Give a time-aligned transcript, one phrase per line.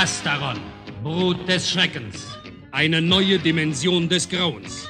[0.00, 0.60] Astaron,
[1.02, 2.28] Brut des Schreckens.
[2.70, 4.86] Eine neue Dimension des Grauens.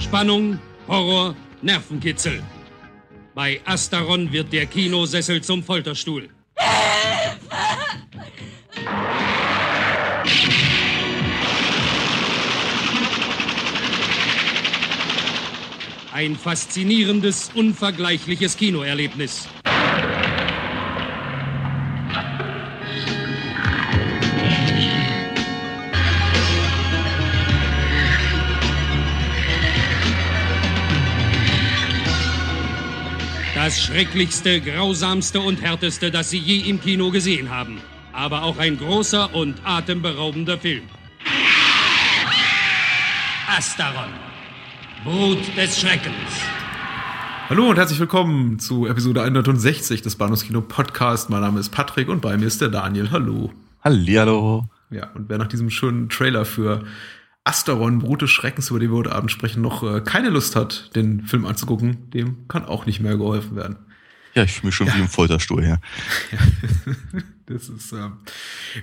[0.00, 2.42] Spannung, Horror, Nervenkitzel.
[3.34, 6.30] Bei Astaron wird der Kinosessel zum Folterstuhl.
[16.12, 19.48] Ein faszinierendes, unvergleichliches Kinoerlebnis.
[33.54, 37.80] Das schrecklichste, grausamste und härteste, das Sie je im Kino gesehen haben.
[38.12, 40.82] Aber auch ein großer und atemberaubender Film.
[43.46, 44.31] Astaron.
[45.04, 46.14] Brut des Schreckens.
[47.48, 51.28] Hallo und herzlich willkommen zu Episode 160 des Bahnhofskino Podcast.
[51.28, 53.10] Mein Name ist Patrick und bei mir ist der Daniel.
[53.10, 53.52] Hallo.
[53.82, 54.68] Hallihallo.
[54.90, 56.84] Ja, und wer nach diesem schönen Trailer für
[57.42, 60.94] Asteron, Brut des Schreckens, über den wir heute Abend sprechen, noch äh, keine Lust hat,
[60.94, 63.78] den Film anzugucken, dem kann auch nicht mehr geholfen werden.
[64.34, 64.94] Ja, ich fühle mich schon ja.
[64.94, 65.80] wie im Folterstuhl her.
[66.30, 66.38] Ja.
[67.46, 68.08] das ist, äh,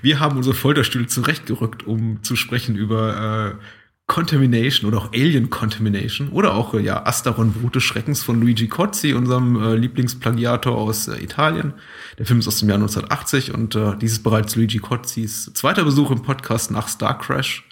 [0.02, 3.63] wir haben unsere Folterstühle zurechtgerückt, um zu sprechen über äh,
[4.09, 8.67] Contamination oder auch Alien Contamination oder auch äh, ja Asteron Brut des Schreckens von Luigi
[8.67, 11.73] Cozzi, unserem äh, Lieblingsplagiator aus äh, Italien.
[12.17, 15.85] Der Film ist aus dem Jahr 1980 und äh, dies ist bereits Luigi Cozzis zweiter
[15.85, 17.63] Besuch im Podcast nach Star Crash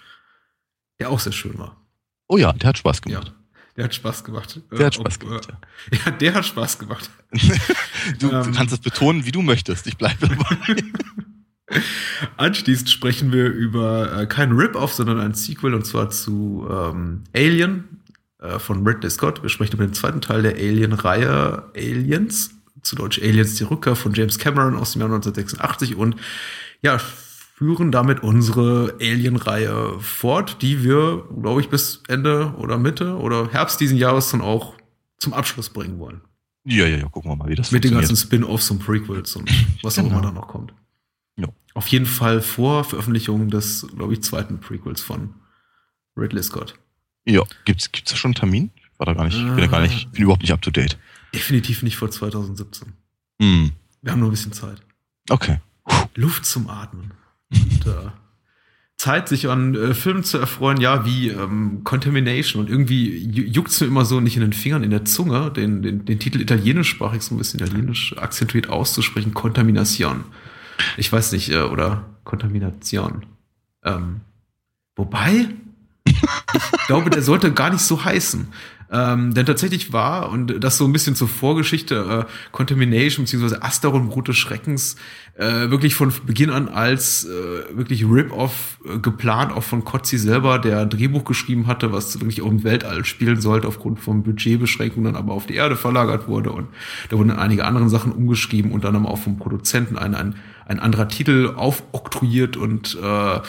[0.98, 1.76] der auch sehr schön war.
[2.28, 3.28] Oh ja, der hat Spaß gemacht.
[3.28, 3.34] Ja,
[3.76, 4.60] der hat Spaß gemacht.
[4.70, 6.02] Der hat Spaß gemacht, äh, ja.
[6.06, 6.10] ja.
[6.12, 7.10] der hat Spaß gemacht.
[8.18, 9.86] du ähm, kannst es betonen, wie du möchtest.
[9.86, 10.82] Ich bleibe dabei.
[12.36, 18.02] Anschließend sprechen wir über äh, kein Rip-Off, sondern ein Sequel und zwar zu ähm, Alien
[18.40, 19.42] äh, von Ridley Scott.
[19.42, 22.50] Wir sprechen über den zweiten Teil der Alien-Reihe Aliens,
[22.82, 26.16] zu Deutsch Aliens die Rückkehr von James Cameron aus dem Jahr 1986 und
[26.80, 33.50] ja, führen damit unsere Alien-Reihe fort, die wir, glaube ich, bis Ende oder Mitte oder
[33.50, 34.74] Herbst diesen Jahres dann auch
[35.18, 36.20] zum Abschluss bringen wollen.
[36.64, 39.50] Ja, ja, ja, gucken wir mal, wie das Mit den ganzen Spin-offs und Prequels und
[39.82, 40.08] was genau.
[40.08, 40.72] auch immer da noch kommt.
[41.78, 45.34] Auf jeden Fall vor Veröffentlichung des, glaube ich, zweiten Prequels von
[46.16, 46.74] Ridley Scott.
[47.24, 48.70] Ja, gibt's, gibt's da schon einen Termin?
[48.96, 50.98] War da gar nicht, ich bin da gar nicht, bin überhaupt nicht up to date.
[51.32, 52.94] Definitiv nicht vor 2017.
[53.38, 53.66] Mm.
[54.02, 54.82] Wir haben nur ein bisschen Zeit.
[55.30, 55.60] Okay.
[56.16, 57.12] Luft zum Atmen.
[57.54, 58.10] Und, äh,
[58.96, 62.64] Zeit, sich an äh, Filmen zu erfreuen, ja, wie ähm, Contamination.
[62.64, 65.82] Und irgendwie juckt es mir immer so nicht in den Fingern, in der Zunge, den,
[65.82, 69.32] den, den Titel italienischsprachig so ein bisschen italienisch akzentuiert auszusprechen.
[69.32, 70.24] Contamination.
[70.96, 73.26] Ich weiß nicht, äh, oder Contamination.
[73.84, 74.20] Ähm,
[74.96, 75.48] wobei,
[76.04, 78.48] ich glaube, der sollte gar nicht so heißen.
[78.90, 83.56] Ähm, denn tatsächlich war, und das so ein bisschen zur Vorgeschichte, äh, Contamination bzw.
[83.60, 84.96] Asteron des Schreckens
[85.34, 90.58] äh, wirklich von Beginn an als äh, wirklich Rip-Off äh, geplant, auch von Kotzi selber,
[90.58, 95.12] der ein Drehbuch geschrieben hatte, was wirklich auch im Weltall spielen sollte, aufgrund von Budgetbeschränkungen
[95.12, 96.50] dann aber auf die Erde verlagert wurde.
[96.50, 96.68] Und
[97.10, 100.34] da wurden dann einige andere Sachen umgeschrieben und dann auch vom Produzenten ein, ein,
[100.68, 103.40] ein anderer Titel aufoktroyiert und äh,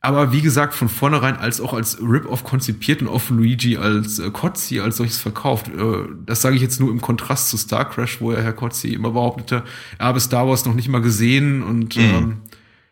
[0.00, 4.18] aber wie gesagt, von vornherein als auch als Rip-Off konzipiert und auch von Luigi als
[4.18, 5.68] äh, Kotzi als solches verkauft.
[5.68, 8.94] Äh, das sage ich jetzt nur im Kontrast zu Star Crash, wo ja Herr Kotzi
[8.94, 9.64] immer behauptete,
[9.98, 12.02] er habe Star Wars noch nicht mal gesehen und mhm.
[12.02, 12.36] ähm,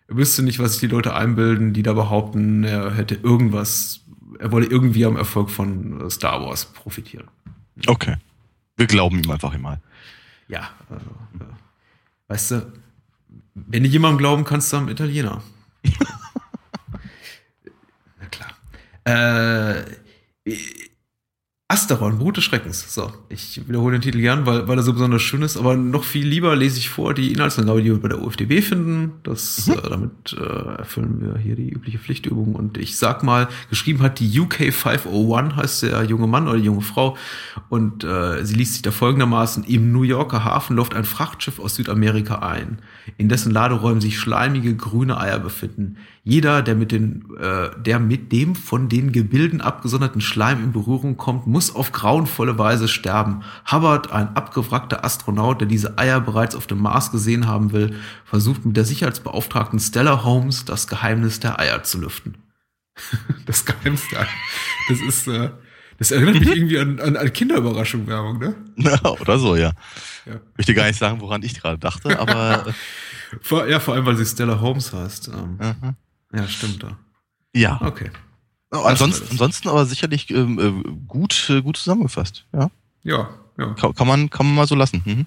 [0.08, 4.00] er wüsste nicht, was sich die Leute einbilden, die da behaupten, er hätte irgendwas,
[4.38, 7.28] er wolle irgendwie am Erfolg von äh, Star Wars profitieren.
[7.86, 8.16] Okay.
[8.76, 9.80] Wir glauben ihm einfach immer.
[10.48, 11.06] Ja, also,
[11.38, 11.44] äh,
[12.28, 12.72] weißt du,
[13.54, 15.42] wenn du jemandem glauben kannst, dann Italiener.
[19.06, 19.84] Äh,
[21.66, 22.92] Asteron, Brut des Schreckens.
[22.94, 26.04] So, ich wiederhole den Titel gern, weil, weil er so besonders schön ist, aber noch
[26.04, 29.12] viel lieber lese ich vor die Inhaltsangabe, die wir bei der UFDB finden.
[29.22, 29.72] Das, mhm.
[29.72, 32.54] äh, damit äh, erfüllen wir hier die übliche Pflichtübung.
[32.54, 36.66] Und ich sag mal, geschrieben hat die UK 501, heißt der junge Mann oder die
[36.66, 37.16] junge Frau.
[37.70, 41.76] Und äh, sie liest sich da folgendermaßen, im New Yorker Hafen läuft ein Frachtschiff aus
[41.76, 42.80] Südamerika ein,
[43.16, 45.96] in dessen Laderäumen sich schleimige grüne Eier befinden.
[46.26, 51.18] Jeder, der mit, den, äh, der mit dem von den Gebilden abgesonderten Schleim in Berührung
[51.18, 53.42] kommt, muss auf grauenvolle Weise sterben.
[53.70, 58.64] Hubbard, ein abgewrackter Astronaut, der diese Eier bereits auf dem Mars gesehen haben will, versucht
[58.64, 62.38] mit der Sicherheitsbeauftragten Stella Holmes das Geheimnis der Eier zu lüften.
[63.46, 64.28] das Geheimnis der Eier.
[64.88, 65.50] Das ist, äh,
[65.98, 68.54] das erinnert mich irgendwie an, an, an Kinderüberraschung-Werbung, ne?
[68.76, 69.72] Ja, oder so, ja.
[70.24, 70.36] ja.
[70.36, 72.72] Ich möchte gar nicht sagen, woran ich gerade dachte, aber.
[73.42, 75.28] vor, ja, vor allem, weil sie Stella Holmes heißt.
[75.28, 75.96] Ähm,
[76.34, 76.98] ja, stimmt da.
[77.54, 77.80] Ja.
[77.80, 78.10] Okay.
[78.70, 82.46] ansonsten, ansonsten aber sicherlich ähm, äh, gut, äh, gut zusammengefasst.
[82.52, 82.70] Ja.
[83.02, 83.28] Ja,
[83.58, 83.74] ja.
[83.74, 85.02] Kann, kann, man, kann man mal so lassen.
[85.04, 85.26] Mhm.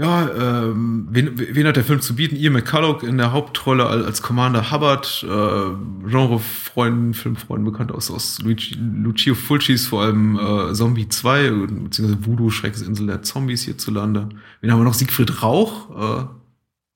[0.00, 2.34] Ja, ähm, wen, wen hat der Film zu bieten?
[2.34, 8.78] Ian McCulloch in der Hauptrolle als Commander Hubbard, äh, Genrefreunden, Filmfreunden bekannt aus, aus Luigi,
[8.80, 14.30] Lucio Fulcis, vor allem äh, Zombie 2, beziehungsweise Voodoo, Schrecksinsel der Zombies hierzulande.
[14.62, 14.94] Wen haben wir noch?
[14.94, 16.24] Siegfried Rauch, äh,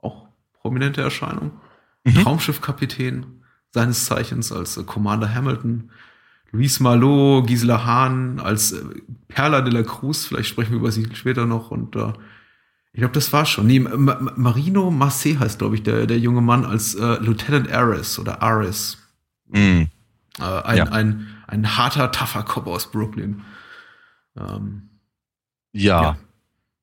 [0.00, 0.28] auch
[0.62, 1.50] prominente Erscheinung.
[2.04, 2.18] Mhm.
[2.18, 3.26] Raumschiffkapitän
[3.72, 5.90] seines Zeichens als äh, Commander Hamilton.
[6.52, 8.84] Luis Malo, Gisela Hahn als äh,
[9.28, 12.12] Perla de la Cruz, vielleicht sprechen wir über sie später noch und äh,
[12.92, 13.66] ich glaube, das war schon.
[13.66, 18.20] Nee, Ma Marino Marce heißt, glaube ich, der, der junge Mann als äh, Lieutenant Aris
[18.20, 18.98] oder Aris.
[19.48, 19.82] Mm.
[20.38, 20.84] Äh, ein, ja.
[20.84, 23.42] ein, ein harter, tougher Cop aus Brooklyn.
[24.36, 24.90] Ähm,
[25.72, 26.16] ja, ja,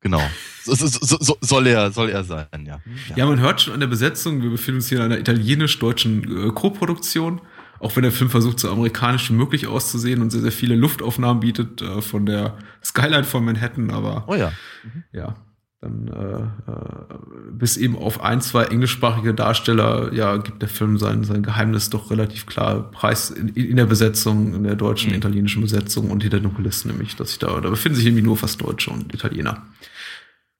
[0.02, 0.22] genau.
[0.64, 2.80] So, so, so, soll, er, soll er sein, ja.
[3.08, 3.16] ja.
[3.16, 6.50] Ja, man hört schon an der Besetzung, wir befinden uns hier in einer italienisch-deutschen äh,
[6.52, 7.40] Co-Produktion.
[7.80, 11.40] Auch wenn der Film versucht, so amerikanisch wie möglich auszusehen und sehr, sehr viele Luftaufnahmen
[11.40, 14.52] bietet äh, von der Skyline von Manhattan, aber oh ja.
[14.84, 15.02] Mhm.
[15.10, 15.34] ja,
[15.80, 21.24] dann äh, äh, bis eben auf ein, zwei englischsprachige Darsteller, ja, gibt der Film sein,
[21.24, 25.16] sein Geheimnis doch relativ klar preis in, in der Besetzung, in der deutschen, mhm.
[25.16, 28.36] italienischen Besetzung und hinter den Kulissen nämlich, dass ich da, da befinden sich irgendwie nur
[28.36, 29.66] fast Deutsche und Italiener.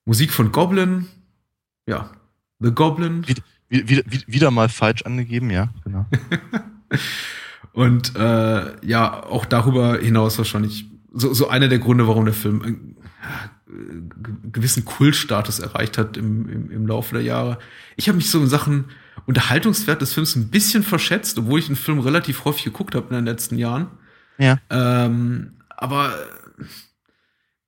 [0.05, 1.07] Musik von Goblin,
[1.87, 2.11] ja,
[2.59, 3.27] The Goblin.
[3.27, 6.07] Wieder, wieder, wieder mal falsch angegeben, ja, genau.
[7.73, 12.97] und äh, ja, auch darüber hinaus wahrscheinlich so, so einer der Gründe, warum der Film
[13.73, 17.59] äh, gewissen Kultstatus erreicht hat im, im, im Laufe der Jahre.
[17.97, 18.87] Ich habe mich so in Sachen
[19.27, 23.15] Unterhaltungswert des Films ein bisschen verschätzt, obwohl ich den Film relativ häufig geguckt habe in
[23.15, 23.89] den letzten Jahren.
[24.39, 24.59] Ja.
[24.71, 26.13] Ähm, aber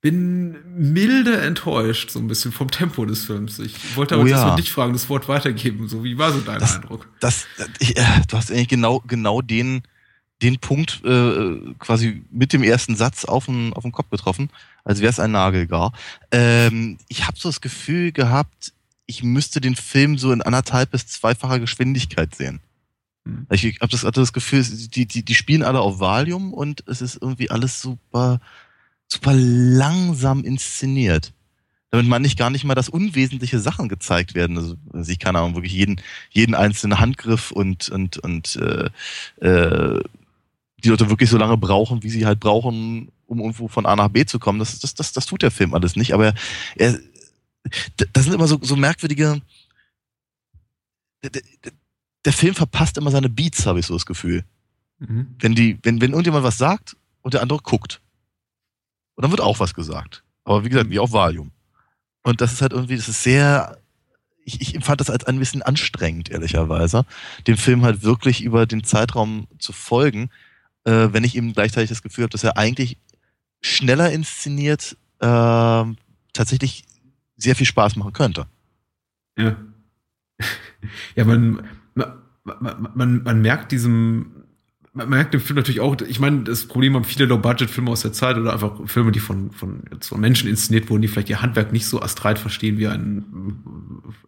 [0.05, 3.57] bin milde enttäuscht, so ein bisschen vom Tempo des Films.
[3.57, 4.55] Ich wollte aber oh, ja.
[4.55, 5.87] dich fragen, das Wort weitergeben.
[5.87, 7.09] So, wie war so dein das, Eindruck?
[7.19, 7.47] Das,
[7.79, 9.81] ich, äh, du hast eigentlich genau, genau den,
[10.43, 14.51] den Punkt äh, quasi mit dem ersten Satz auf den, auf den Kopf getroffen,
[14.83, 15.91] als wäre es ein Nagelgar.
[16.29, 18.73] Ähm, ich habe so das Gefühl gehabt,
[19.07, 22.59] ich müsste den Film so in anderthalb bis zweifacher Geschwindigkeit sehen.
[23.27, 23.47] Hm.
[23.49, 27.01] Ich habe das, hatte das Gefühl, die, die, die spielen alle auf Valium und es
[27.01, 28.39] ist irgendwie alles super,
[29.07, 31.33] super langsam inszeniert.
[31.91, 34.57] Damit man nicht gar nicht mal das unwesentliche Sachen gezeigt werden.
[34.57, 38.89] Also, also ich keine Ahnung, wirklich jeden, jeden einzelnen Handgriff und, und, und äh,
[39.45, 40.03] äh,
[40.83, 44.09] die Leute wirklich so lange brauchen, wie sie halt brauchen, um irgendwo von A nach
[44.09, 44.59] B zu kommen.
[44.59, 46.13] Das, das, das, das tut der Film alles nicht.
[46.13, 46.33] Aber
[46.75, 46.99] er,
[48.13, 49.41] das sind immer so, so merkwürdige.
[51.23, 51.41] Der, der,
[52.25, 54.43] der Film verpasst immer seine Beats, habe ich so das Gefühl.
[54.99, 55.35] Mhm.
[55.39, 58.01] Wenn die, wenn, wenn irgendjemand was sagt und der andere guckt.
[59.15, 60.23] Und dann wird auch was gesagt.
[60.43, 61.51] Aber wie gesagt, wie auf Valium.
[62.23, 63.77] Und das ist halt irgendwie, das ist sehr,
[64.43, 67.05] ich, ich empfand das als ein bisschen anstrengend, ehrlicherweise,
[67.47, 70.29] dem Film halt wirklich über den Zeitraum zu folgen,
[70.85, 72.97] äh, wenn ich eben gleichzeitig das Gefühl habe, dass er eigentlich
[73.61, 75.83] schneller inszeniert äh,
[76.33, 76.83] tatsächlich
[77.37, 78.47] sehr viel Spaß machen könnte.
[79.37, 79.55] Ja.
[81.15, 84.34] Ja, man, man, man, man merkt diesem
[84.95, 88.13] man merkt im Film natürlich auch, ich meine, das Problem haben viele Low-Budget-Filme aus der
[88.13, 91.73] Zeit oder einfach Filme, die von, von, von Menschen inszeniert wurden, die vielleicht ihr Handwerk
[91.73, 93.25] nicht so astral verstehen wie ein,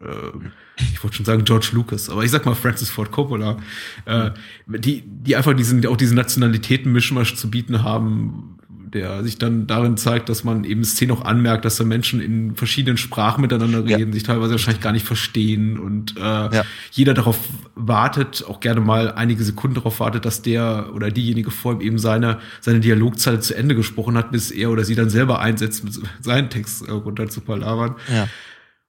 [0.02, 3.58] äh, ich wollte schon sagen George Lucas, aber ich sag mal Francis Ford Coppola,
[4.06, 4.32] äh,
[4.68, 8.57] die, die einfach diesen, auch diesen Nationalitäten-Mischmasch zu bieten haben,
[8.98, 12.56] der sich dann darin zeigt, dass man eben Szenen auch anmerkt, dass da Menschen in
[12.56, 14.14] verschiedenen Sprachen miteinander reden, ja.
[14.14, 16.64] sich teilweise wahrscheinlich gar nicht verstehen und äh, ja.
[16.92, 17.38] jeder darauf
[17.76, 22.00] wartet, auch gerne mal einige Sekunden darauf wartet, dass der oder diejenige vor ihm eben
[22.00, 25.84] seine, seine Dialogzeile zu Ende gesprochen hat, bis er oder sie dann selber einsetzt,
[26.22, 27.96] seinen Text äh, runter zu palabern.
[28.12, 28.28] Ja.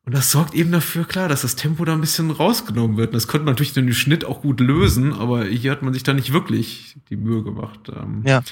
[0.09, 3.09] Und das sorgt eben dafür, klar, dass das Tempo da ein bisschen rausgenommen wird.
[3.09, 5.93] Und das könnte man natürlich in dem Schnitt auch gut lösen, aber hier hat man
[5.93, 7.79] sich da nicht wirklich die Mühe gemacht.
[7.95, 8.23] Ähm.
[8.25, 8.43] Ja.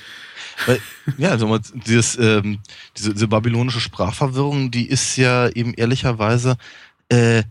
[0.66, 0.82] Weil,
[1.16, 2.58] ja, also dieses, ähm,
[2.98, 6.58] diese, diese babylonische Sprachverwirrung, die ist ja eben ehrlicherweise,
[7.08, 7.42] äh,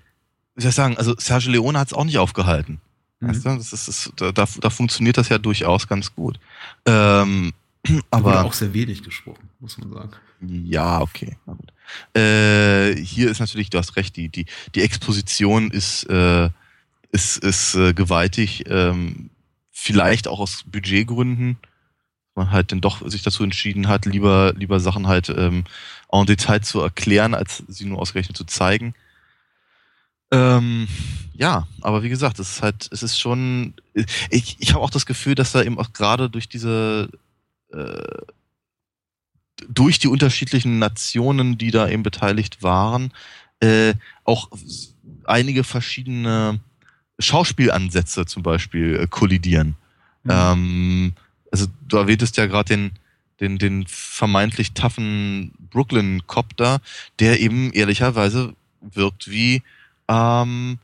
[0.53, 2.79] wie soll ich sagen, also Sergio Leone hat es auch nicht aufgehalten.
[3.21, 3.27] Mhm.
[3.27, 3.55] Weißt du?
[3.55, 6.39] das ist, das, da, da funktioniert das ja durchaus ganz gut.
[6.85, 7.53] Ähm,
[8.11, 10.11] aber auch sehr wenig gesprochen, muss man sagen.
[10.41, 11.37] Ja, okay.
[11.47, 11.71] Na gut.
[12.13, 16.49] Äh, hier ist natürlich, du hast recht, die, die, die Exposition ist, äh,
[17.11, 18.63] ist, ist äh, gewaltig.
[18.67, 19.29] Ähm,
[19.71, 21.57] vielleicht auch aus Budgetgründen.
[22.33, 25.63] Man halt dann doch sich dazu entschieden hat, lieber, lieber Sachen halt ähm,
[26.11, 28.93] en Detail zu erklären, als sie nur ausgerechnet zu zeigen.
[30.31, 30.87] Ähm,
[31.33, 33.73] ja, aber wie gesagt, es ist halt, es ist schon.
[34.29, 37.09] Ich, ich habe auch das Gefühl, dass da eben auch gerade durch diese
[37.71, 38.01] äh,
[39.69, 43.11] durch die unterschiedlichen Nationen, die da eben beteiligt waren,
[43.59, 43.93] äh,
[44.23, 44.49] auch
[45.25, 46.59] einige verschiedene
[47.19, 49.75] Schauspielansätze zum Beispiel äh, kollidieren.
[50.23, 50.31] Mhm.
[50.31, 51.13] Ähm,
[51.51, 52.91] also du erwähntest ja gerade den,
[53.39, 56.79] den, den vermeintlich toughen Brooklyn-Cop da,
[57.19, 59.63] der eben ehrlicherweise wirkt wie,
[60.07, 60.79] ähm,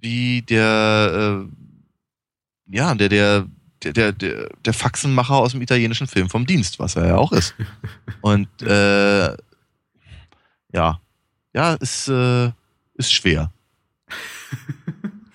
[0.00, 3.46] wie der, äh, ja, der, der,
[3.82, 7.54] der, der, der, Faxenmacher aus dem italienischen Film vom Dienst, was er ja auch ist.
[8.20, 9.28] Und äh,
[10.72, 11.00] ja,
[11.54, 12.50] ja, ist, äh,
[12.94, 13.50] ist schwer.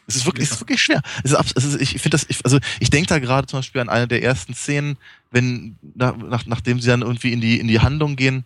[0.05, 1.01] Es ist wirklich, es ist wirklich schwer.
[1.23, 3.81] Es ist, es ist, ich finde das, ich, also ich denke da gerade zum Beispiel
[3.81, 4.97] an eine der ersten Szenen,
[5.31, 8.45] wenn nach, nach, nachdem sie dann irgendwie in die in die Handlung gehen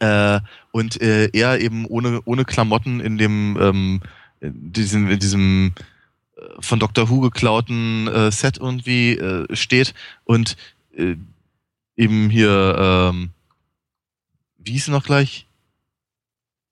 [0.00, 0.40] äh,
[0.72, 4.00] und äh, er eben ohne ohne Klamotten in dem ähm,
[4.40, 5.72] in diesem in diesem
[6.60, 7.08] von Dr.
[7.08, 9.94] Who geklauten äh, Set irgendwie äh, steht
[10.24, 10.56] und
[10.96, 11.16] äh,
[11.96, 13.30] eben hier ähm,
[14.62, 15.46] wie hieß sie noch gleich?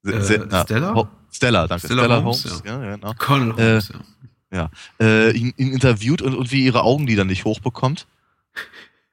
[0.05, 0.63] Äh, Stella?
[1.31, 1.85] Stella, danke.
[1.85, 2.83] Stella, Stella Holmes, Holmes ja.
[2.83, 2.95] ja.
[2.95, 3.13] genau.
[3.27, 3.93] Holmes, äh,
[4.51, 4.69] ja.
[4.99, 5.05] ja.
[5.05, 8.07] Äh, ihn, ihn, interviewt und, und wie ihre Augenlider nicht hochbekommt.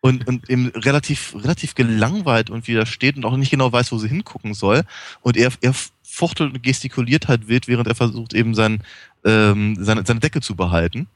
[0.01, 3.99] Und, und eben relativ, relativ gelangweilt und wieder steht und auch nicht genau weiß, wo
[3.99, 4.85] sie hingucken soll.
[5.21, 8.85] Und er, er fuchtelt und gestikuliert halt wild, während er versucht, eben sein,
[9.27, 11.09] ähm, seine, seine Decke zu behalten.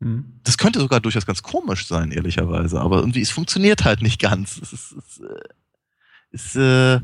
[0.00, 0.40] Mhm.
[0.42, 2.80] Das könnte sogar durchaus ganz komisch sein, ehrlicherweise.
[2.80, 4.58] Aber irgendwie, es funktioniert halt nicht ganz.
[4.60, 5.26] Es ist, es
[6.32, 7.00] ist, äh,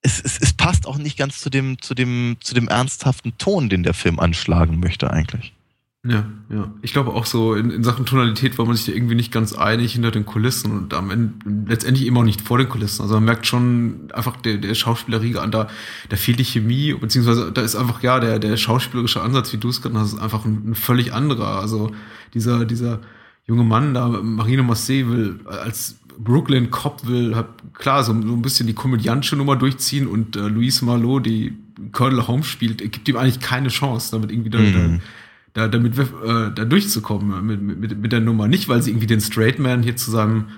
[0.00, 3.68] es, es, es passt auch nicht ganz zu dem, zu dem, zu dem ernsthaften Ton,
[3.68, 5.54] den der Film anschlagen möchte, eigentlich.
[6.06, 6.70] Ja, ja.
[6.82, 9.94] Ich glaube auch so, in, in Sachen Tonalität war man sich irgendwie nicht ganz einig
[9.94, 11.32] hinter den Kulissen und am Ende
[11.66, 13.00] letztendlich immer auch nicht vor den Kulissen.
[13.00, 15.68] Also man merkt schon einfach der, der Schauspielerriege an, da,
[16.10, 19.70] da fehlt die Chemie, beziehungsweise da ist einfach, ja, der, der schauspielerische Ansatz, wie du
[19.70, 21.58] es genannt hast, ist einfach ein, ein völlig anderer.
[21.58, 21.90] Also
[22.34, 23.00] dieser, dieser
[23.46, 28.42] junge Mann da, Marino Massé will als Brooklyn Cop will halt klar so, so ein
[28.42, 31.56] bisschen die komödiantische Nummer durchziehen und äh, Louise Marlowe, die
[31.92, 35.00] Colonel Holmes spielt, gibt ihm eigentlich keine Chance, damit irgendwie mhm.
[35.00, 35.00] da,
[35.54, 36.04] da, damit äh,
[36.54, 38.48] da durchzukommen mit, mit, mit der Nummer.
[38.48, 40.48] Nicht, weil sie irgendwie den Straight Man hier zu seinem,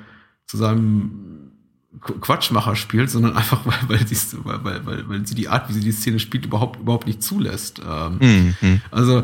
[0.46, 1.52] zu seinem
[2.00, 5.80] Quatschmacher spielt, sondern einfach, weil, weil, sie, weil, weil, weil sie die Art, wie sie
[5.80, 7.80] die Szene spielt, überhaupt, überhaupt nicht zulässt.
[7.86, 8.80] Ähm, mhm.
[8.90, 9.22] Also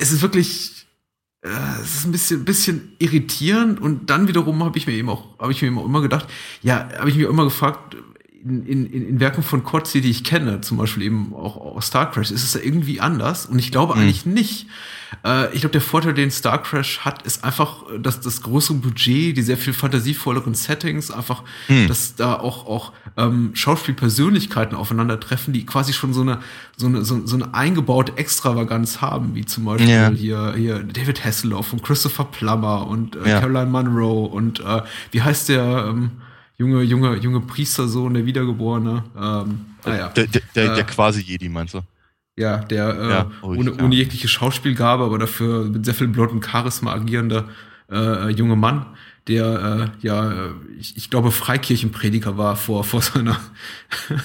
[0.00, 0.86] es ist wirklich
[1.42, 5.38] äh, es ist ein bisschen, bisschen irritierend und dann wiederum habe ich mir eben auch,
[5.38, 6.26] habe ich mir immer gedacht,
[6.62, 7.96] ja, habe ich mir immer gefragt,
[8.44, 12.10] in, in, in Werken von Kotze, die ich kenne, zum Beispiel eben auch aus Star
[12.10, 13.46] Crash, ist es da irgendwie anders?
[13.46, 14.02] Und ich glaube mhm.
[14.02, 14.66] eigentlich nicht.
[15.24, 19.36] Äh, ich glaube, der Vorteil, den Star Crash hat, ist einfach, dass das große Budget,
[19.36, 21.88] die sehr viel fantasievolleren Settings, einfach, mhm.
[21.88, 26.40] dass da auch, auch ähm, Schauspielpersönlichkeiten aufeinandertreffen, die quasi schon so eine,
[26.76, 30.10] so eine, so, so eine eingebaute Extravaganz haben, wie zum Beispiel ja.
[30.10, 33.40] hier, hier David Hasselhoff und Christopher Plummer und äh, ja.
[33.40, 36.10] Caroline Munro und äh, wie heißt der, ähm,
[36.56, 39.04] junge, junge, junge Priestersohn, der Wiedergeborene.
[39.16, 40.08] Ähm, naja.
[40.08, 41.80] Der, der, der, der äh, quasi Jedi, meinst du?
[42.36, 43.84] Ja, der äh, ja, ruhig, ohne, ja.
[43.84, 47.48] ohne jegliche Schauspielgabe, aber dafür mit sehr viel Blut und Charisma agierender
[47.90, 48.86] äh, junge Mann,
[49.28, 53.40] der äh, ja, ich, ich glaube, Freikirchenprediger war vor, vor seiner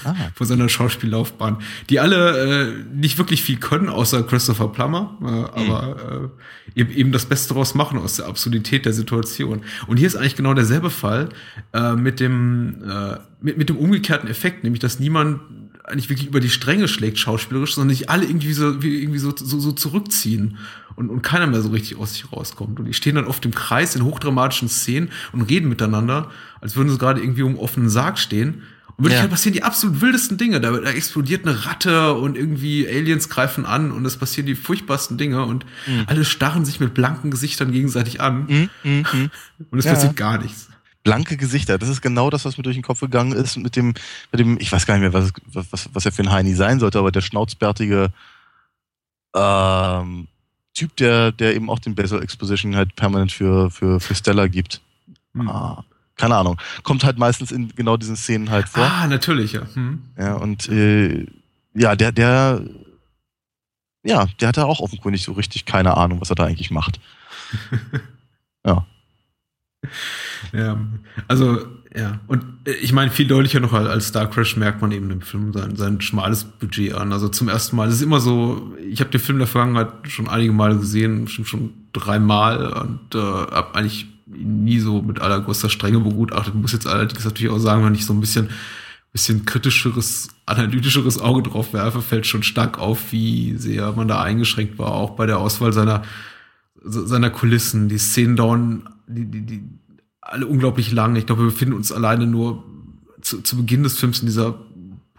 [0.04, 0.14] ah.
[0.34, 1.58] vor seiner Schauspiellaufbahn,
[1.90, 5.70] die alle äh, nicht wirklich viel können, außer Christopher Plummer, äh, mhm.
[5.70, 6.30] aber
[6.76, 9.62] äh, eben, eben das Beste daraus machen aus der Absurdität der Situation.
[9.86, 11.30] Und hier ist eigentlich genau derselbe Fall
[11.72, 15.40] äh, mit dem äh, mit, mit dem umgekehrten Effekt, nämlich dass niemand
[15.84, 19.58] eigentlich wirklich über die Stränge schlägt schauspielerisch, sondern sich alle irgendwie so irgendwie so, so,
[19.58, 20.58] so zurückziehen
[20.96, 22.78] und, und keiner mehr so richtig aus sich rauskommt.
[22.78, 26.30] Und die stehen dann oft im Kreis in hochdramatischen Szenen und reden miteinander,
[26.60, 28.62] als würden sie gerade irgendwie um offenen Sarg stehen.
[28.96, 29.28] Und wirklich ja.
[29.28, 30.60] passieren die absolut wildesten Dinge.
[30.60, 35.16] Da, da, explodiert eine Ratte und irgendwie Aliens greifen an und es passieren die furchtbarsten
[35.16, 36.04] Dinge und mhm.
[36.06, 38.46] alle starren sich mit blanken Gesichtern gegenseitig an.
[38.46, 38.70] Mhm.
[38.84, 39.30] Mhm.
[39.70, 39.94] Und es ja.
[39.94, 40.68] passiert gar nichts
[41.02, 41.78] blanke Gesichter.
[41.78, 43.94] Das ist genau das, was mir durch den Kopf gegangen ist mit dem,
[44.30, 46.78] mit dem, ich weiß gar nicht mehr, was, was, was er für ein Heini sein
[46.78, 48.12] sollte, aber der schnauzbärtige
[49.34, 50.28] ähm,
[50.74, 54.80] Typ, der, der eben auch den Basel Exposition halt permanent für, für, für Stella gibt.
[55.34, 55.48] Hm.
[55.48, 55.84] Ah,
[56.16, 56.58] keine Ahnung.
[56.82, 58.84] Kommt halt meistens in genau diesen Szenen halt vor.
[58.84, 59.62] Ah, natürlich, ja.
[59.74, 60.02] Hm.
[60.18, 61.26] Ja, und äh,
[61.74, 62.62] ja, der, der,
[64.02, 67.00] ja, der hatte auch offenkundig so richtig keine Ahnung, was er da eigentlich macht.
[68.66, 68.86] ja.
[70.52, 70.78] Ja,
[71.28, 72.20] also, ja.
[72.26, 75.52] Und äh, ich meine, viel deutlicher noch als Star Crash merkt man eben im Film
[75.52, 77.12] sein, sein schmales Budget an.
[77.12, 77.88] Also zum ersten Mal.
[77.88, 81.48] Es ist immer so, ich habe den Film der Vergangenheit schon einige Male gesehen, bestimmt
[81.48, 86.54] schon dreimal und äh, habe eigentlich nie so mit allergrößter Strenge begutachtet.
[86.54, 88.48] Muss jetzt allerdings natürlich auch sagen, wenn ich so ein bisschen
[89.12, 94.78] bisschen kritischeres, analytischeres Auge drauf werfe, fällt schon stark auf, wie sehr man da eingeschränkt
[94.78, 96.02] war, auch bei der Auswahl seiner,
[96.82, 97.90] seiner Kulissen.
[97.90, 99.62] Die Szenen dauern, die, die, die
[100.22, 101.16] alle unglaublich lang.
[101.16, 102.64] Ich glaube, wir befinden uns alleine nur
[103.20, 104.54] zu, zu Beginn des Films in dieser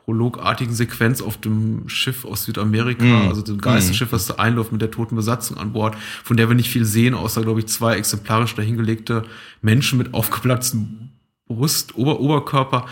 [0.06, 3.28] prologartigen Sequenz auf dem Schiff aus Südamerika, Mhm.
[3.30, 6.56] also dem Geisteschiff, was da einläuft mit der toten Besatzung an Bord, von der wir
[6.56, 9.24] nicht viel sehen, außer, glaube ich, zwei exemplarisch dahingelegte
[9.62, 11.12] Menschen mit aufgeplatzten
[11.54, 12.86] Brust, Ober Oberkörper.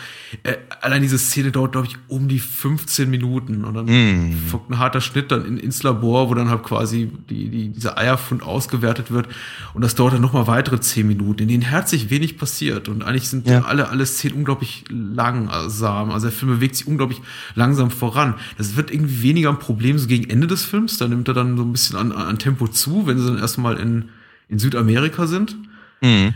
[0.44, 3.64] Äh, allein diese Szene dauert, glaube ich, um die 15 Minuten.
[3.64, 4.34] Und dann Mhm.
[4.50, 7.98] folgt ein harter Schnitt dann in, ins Labor, wo dann halt quasi die, die, dieser
[7.98, 9.30] Eierfund ausgewertet wird.
[9.74, 12.90] Und das dauert dann nochmal weitere 10 Minuten, in denen herzlich wenig passiert.
[12.90, 13.62] Und eigentlich sind Ja.
[13.62, 16.12] alle, alle Szenen unglaublich langsam.
[16.12, 17.22] Also der Film bewegt sich unglaublich
[17.56, 18.36] langsam voran.
[18.58, 20.98] Das wird irgendwie weniger ein Problem so gegen Ende des Films.
[20.98, 23.78] Da nimmt er dann so ein bisschen an, an Tempo zu, wenn sie dann erstmal
[23.78, 24.10] in,
[24.50, 25.56] in Südamerika sind.
[26.02, 26.34] Mhm.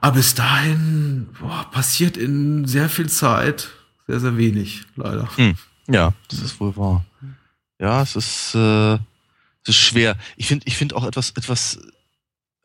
[0.00, 3.70] Aber bis dahin boah, passiert in sehr viel Zeit
[4.06, 5.28] sehr, sehr wenig, leider.
[5.36, 5.56] Hm.
[5.88, 7.04] Ja, das ist wohl wahr.
[7.78, 10.16] Ja, es ist, äh, es ist schwer.
[10.36, 11.78] Ich finde, ich finde auch etwas, etwas,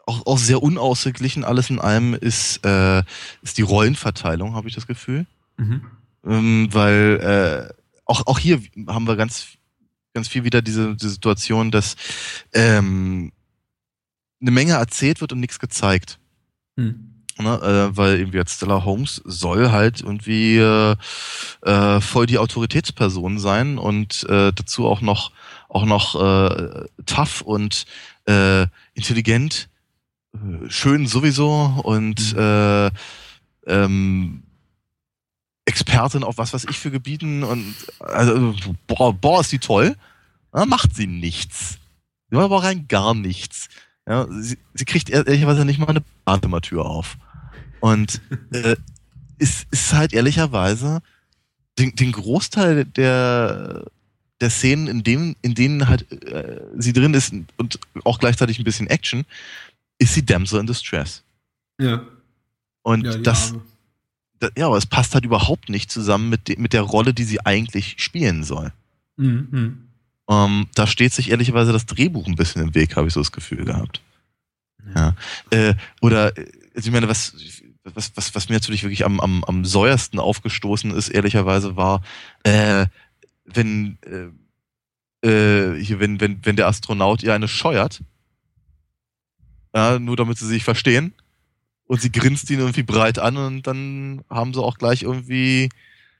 [0.05, 3.03] auch, auch sehr unausgeglichen alles in allem ist, äh,
[3.41, 5.25] ist die Rollenverteilung, habe ich das Gefühl.
[5.57, 5.85] Mhm.
[6.25, 7.73] Ähm, weil äh,
[8.05, 9.57] auch, auch hier haben wir ganz,
[10.13, 11.95] ganz viel wieder diese, diese Situation, dass
[12.53, 13.31] ähm,
[14.41, 16.19] eine Menge erzählt wird und nichts gezeigt.
[16.77, 17.18] Hm.
[17.41, 20.95] Ne, äh, weil irgendwie jetzt Stella Holmes soll halt irgendwie äh,
[21.61, 25.31] äh, voll die Autoritätsperson sein und äh, dazu auch noch
[25.69, 27.85] auch noch äh, tough und
[28.27, 29.69] äh, intelligent,
[30.67, 32.39] schön sowieso und Mhm.
[32.39, 32.91] äh,
[33.67, 34.43] ähm,
[35.65, 38.53] Expertin auf was weiß ich für Gebieten und also
[38.87, 39.95] boah, boah ist die toll.
[40.53, 41.77] Ja, macht sie nichts.
[42.29, 43.69] Sie macht aber rein gar nichts.
[44.07, 47.17] Ja, sie, sie kriegt ehrlicherweise nicht mal eine Badezimmertür auf.
[47.79, 48.21] Und
[48.51, 48.75] äh,
[49.37, 51.01] ist, ist halt ehrlicherweise
[51.77, 53.85] den, den Großteil der,
[54.41, 58.65] der Szenen, in, dem, in denen halt äh, sie drin ist und auch gleichzeitig ein
[58.65, 59.25] bisschen Action,
[59.97, 61.23] ist sie Damsel in Distress.
[61.79, 62.05] Ja.
[62.81, 63.61] Und ja, das, Arme.
[64.39, 67.23] da- ja, aber es passt halt überhaupt nicht zusammen mit, de, mit der Rolle, die
[67.23, 68.73] sie eigentlich spielen soll.
[69.17, 69.47] Mhm.
[69.51, 69.83] Mhm.
[70.29, 73.31] Ähm, da steht sich ehrlicherweise das Drehbuch ein bisschen im Weg, habe ich so das
[73.31, 74.01] Gefühl gehabt.
[74.95, 75.15] Ja.
[75.49, 76.45] Äh, oder, äh,
[76.75, 77.35] also ich meine, was,
[77.95, 82.01] was, was, was mir natürlich wirklich am, am, am säuersten aufgestoßen ist, ehrlicherweise, war,
[82.43, 82.85] äh,
[83.45, 83.97] wenn,
[85.21, 88.01] äh, äh, hier, wenn, wenn, wenn der Astronaut ihr eine scheuert,
[89.73, 91.13] ja, nur damit sie sich verstehen,
[91.89, 95.69] und sie grinst ihn irgendwie breit an und dann haben sie auch gleich irgendwie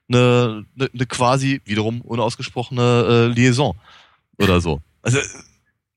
[0.10, 3.80] eine, eine, eine quasi wiederum unausgesprochene äh, Liaison
[4.40, 4.82] oder so.
[5.04, 5.20] Also,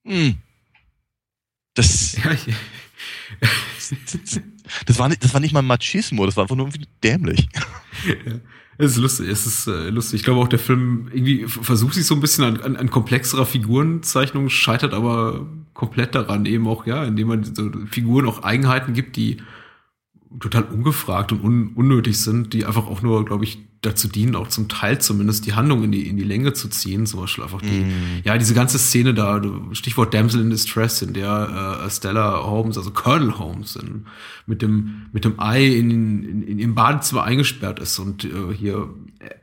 [0.04, 0.34] mh.
[1.72, 2.46] das, Ja, ich,
[4.86, 7.48] das war nicht, das war nicht mal Machismo, das war einfach nur irgendwie dämlich.
[8.78, 10.20] Es ist lustig, es ist äh, lustig.
[10.20, 13.44] Ich glaube auch, der Film irgendwie versucht sich so ein bisschen an, an, an komplexerer
[13.44, 19.16] Figurenzeichnung, scheitert aber komplett daran, eben auch, ja, indem man so Figuren auch Eigenheiten gibt,
[19.16, 19.36] die
[20.40, 24.46] total ungefragt und un, unnötig sind, die einfach auch nur, glaube ich, dazu dienen, auch
[24.48, 27.04] zum Teil zumindest die Handlung in die, in die Länge zu ziehen.
[27.04, 28.22] Zum Beispiel einfach die, Mm.
[28.24, 29.42] ja, diese ganze Szene da,
[29.72, 34.06] Stichwort Damsel in Distress, in der äh, Stella Holmes, also Colonel Holmes, in,
[34.46, 38.88] mit dem mit dem Ei in, in, in ihrem Badezimmer eingesperrt ist und äh, hier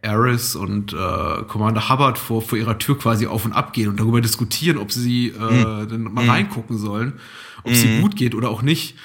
[0.01, 3.99] Eris und äh, Commander Hubbard vor, vor ihrer Tür quasi auf und ab gehen und
[3.99, 6.29] darüber diskutieren, ob sie äh, dann mal Mm.
[6.29, 7.13] reingucken sollen,
[7.63, 8.01] ob sie Mm.
[8.01, 8.95] gut geht oder auch nicht.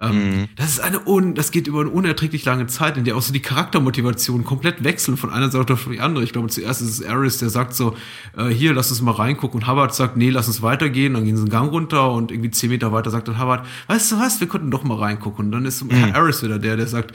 [0.00, 0.48] Ähm, Mhm.
[0.56, 3.32] Das ist eine un, das geht über eine unerträglich lange Zeit, in der auch so
[3.32, 6.24] die Charaktermotivationen komplett wechseln von einer Seite auf die andere.
[6.24, 7.96] Ich glaube, zuerst ist es Aris, der sagt so,
[8.36, 9.60] äh, hier, lass uns mal reingucken.
[9.60, 11.14] Und Hubbard sagt, nee, lass uns weitergehen.
[11.14, 14.12] Dann gehen sie einen Gang runter und irgendwie zehn Meter weiter sagt dann Hubbard, weißt
[14.12, 15.46] du was, wir könnten doch mal reingucken.
[15.46, 16.12] Und dann ist Mhm.
[16.14, 17.14] Aris wieder der, der sagt,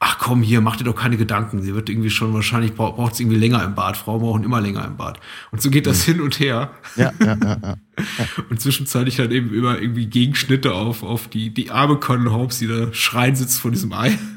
[0.00, 1.62] ach komm, hier, mach dir doch keine Gedanken.
[1.62, 3.96] Sie wird irgendwie schon wahrscheinlich, braucht sie irgendwie länger im Bad.
[3.96, 5.20] Frauen brauchen immer länger im Bad.
[5.52, 6.12] Und so geht das Mhm.
[6.12, 6.70] hin und her.
[6.96, 7.76] Ja, ja, ja, ja.
[8.50, 12.66] Und zwischenzeitlich dann eben immer irgendwie Gegenschnitte auf, auf die, die arme Colin Holmes, die
[12.66, 14.16] da schreien sitzt vor diesem Ei.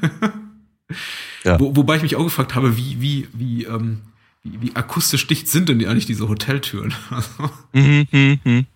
[1.44, 1.58] Ja.
[1.60, 4.00] Wo, wobei ich mich auch gefragt habe, wie, wie, wie, ähm,
[4.42, 6.92] wie, wie akustisch dicht sind denn die eigentlich diese Hoteltüren?
[7.10, 8.66] Also, Mhm, mhm, mhm.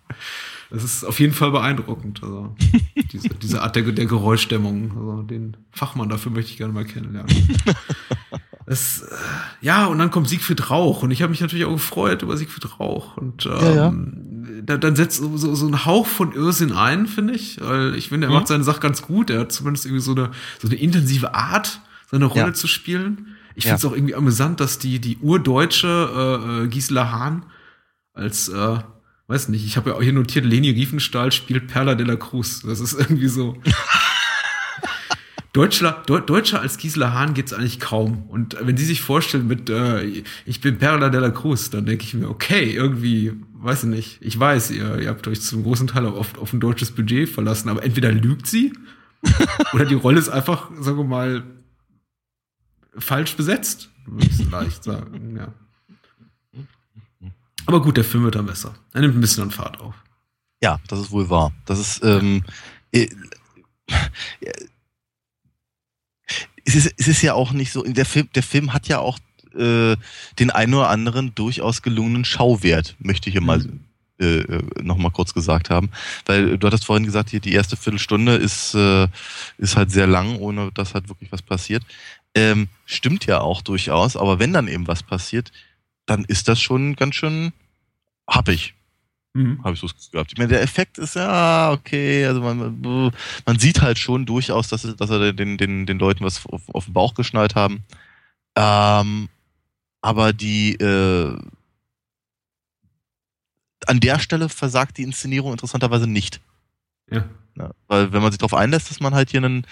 [0.69, 2.21] Das ist auf jeden Fall beeindruckend.
[2.23, 2.55] Also,
[3.11, 4.91] diese, diese Art der, der Geräuschdämmung.
[4.97, 7.31] Also, den Fachmann dafür möchte ich gerne mal kennenlernen.
[8.67, 9.15] Das, äh,
[9.61, 12.79] ja, und dann kommt Siegfried Rauch und ich habe mich natürlich auch gefreut über Siegfried
[12.79, 13.53] Rauch und ähm,
[14.55, 17.93] Ja, Da, dann setzt so, so, so ein Hauch von Irrsinn ein, finde ich, weil
[17.93, 18.37] ich finde, er Mhm.
[18.37, 19.29] macht seine Sache ganz gut.
[19.29, 22.53] Er hat zumindest irgendwie so eine so eine intensive Art, seine Rolle Ja.
[22.53, 23.35] zu spielen.
[23.53, 23.69] Ich Ja.
[23.77, 27.45] finde es auch irgendwie amüsant, dass die die urdeutsche äh, äh, Gisela Hahn
[28.13, 28.79] als äh,
[29.27, 32.61] weiß nicht, ich habe ja auch hier notiert, Leni Riefenstahl spielt Perla de la Cruz.
[32.61, 33.57] Das ist irgendwie so.
[35.53, 38.23] Deutscher, Deu Deutscher als Gisela Hahn geht's eigentlich kaum.
[38.23, 42.03] Und wenn sie sich vorstellen mit, äh, ich bin Perla de la Cruz, dann denke
[42.03, 45.87] ich mir, okay, irgendwie, weiß ich nicht, ich weiß, ihr, ihr habt euch zum großen
[45.87, 48.73] Teil auf, auf ein deutsches Budget verlassen, aber entweder lügt sie
[49.73, 51.43] oder die Rolle ist einfach, sagen wir mal,
[52.97, 55.53] falsch besetzt, würde ich so leicht sagen, ja.
[57.65, 58.73] Aber gut, der Film wird dann besser.
[58.93, 59.95] Er nimmt ein bisschen an Fahrt auf.
[60.61, 61.51] Ja, das ist wohl wahr.
[61.65, 62.43] Das ist, ähm,
[62.91, 63.07] äh,
[66.65, 69.19] es ist, es ist ja auch nicht so, der Film, der Film hat ja auch
[69.55, 69.95] äh,
[70.39, 73.79] den einen oder anderen durchaus gelungenen Schauwert, möchte ich hier mal Mhm.
[74.19, 75.89] äh, äh, noch mal kurz gesagt haben.
[76.25, 79.07] Weil du hattest vorhin gesagt, hier die erste Viertelstunde ist, äh,
[79.57, 81.83] ist halt sehr lang, ohne dass halt wirklich was passiert.
[82.33, 85.51] Ähm, stimmt ja auch durchaus, aber wenn dann eben was passiert,
[86.05, 87.53] dann ist das schon ganz schön
[88.27, 88.73] happig
[89.35, 89.61] Mhm.
[89.65, 90.31] habe ich so gehabt.
[90.31, 93.11] Ich meine, der Effekt ist ja okay, also man,
[93.45, 96.85] man sieht halt schon durchaus, dass, dass er den, den, den Leuten was auf, auf
[96.85, 97.83] den Bauch geschnallt haben.
[98.55, 99.27] Ähm,
[100.01, 101.37] aber die äh,
[103.87, 106.39] an der Stelle versagt die Inszenierung interessanterweise nicht.
[107.11, 107.27] Ja.
[107.57, 109.67] Ja, weil wenn man sich darauf einlässt, dass man halt hier einen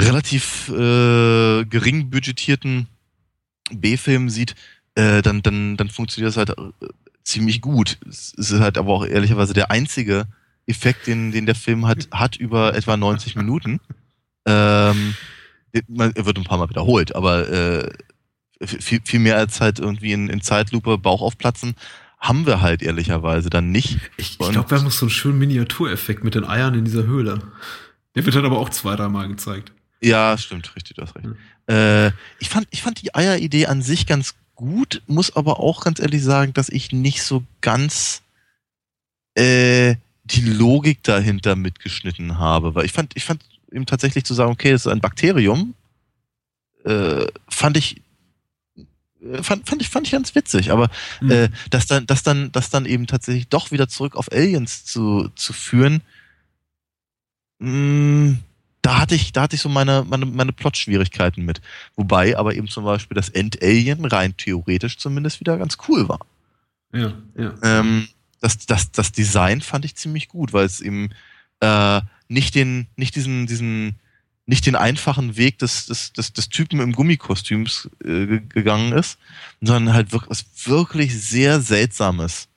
[0.00, 2.88] relativ äh, gering budgetierten
[3.70, 4.54] B-Film sieht,
[4.94, 6.86] äh, dann, dann, dann funktioniert das halt äh,
[7.22, 7.98] ziemlich gut.
[8.08, 10.26] Es ist halt aber auch ehrlicherweise der einzige
[10.66, 13.80] Effekt, den, den der Film hat, hat über etwa 90 Minuten.
[14.46, 15.14] Ähm,
[15.88, 17.92] man- er wird ein paar Mal wiederholt, aber äh,
[18.64, 21.74] viel, viel mehr als halt irgendwie in, in Zeitlupe Bauch aufplatzen,
[22.18, 23.98] haben wir halt ehrlicherweise dann nicht.
[24.16, 27.04] Ich, ich glaube, wir haben noch so einen schönen Miniatureffekt mit den Eiern in dieser
[27.04, 27.40] Höhle.
[28.14, 29.72] Der wird dann aber auch zwei, dreimal gezeigt.
[30.00, 31.26] Ja, stimmt, richtig, du hast recht.
[31.26, 31.36] Hm.
[31.66, 35.98] Äh, ich, fand, ich fand die Eieridee an sich ganz gut, muss aber auch ganz
[36.00, 38.22] ehrlich sagen, dass ich nicht so ganz
[39.34, 42.74] äh, die Logik dahinter mitgeschnitten habe.
[42.74, 45.74] Weil ich fand, ich fand eben tatsächlich zu sagen, okay, das ist ein Bakterium,
[46.84, 48.00] äh, fand ich
[49.22, 50.90] äh, fand, fand ich fand ich ganz witzig, aber
[51.20, 51.30] Mhm.
[51.30, 55.28] äh, das dann das dann das dann eben tatsächlich doch wieder zurück auf Aliens zu
[55.34, 56.02] zu führen,
[57.58, 58.36] mh,
[58.84, 61.60] da hatte ich da hatte ich so meine meine meine Plot-Schwierigkeiten mit,
[61.96, 66.20] wobei aber eben zum Beispiel das End-Alien rein theoretisch zumindest wieder ganz cool war.
[66.92, 67.54] ja, ja.
[67.62, 68.08] Ähm,
[68.40, 71.08] das, das, das Design fand ich ziemlich gut, weil es eben
[71.60, 73.94] äh, nicht den, nicht diesen, diesen,
[74.44, 79.18] nicht den einfachen Weg des, des, des, des Typen im Gummikostüms äh, ge- gegangen ist,
[79.62, 82.48] sondern halt wirklich, was wirklich sehr Seltsames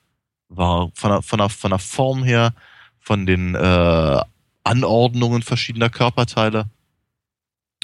[0.50, 0.90] war.
[0.94, 2.52] Von der, von der, von der Form her,
[3.00, 4.20] von den äh,
[4.68, 6.66] Anordnungen verschiedener Körperteile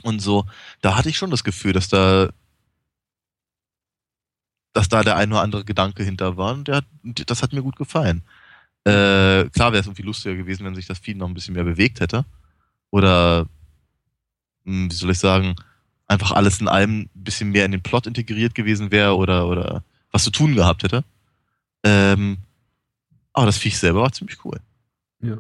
[0.03, 0.47] und so.
[0.83, 2.31] Da hatte ich schon das Gefühl, dass da
[4.75, 6.53] dass da der ein oder andere Gedanke hinter war.
[6.53, 8.23] Und der, das hat mir gut gefallen.
[8.85, 11.65] Äh, klar wäre es irgendwie lustiger gewesen, wenn sich das Vieh noch ein bisschen mehr
[11.65, 12.25] bewegt hätte.
[12.91, 13.47] Oder,
[14.65, 15.55] hm, wie soll ich sagen,
[16.07, 19.85] einfach alles in allem ein bisschen mehr in den Plot integriert gewesen wäre oder, oder
[20.11, 21.05] was zu tun gehabt hätte.
[21.85, 22.39] Ähm,
[23.33, 24.61] aber das Viech selber war ziemlich cool.
[25.23, 25.39] Ja.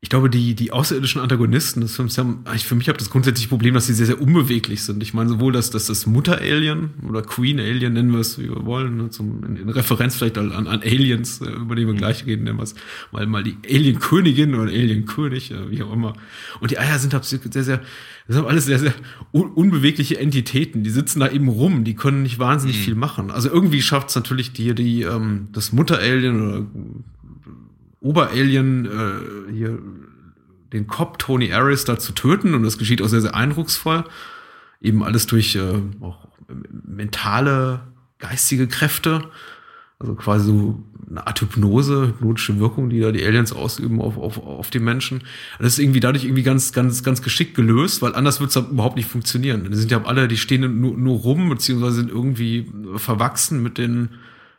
[0.00, 3.48] Ich glaube, die, die außerirdischen Antagonisten des Films haben, ich, für mich habe das grundsätzliche
[3.48, 5.02] Problem, dass sie sehr, sehr unbeweglich sind.
[5.02, 8.96] Ich meine, sowohl das, das, das Mutter-Alien oder Queen-Alien, nennen wir es, wie wir wollen,
[8.96, 12.44] ne, zum, in, in Referenz vielleicht an, an Aliens, äh, über die wir gleich reden,
[12.44, 12.76] nennen wir es
[13.10, 16.12] mal, mal die Alien-Königin oder Alien-König, äh, wie auch immer.
[16.60, 17.80] Und die Eier sind halt sehr, sehr, sehr
[18.28, 18.94] das sind alles sehr, sehr
[19.32, 20.84] un unbewegliche Entitäten.
[20.84, 22.82] Die sitzen da eben rum, die können nicht wahnsinnig Mhm.
[22.82, 23.30] viel machen.
[23.32, 26.66] Also irgendwie schafft es natürlich die, die, ähm, das Mutter-Alien oder
[28.00, 29.78] Oberalien äh, hier
[30.72, 34.04] den Cop Tony Aris da zu töten und das geschieht auch sehr, sehr eindrucksvoll.
[34.80, 36.28] Eben alles durch äh, auch
[36.86, 37.80] mentale,
[38.18, 39.22] geistige Kräfte.
[39.98, 44.38] Also quasi so eine Art Hypnose, hypnotische Wirkung, die da die Aliens ausüben auf, auf,
[44.38, 45.24] auf die Menschen.
[45.58, 48.96] Das ist irgendwie dadurch irgendwie ganz, ganz, ganz geschickt gelöst, weil anders wird es überhaupt
[48.96, 49.68] nicht funktionieren.
[49.68, 54.10] Die sind ja alle, die stehen nur, nur rum, beziehungsweise sind irgendwie verwachsen mit, den,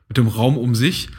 [0.09, 1.09] mit dem Raum um sich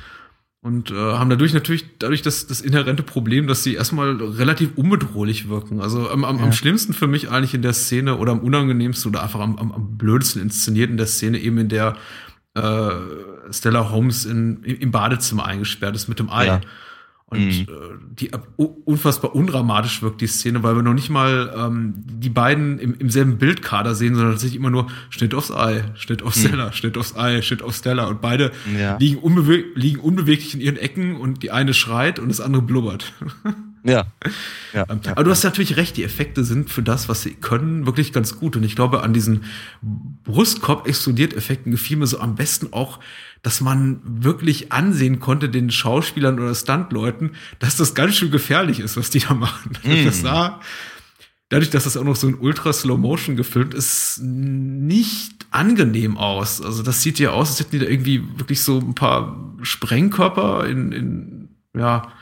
[0.62, 5.48] und äh, haben dadurch natürlich dadurch das, das inhärente Problem, dass sie erstmal relativ unbedrohlich
[5.48, 5.80] wirken.
[5.80, 6.44] Also am, am, Ja.
[6.44, 9.72] am schlimmsten für mich eigentlich in der Szene oder am unangenehmsten oder einfach am, am,
[9.72, 11.96] am blödesten inszeniert in der Szene eben in der
[12.54, 12.90] äh,
[13.50, 16.46] Stella Holmes in, im Badezimmer eingesperrt ist mit dem Ei.
[16.46, 16.60] Ja.
[17.30, 17.62] Und Mhm.
[17.62, 17.66] äh,
[18.18, 22.78] die u- unfassbar undramatisch wirkt die Szene, weil wir noch nicht mal ähm, die beiden
[22.80, 26.40] im, im selben Bildkader sehen, sondern tatsächlich immer nur Schnitt aufs Ei, Schnitt auf Mhm.
[26.40, 28.06] Stella, Schnitt aufs Ei, Schnitt auf Stella.
[28.06, 28.96] Und beide Ja.
[28.98, 33.12] liegen, unbewe liegen unbeweglich in ihren Ecken und die eine schreit und das andere blubbert.
[33.82, 34.08] Ja.
[34.74, 34.84] ja.
[34.90, 35.12] Ähm, ja.
[35.12, 38.36] Aber du hast natürlich recht, die Effekte sind für das, was sie können, wirklich ganz
[38.38, 38.54] gut.
[38.54, 39.44] Und ich glaube, an diesen
[40.24, 43.00] Brustkorb-Explodiert-Effekten gefiel mir so am besten auch,
[43.42, 48.96] dass man wirklich ansehen konnte, den Schauspielern oder Stuntleuten, dass das ganz schön gefährlich ist,
[48.96, 49.72] was die da machen.
[49.83, 50.05] Mm.
[50.05, 50.61] Das sah,
[51.48, 56.61] dadurch, dass das auch noch so in ultra Slow Motion gefilmt ist, nicht angenehm aus.
[56.62, 60.66] Also das sieht ja aus, als hätten die da irgendwie wirklich so ein paar Sprengkörper
[60.66, 62.12] in, in ja,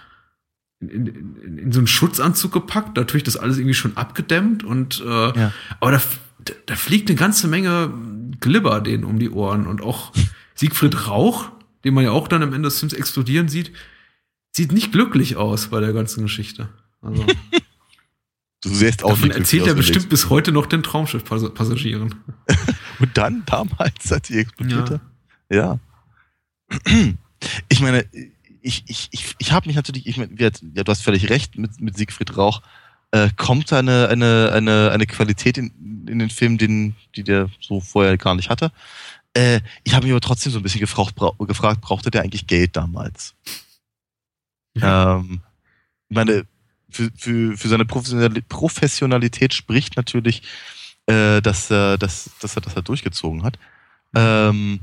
[0.80, 5.38] in, in, in, so einen Schutzanzug gepackt, natürlich das alles irgendwie schon abgedämmt und äh,
[5.38, 5.52] Ja.
[5.80, 6.00] aber da,
[6.44, 7.92] da, da fliegt eine ganze Menge
[8.40, 10.12] Glibber denen um die Ohren und auch
[10.58, 11.50] Siegfried Rauch,
[11.84, 13.72] den man ja auch dann am Ende des Films explodieren sieht,
[14.50, 16.68] sieht nicht glücklich aus bei der ganzen Geschichte.
[17.00, 17.24] Also,
[18.60, 22.16] Du siehst auch davon erzählt er bestimmt bis heute noch den Traumschiff-Passagieren.
[22.98, 25.00] Und dann, damals, als die explodierte?
[25.48, 25.78] Ja.
[27.68, 28.04] Ich meine,
[28.60, 31.80] ich, ich, ich, ich habe mich natürlich, ich meine, ja, du hast völlig recht mit,
[31.80, 32.60] mit Siegfried Rauch.
[33.12, 37.48] Äh, kommt da eine, eine, eine, eine Qualität in, in den Film, den, die der
[37.60, 38.72] so vorher gar nicht hatte.
[39.34, 42.46] Äh, ich habe mich aber trotzdem so ein bisschen gefragt, bra gefragt brauchte der eigentlich
[42.46, 43.34] Geld damals?
[44.80, 45.40] Ähm,
[46.08, 46.46] ich meine,
[46.90, 50.42] für, für, für seine Professionali- Professionalität spricht natürlich,
[51.06, 53.58] äh, dass, er, dass, dass er das halt durchgezogen hat.
[54.14, 54.80] Ähm,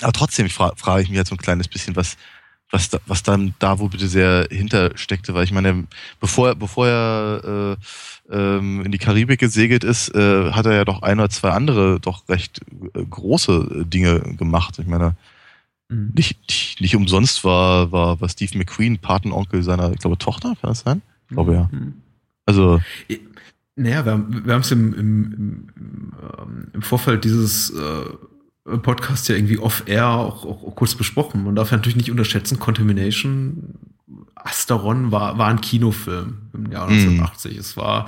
[0.00, 2.16] aber trotzdem fra frage ich mich jetzt so ein kleines bisschen, was,
[2.70, 5.86] was, da, was dann da wo bitte sehr hintersteckte, weil ich meine,
[6.20, 7.84] bevor, bevor er äh,
[8.84, 12.28] in die Karibik gesegelt ist, äh, hat er ja doch ein oder zwei andere doch
[12.28, 12.60] recht
[12.94, 14.78] äh, große äh, Dinge gemacht.
[14.78, 15.14] Ich meine,
[15.88, 16.12] Mhm.
[16.14, 20.80] nicht, nicht, umsonst war, war, war Steve McQueen Patenonkel seiner, ich glaube, Tochter, kann das
[20.80, 21.02] sein?
[21.28, 21.68] Ich glaube ja.
[21.70, 21.94] Mhm.
[22.46, 22.80] Also,
[23.76, 25.32] Naja, wir haben wir haben es im, im,
[25.76, 31.44] im, ähm, im Vorfeld dieses äh, Podcasts ja irgendwie off-air auch, auch, auch kurz besprochen.
[31.44, 33.74] Man darf ja natürlich nicht unterschätzen, Contamination,
[34.34, 36.96] Asteron war, war ein Kinofilm im Jahr Mhm.
[36.98, 37.56] 1980.
[37.56, 38.06] Es war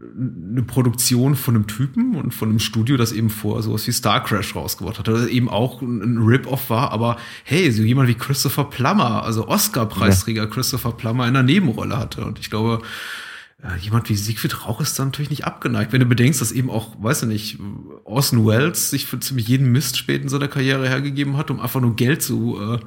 [0.00, 4.24] eine Produktion von einem Typen und von einem Studio, das eben vor sowas wie Star
[4.24, 8.64] Crash rausgebracht hat, das eben auch ein Rip-Off war, aber hey, so jemand wie Christopher
[8.64, 12.24] Plummer, also Oscar-Preisträger Christopher Plummer in einer Nebenrolle hatte.
[12.24, 12.80] Und ich glaube,
[13.78, 15.92] jemand wie Siegfried Rauch ist da natürlich nicht abgeneigt.
[15.92, 17.58] Wenn du bedenkst, dass eben auch, weiß ich nicht,
[18.04, 21.82] Orson Welles sich für ziemlich jeden Mist spät in seiner Karriere hergegeben hat, um einfach
[21.82, 22.78] nur Geld zu äh,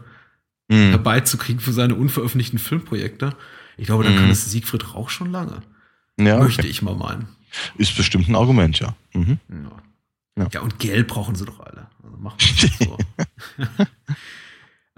[0.74, 3.36] mh, herbeizukriegen für seine unveröffentlichten Filmprojekte.
[3.78, 4.20] Ich glaube, dann Mhm.
[4.20, 5.62] kann es Siegfried Rauch schon lange.
[6.20, 6.70] ja, Möchte okay.
[6.70, 7.28] ich mal meinen.
[7.78, 8.96] ist bestimmt ein Argument, ja.
[9.14, 9.40] Mhm.
[9.50, 10.44] Ja.
[10.44, 10.48] Ja.
[10.52, 10.62] Ja.
[10.62, 11.88] und Geld brauchen sie doch alle.
[12.04, 12.78] Also machen wir das
[13.78, 13.86] so.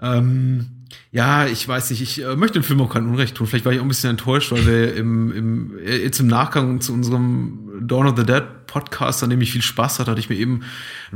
[0.00, 0.66] ähm,
[1.10, 3.46] ja, ich weiß nicht, ich äh, möchte dem Film auch kein Unrecht tun.
[3.46, 6.80] Vielleicht war ich auch ein bisschen enttäuscht, weil wir im, im, äh, jetzt im Nachgang
[6.80, 10.28] zu unserem Dawn of the Dead Podcast, an dem ich viel Spaß hatte, hatte ich
[10.28, 10.62] mir eben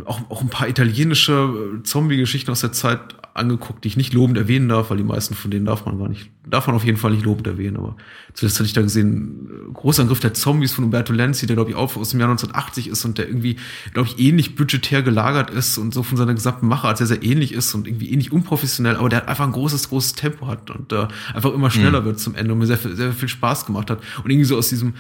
[0.07, 3.01] auch, auch ein paar italienische äh, Zombie-Geschichten aus der Zeit
[3.35, 6.09] angeguckt, die ich nicht lobend erwähnen darf, weil die meisten von denen darf man gar
[6.09, 7.77] nicht, darf man auf jeden Fall nicht lobend erwähnen.
[7.77, 7.97] Aber
[8.35, 11.77] zuletzt hatte ich da gesehen, äh, Großangriff der Zombies von Umberto Lenzi, der glaube ich
[11.77, 13.57] auch aus dem Jahr 1980 ist und der irgendwie,
[13.93, 17.53] glaube ich, ähnlich budgetär gelagert ist und so von seiner gesamten Machart sehr, sehr ähnlich
[17.53, 20.93] ist und irgendwie ähnlich unprofessionell, aber der hat einfach ein großes, großes Tempo hat und
[20.93, 23.91] äh, einfach immer schneller wird zum Ende und mir sehr, viel- sehr viel Spaß gemacht
[23.91, 24.01] hat.
[24.25, 24.95] Und irgendwie so aus diesem,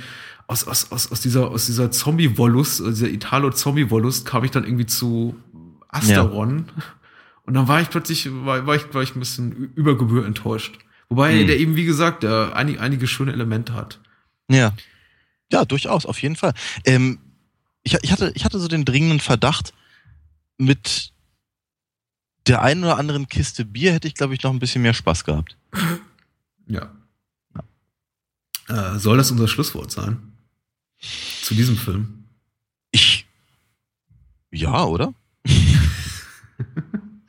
[0.47, 5.37] aus, aus, aus, aus dieser, aus dieser Zombie-Wollust, dieser Italo-Zombie-Wollust kam ich dann irgendwie zu
[5.89, 6.65] Asteron.
[7.45, 10.79] Und dann war ich plötzlich, war, war, ich, war ich ein bisschen über Gebühr enttäuscht.
[11.09, 11.47] Wobei Hm.
[11.47, 14.01] der eben, wie gesagt, der einige, einige schöne Elemente hat.
[14.49, 14.73] Ja.
[15.53, 16.55] Ja, durchaus, auf jeden Fall.
[16.85, 17.19] Ähm,
[17.83, 19.75] ich, ich, hatte, ich hatte so den dringenden Verdacht,
[20.59, 21.13] mit
[22.47, 25.25] der einen oder anderen Kiste Bier hätte ich, glaube ich, noch ein bisschen mehr Spaß
[25.25, 25.57] gehabt.
[26.67, 26.93] Ja.
[28.69, 30.35] Äh, soll das unser Schlusswort sein?
[31.43, 32.27] Zu diesem Film?
[32.93, 33.27] Ich.
[34.53, 35.13] Ja, oder?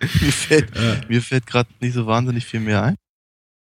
[0.21, 2.95] mir fällt, mir fällt gerade nicht so wahnsinnig viel mehr ein.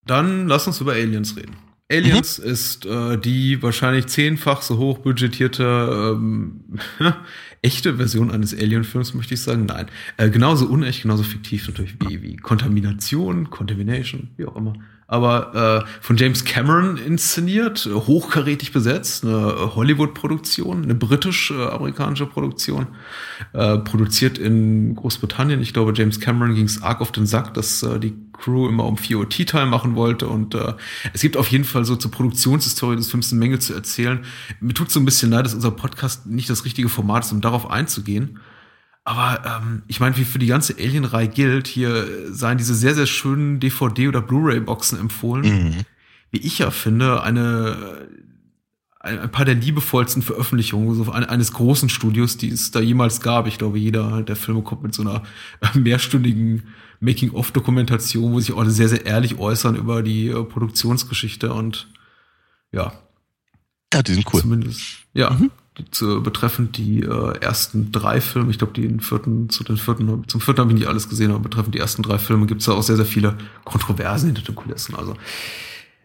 [0.06, 1.56] dann lass uns über Aliens reden.
[1.92, 6.80] Aliens ist äh, die wahrscheinlich zehnfach so hoch budgetierte ähm,
[7.62, 9.68] echte Version eines Alien-Films, möchte ich sagen.
[9.68, 9.86] Nein,
[10.18, 14.74] äh, genauso unecht, genauso fiktiv natürlich wie, wie Kontamination, Contamination, wie auch immer.
[15.08, 22.88] Aber äh, von James Cameron inszeniert, äh, hochkarätig besetzt, eine Hollywood-Produktion, eine britisch-amerikanische Produktion,
[23.54, 25.62] äh, produziert in Großbritannien.
[25.62, 28.86] Ich glaube, James Cameron ging es arg auf den Sack, dass äh, die Crew immer
[28.86, 30.28] um 4 Uhr Tea Time machen wollte.
[30.28, 30.74] Und äh,
[31.14, 34.26] es gibt auf jeden Fall so zur Produktionshistorie des Films eine Menge zu erzählen.
[34.60, 37.42] Mir tut so ein bisschen leid, dass unser Podcast nicht das richtige Format ist, um
[37.42, 38.40] darauf einzugehen.
[39.08, 43.06] Aber ähm, ich meine, wie für die ganze Alien-Reihe gilt, hier seien diese sehr, sehr
[43.06, 45.44] schönen DVD- oder Blu-ray-Boxen empfohlen.
[45.46, 45.76] Mhm.
[46.32, 48.08] Wie ich ja finde, eine
[49.00, 53.46] ein paar der liebevollsten Veröffentlichungen so eine- eines großen Studios, die es da jemals gab.
[53.46, 55.22] Ich glaube, jeder der Filme kommt mit so einer
[55.76, 56.64] mehrstündigen
[57.02, 61.88] Making-of-Dokumentation, wo sich auch alle sehr, sehr ehrlich äußern über die äh, Produktionsgeschichte und
[62.72, 62.94] ja,
[63.94, 64.42] Ja, die sind cool.
[64.42, 64.82] zumindest.
[65.14, 65.52] Ja, Mhm.
[65.92, 70.42] Zu, betreffend die äh, ersten drei Filme, ich glaube, den vierten, zu den vierten, zum
[70.42, 72.74] vierten habe ich nicht alles gesehen, aber betreffend die ersten drei Filme gibt es ja
[72.74, 74.96] auch sehr, sehr viele Kontroversen hinter den Kulissen.
[74.96, 75.16] Also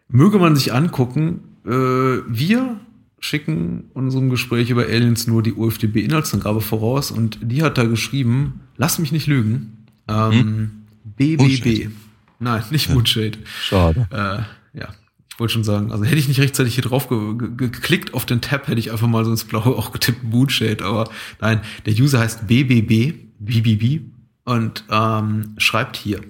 [0.09, 1.41] möge man sich angucken.
[1.65, 2.81] Äh, wir
[3.21, 8.99] schicken unserem Gespräch über Aliens nur die UFDB-Inhaltsangabe voraus und die hat da geschrieben, lass
[8.99, 10.71] mich nicht lügen, ähm,
[11.05, 11.41] BBB.
[11.41, 11.91] Moonshade.
[12.39, 13.39] Nein, nicht Moonshade.
[13.45, 14.09] Schade.
[14.11, 14.89] Äh, ja,
[15.41, 18.41] wollte schon sagen, also hätte ich nicht rechtzeitig hier drauf ge ge geklickt auf den
[18.41, 22.21] Tab, hätte ich einfach mal so ins Blaue auch getippt Moonshade, aber nein, der User
[22.21, 24.03] heißt BBB, BBB
[24.45, 26.21] und ähm, schreibt hier.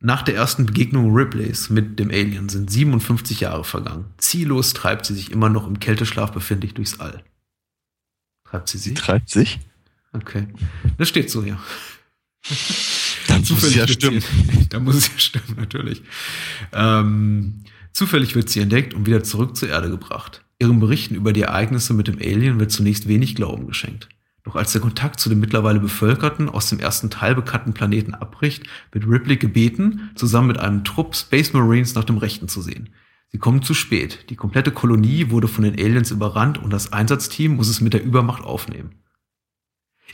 [0.00, 4.04] Nach der ersten Begegnung Ripleys mit dem Alien sind 57 Jahre vergangen.
[4.18, 7.24] Ziellos treibt sie sich immer noch im Kälteschlaf befindlich durchs All.
[8.44, 8.88] Treibt sie sich?
[8.88, 9.60] Sie treibt sich?
[10.12, 10.46] Okay.
[10.98, 11.58] Das steht so, ja.
[13.28, 14.22] Dann muss es ja stimmen.
[14.68, 16.02] da muss es ja stimmen, natürlich.
[16.72, 17.64] Ähm,
[17.94, 20.44] zufällig wird sie entdeckt und wieder zurück zur Erde gebracht.
[20.58, 24.08] Ihren Berichten über die Ereignisse mit dem Alien wird zunächst wenig Glauben geschenkt.
[24.44, 28.64] Doch als der Kontakt zu dem mittlerweile bevölkerten, aus dem ersten Teil bekannten Planeten abbricht,
[28.92, 32.90] wird Ripley gebeten, zusammen mit einem Trupp Space Marines nach dem Rechten zu sehen.
[33.32, 34.26] Sie kommen zu spät.
[34.28, 38.04] Die komplette Kolonie wurde von den Aliens überrannt und das Einsatzteam muss es mit der
[38.04, 38.96] Übermacht aufnehmen.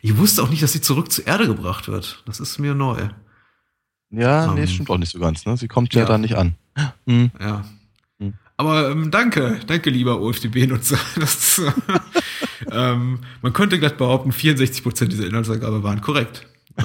[0.00, 2.22] Ich wusste auch nicht, dass sie zurück zur Erde gebracht wird.
[2.24, 3.08] Das ist mir neu.
[4.10, 5.44] Ja, um, nee, ähm, stimmt auch nicht so ganz.
[5.44, 5.56] Ne?
[5.56, 6.54] Sie kommt ja, ja da nicht an.
[7.06, 7.30] Hm.
[7.40, 7.64] Ja.
[8.18, 8.34] Hm.
[8.56, 10.98] Aber ähm, danke, danke lieber OFDB-Nutzer.
[12.72, 16.46] ähm, man könnte glatt behaupten, 64% dieser Inhaltsangabe waren korrekt.
[16.76, 16.84] Ähm,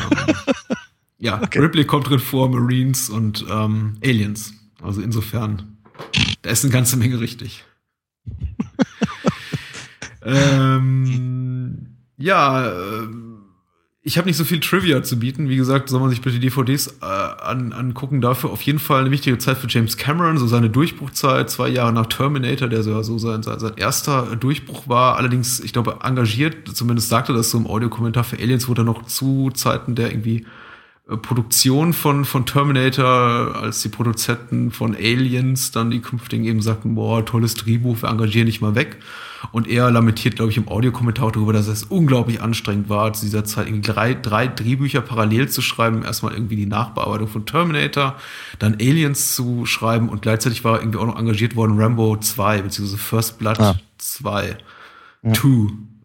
[1.18, 1.60] ja, okay.
[1.60, 4.54] Ripley kommt drin vor, Marines und ähm, Aliens.
[4.82, 5.78] Also insofern,
[6.42, 7.64] da ist eine ganze Menge richtig.
[10.24, 13.08] ähm, ja, äh,
[14.08, 15.50] ich habe nicht so viel Trivia zu bieten.
[15.50, 18.22] Wie gesagt, soll man sich bitte DVDs äh, an, angucken.
[18.22, 21.92] Dafür auf jeden Fall eine wichtige Zeit für James Cameron, so seine Durchbruchzeit, zwei Jahre
[21.92, 25.18] nach Terminator, der so, so sein, sein, sein erster Durchbruch war.
[25.18, 29.08] Allerdings, ich glaube, engagiert, zumindest sagte das so im Audiokommentar für Aliens, wurde er noch
[29.08, 30.46] zu Zeiten der irgendwie
[31.08, 37.24] Produktion von, von Terminator, als die Produzenten von Aliens dann die künftigen eben sagten, boah,
[37.24, 38.98] tolles Drehbuch, wir engagieren dich mal weg.
[39.52, 43.46] Und er lamentiert, glaube ich, im Audiokommentar darüber, dass es unglaublich anstrengend war, zu dieser
[43.46, 46.02] Zeit irgendwie drei, drei Drehbücher parallel zu schreiben.
[46.04, 48.16] Erstmal irgendwie die Nachbearbeitung von Terminator,
[48.58, 52.64] dann Aliens zu schreiben und gleichzeitig war er irgendwie auch noch engagiert worden, Rambo 2,
[52.64, 53.76] beziehungsweise First Blood ah.
[54.00, 54.58] 2,
[55.22, 55.34] ja.
[55.34, 55.50] 2,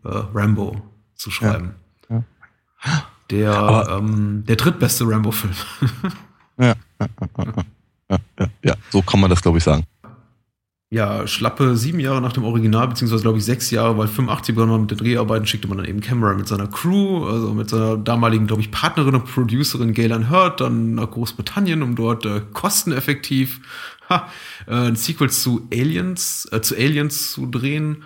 [0.05, 0.83] äh, Rambo
[1.15, 1.75] zu schreiben.
[2.11, 2.23] Ja.
[2.85, 5.55] Ja der, Aber, ähm, der drittbeste Rambo-Film.
[6.59, 6.75] ja.
[8.11, 9.85] Ja, ja, ja, so kann man das, glaube ich, sagen.
[10.93, 14.73] Ja, schlappe sieben Jahre nach dem Original, beziehungsweise glaube ich sechs Jahre, weil 85 begonnen
[14.73, 17.97] man mit den Dreharbeiten, schickte man dann eben Cameron mit seiner Crew, also mit seiner
[17.97, 23.61] damaligen, glaube ich, Partnerin und Producerin Galen Hurt, dann nach Großbritannien, um dort äh, kosteneffektiv
[24.09, 24.29] ha,
[24.67, 28.03] äh, ein Sequel zu Aliens, äh, zu Aliens zu drehen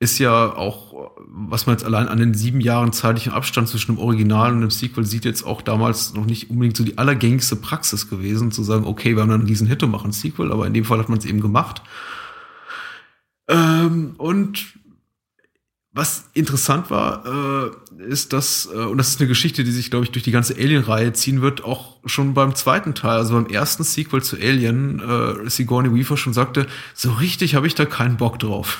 [0.00, 3.98] ist ja auch, was man jetzt allein an den sieben Jahren zeitlichen Abstand zwischen dem
[3.98, 8.08] Original und dem Sequel sieht, jetzt auch damals noch nicht unbedingt so die allergängigste Praxis
[8.08, 10.66] gewesen, zu sagen, okay, wir haben dann einen riesen Hit und machen ein Sequel, aber
[10.66, 11.82] in dem Fall hat man es eben gemacht.
[13.48, 14.78] Ähm, und
[15.92, 20.04] was interessant war, äh, ist, dass, äh, und das ist eine Geschichte, die sich, glaube
[20.04, 23.82] ich, durch die ganze Alien-Reihe ziehen wird, auch schon beim zweiten Teil, also beim ersten
[23.82, 28.38] Sequel zu Alien, äh, Sigourney Weaver schon sagte, so richtig habe ich da keinen Bock
[28.38, 28.78] drauf.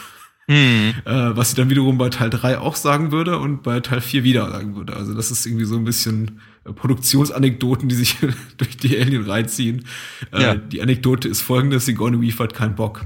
[0.49, 0.95] Mhm.
[1.05, 4.25] Äh, was sie dann wiederum bei Teil 3 auch sagen würde und bei Teil 4
[4.25, 4.97] wieder sagen würde.
[4.97, 8.17] Also das ist irgendwie so ein bisschen äh, Produktionsanekdoten, die sich
[8.57, 9.85] durch die Alien reinziehen.
[10.33, 10.55] Äh, ja.
[10.55, 13.05] Die Anekdote ist folgende, Sigourney Weaver hat keinen Bock.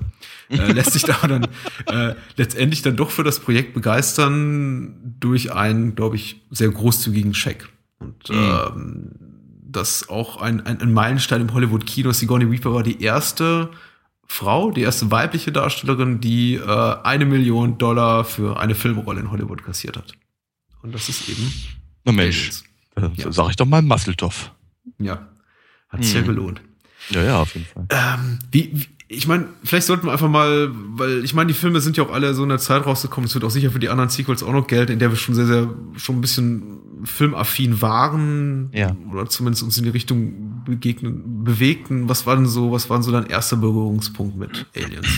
[0.51, 1.49] äh, lässt sich da dann
[1.87, 7.69] äh, letztendlich dann doch für das Projekt begeistern durch einen, glaube ich, sehr großzügigen Scheck.
[7.99, 8.37] Und mhm.
[8.37, 9.11] ähm,
[9.73, 12.13] das auch ein, ein, ein Meilenstein im Hollywood-Kino.
[12.13, 13.71] Sigourney Weaver war die erste
[14.33, 19.63] Frau, die erste weibliche Darstellerin, die äh, eine Million Dollar für eine Filmrolle in Hollywood
[19.63, 20.15] kassiert hat.
[20.83, 21.53] Und das ist eben.
[22.05, 22.63] Na Mensch,
[22.97, 23.31] ja.
[23.31, 24.51] sag ich doch mal Masseltoff.
[24.99, 25.29] Ja,
[25.91, 26.23] hat sich hm.
[26.23, 26.63] ja gelohnt.
[27.11, 27.87] Ja, ja, auf jeden Fall.
[27.91, 31.83] Ähm, wie, wie, ich meine, vielleicht sollten wir einfach mal, weil ich meine, die Filme
[31.83, 33.29] sind ja auch alle so in der Zeit rausgekommen.
[33.29, 35.35] Es wird auch sicher für die anderen Sequels auch noch Geld, in der wir schon
[35.35, 38.71] sehr, sehr, schon ein bisschen filmaffin waren.
[38.73, 38.97] Ja.
[39.11, 42.09] Oder zumindest uns in die Richtung begegnen, bewegten.
[42.09, 45.09] Was war denn so, was waren so dein erster Berührungspunkt mit Aliens?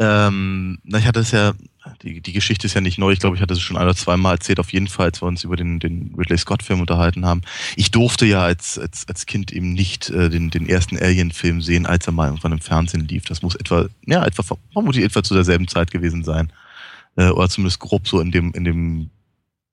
[0.00, 1.54] Ähm, na, ich hatte es ja
[2.02, 3.12] die, die Geschichte ist ja nicht neu.
[3.12, 5.26] Ich glaube, ich hatte es schon ein oder zweimal erzählt, auf jeden Fall, als wir
[5.26, 7.42] uns über den, den Ridley Scott-Film unterhalten haben.
[7.76, 11.86] Ich durfte ja als, als, als Kind eben nicht äh, den, den ersten Alien-Film sehen,
[11.86, 13.24] als er mal irgendwann im Fernsehen lief.
[13.24, 16.52] Das muss etwa, ja, etwa, vermutlich etwa zu derselben Zeit gewesen sein.
[17.16, 19.10] Äh, oder zumindest grob so in dem, in dem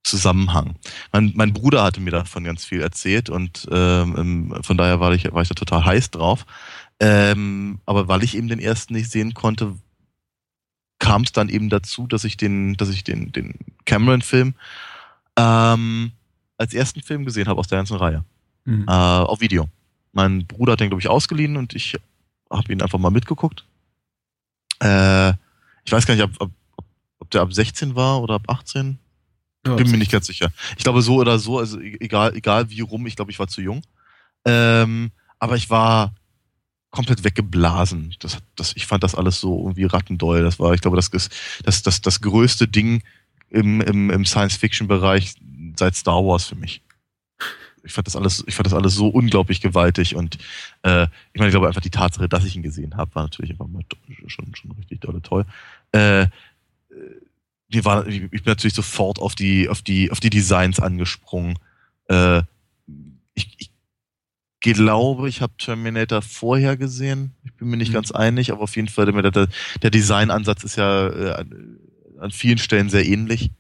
[0.06, 0.76] Zusammenhang.
[1.12, 5.34] Mein, mein Bruder hatte mir davon ganz viel erzählt und ähm, von daher war ich,
[5.34, 6.46] war ich da total heiß drauf.
[7.00, 9.76] Ähm, aber weil ich eben den ersten nicht sehen konnte,
[11.00, 14.54] kam es dann eben dazu, dass ich den, dass ich den, den Cameron-Film
[15.38, 16.12] ähm,
[16.58, 18.24] als ersten Film gesehen habe aus der ganzen Reihe.
[18.66, 18.86] Mhm.
[18.88, 19.68] Äh, auf Video.
[20.14, 21.98] Mein Bruder hat den, glaube ich, ausgeliehen und ich
[22.52, 23.66] habe ihn einfach mal mitgeguckt.
[24.82, 25.32] Äh,
[25.84, 26.52] ich weiß gar nicht, ob, ob,
[27.20, 29.00] ob der ab 16 war oder ab 18.
[29.66, 30.52] Ja, Bin mir nicht ganz sicher.
[30.78, 33.48] Ich glaube so oder so, also e-, egal, egal wie rum, ich glaube, ich war
[33.48, 33.82] zu jung.
[34.46, 36.14] Ähm, aber ich war
[36.92, 38.16] komplett weggeblasen.
[38.20, 40.44] Das, das, ich fand das alles so irgendwie rattendoll.
[40.44, 43.04] Das war, ich glaube, das das, das, das größte Ding
[43.50, 45.36] im, im, im Science-Fiction-Bereich
[45.78, 46.82] seit Star Wars für mich.
[47.84, 50.40] Ich fand das alles, ich fand das alles so unglaublich gewaltig und
[50.82, 51.04] äh,
[51.34, 53.68] ich meine, ich glaube einfach die Tatsache, dass ich ihn gesehen habe, war natürlich einfach
[53.68, 53.84] mal
[54.26, 55.46] schon, schon richtig dolle toll.
[55.92, 56.28] Äh,
[57.70, 61.58] mir war, ich bin natürlich sofort auf die, auf die, auf die Designs angesprungen.
[62.08, 62.42] Äh,
[63.34, 63.72] ich, ich
[64.60, 67.36] glaube, ich habe Terminator vorher gesehen.
[67.44, 67.96] Ich bin mir nicht mhm.
[67.96, 69.48] ganz einig, aber auf jeden Fall der,
[69.82, 71.46] der, Designansatz ist ja äh,
[72.20, 73.52] an vielen Stellen sehr ähnlich.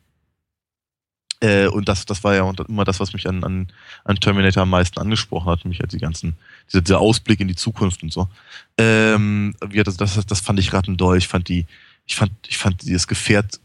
[1.41, 3.67] Äh, und das, das war ja immer das, was mich an, an,
[4.03, 6.35] an Terminator am meisten angesprochen hat, nämlich halt die ganzen,
[6.69, 8.29] dieser, dieser Ausblick in die Zukunft und so.
[8.77, 11.17] Ähm, ja, das, das, das fand ich rattendoll.
[11.17, 11.65] Ich fand die,
[12.05, 13.59] ich fand, ich fand dieses Gefährt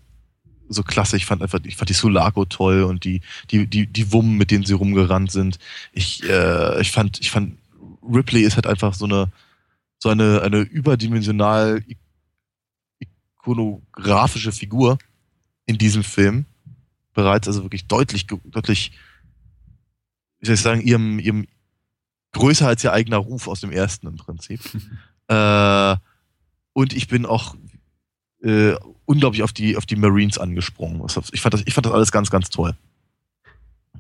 [0.71, 1.17] so klasse.
[1.17, 4.51] Ich fand einfach, ich fand die Sulaco toll und die, die, die, die Wummen, mit
[4.51, 5.59] denen sie rumgerannt sind.
[5.93, 7.59] Ich, äh, ich fand, ich fand,
[8.03, 9.31] Ripley ist halt einfach so eine,
[9.99, 11.85] so eine, eine überdimensional
[13.39, 14.99] ikonografische Figur
[15.67, 16.47] in diesem Film.
[17.13, 18.93] Bereits also wirklich deutlich, deutlich,
[20.39, 21.49] wie soll ich sagen, ihrem, ihrem
[22.33, 24.61] größer als ihr eigener Ruf aus dem ersten im Prinzip.
[25.29, 25.97] äh,
[26.73, 27.57] und ich bin auch
[28.43, 28.75] äh,
[29.05, 31.05] unglaublich auf die, auf die Marines angesprungen.
[31.33, 32.75] Ich fand, das, ich fand das alles ganz, ganz toll.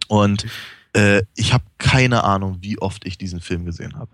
[0.08, 0.46] Und
[0.92, 4.10] äh, ich habe keine Ahnung, wie oft ich diesen Film gesehen habe.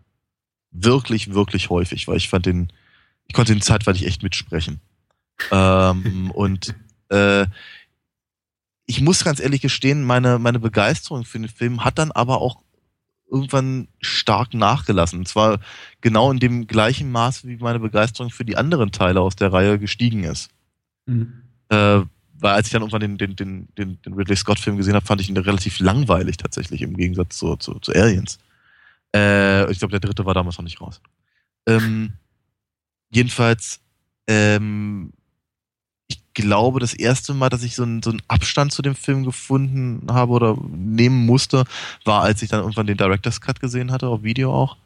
[0.70, 2.72] Wirklich, wirklich häufig, weil ich fand den,
[3.26, 4.80] ich konnte den zeitweilig echt mitsprechen.
[5.50, 6.74] ähm, und
[7.08, 7.46] äh,
[8.86, 12.62] ich muss ganz ehrlich gestehen, meine, meine Begeisterung für den Film hat dann aber auch
[13.30, 15.20] irgendwann stark nachgelassen.
[15.20, 15.60] Und zwar
[16.00, 19.78] genau in dem gleichen Maß, wie meine Begeisterung für die anderen Teile aus der Reihe
[19.78, 20.50] gestiegen ist.
[21.06, 21.42] Mhm.
[21.68, 22.02] Äh,
[22.38, 25.20] weil als ich dann irgendwann den, den, den, den, den Ridley Scott-Film gesehen habe, fand
[25.20, 28.38] ich ihn relativ langweilig tatsächlich im Gegensatz zu, zu, zu Aliens.
[29.14, 31.00] Äh, ich glaube, der dritte war damals noch nicht raus.
[31.66, 32.12] Ähm,
[33.10, 33.80] jedenfalls,
[34.26, 35.12] ähm,
[36.08, 39.24] ich glaube, das erste Mal, dass ich so einen, so einen Abstand zu dem Film
[39.24, 41.64] gefunden habe oder nehmen musste,
[42.04, 44.76] war, als ich dann irgendwann den Director's Cut gesehen hatte, auf Video auch.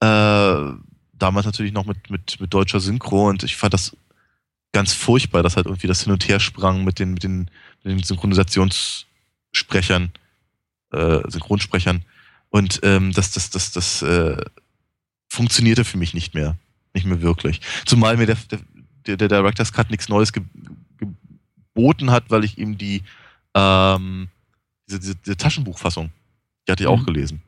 [0.00, 0.72] Äh,
[1.12, 3.96] damals natürlich noch mit, mit, mit deutscher Synchro und ich fand das
[4.72, 7.50] ganz furchtbar, dass halt irgendwie das hin und her sprang mit den, mit den,
[7.82, 10.12] mit den Synchronisationssprechern,
[10.92, 12.04] äh, Synchronsprechern.
[12.50, 14.36] Und ähm, das, das, das, das äh,
[15.28, 16.56] funktionierte für mich nicht mehr.
[16.94, 17.60] Nicht mehr wirklich.
[17.84, 18.60] Zumal mir der, der,
[19.16, 20.42] der Director's Cut nichts Neues ge
[21.74, 23.02] geboten hat, weil ich ihm die
[23.54, 24.28] ähm,
[24.88, 26.10] diese, diese, diese Taschenbuchfassung,
[26.66, 26.94] die hatte ich mhm.
[26.94, 27.42] auch gelesen.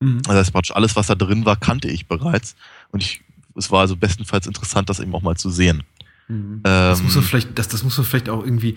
[0.00, 0.22] Mhm.
[0.26, 2.56] Also das heißt, alles, was da drin war, kannte ich bereits.
[2.90, 3.22] Und ich,
[3.54, 5.82] es war also bestenfalls interessant, das eben auch mal zu sehen.
[6.28, 6.60] Mhm.
[6.62, 8.76] das muss man ähm, vielleicht, das, das muss man vielleicht auch irgendwie,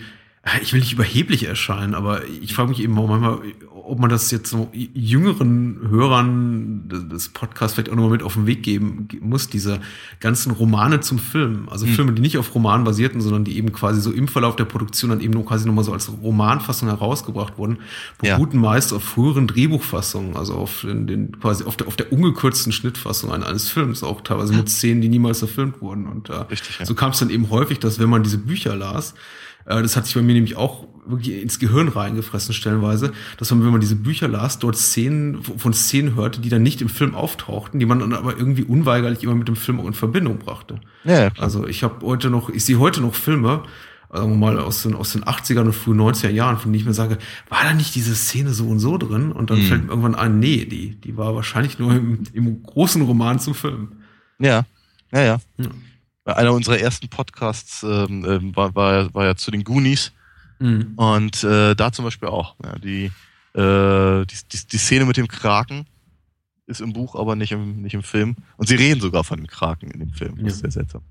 [0.60, 3.38] ich will nicht überheblich erscheinen, aber ich frage mich eben auch manchmal,
[3.70, 8.46] ob man das jetzt so jüngeren Hörern des Podcasts vielleicht auch nochmal mit auf den
[8.46, 9.80] Weg geben muss, diese
[10.18, 11.68] ganzen Romane zum Film.
[11.68, 11.90] Also mhm.
[11.90, 15.10] Filme, die nicht auf Romanen basierten, sondern die eben quasi so im Verlauf der Produktion
[15.10, 17.78] dann eben nur quasi nochmal so als Romanfassung herausgebracht wurden,
[18.20, 18.70] beruhten ja.
[18.70, 23.32] meist auf früheren Drehbuchfassungen, also auf den, den quasi auf der, auf der ungekürzten Schnittfassung
[23.32, 26.06] eines Films, auch teilweise mit Szenen, die niemals verfilmt wurden.
[26.06, 26.86] Und äh, Richtig, ja.
[26.86, 29.14] so kam es dann eben häufig, dass wenn man diese Bücher las,
[29.64, 33.72] das hat sich bei mir nämlich auch wirklich ins Gehirn reingefressen stellenweise, dass man, wenn
[33.72, 37.80] man diese Bücher las, dort Szenen von Szenen hörte, die dann nicht im Film auftauchten,
[37.80, 40.80] die man dann aber irgendwie unweigerlich immer mit dem Film auch in Verbindung brachte.
[41.04, 41.44] Ja, klar.
[41.44, 43.64] also ich habe heute noch, ich sehe heute noch Filme,
[44.12, 46.86] sagen wir mal aus den, aus den 80ern und frühen 90er Jahren, von denen ich
[46.86, 49.32] mir sage, war da nicht diese Szene so und so drin?
[49.32, 49.64] Und dann mhm.
[49.64, 53.54] fällt mir irgendwann ein, nee, die, die war wahrscheinlich nur im, im großen Roman zum
[53.54, 53.92] Film.
[54.38, 54.66] Ja,
[55.12, 55.40] ja, ja.
[55.58, 55.70] ja
[56.24, 60.12] einer unserer ersten Podcasts ähm, ähm, war, war, war ja zu den Goonies.
[60.58, 60.92] Mhm.
[60.96, 62.54] Und äh, da zum Beispiel auch.
[62.64, 63.06] Ja, die,
[63.54, 65.86] äh, die, die, die, Szene mit dem Kraken
[66.66, 68.36] ist im Buch, aber nicht im, nicht im Film.
[68.56, 70.36] Und sie reden sogar von dem Kraken in dem Film.
[70.36, 70.48] Das ja.
[70.48, 71.02] ist sehr seltsam.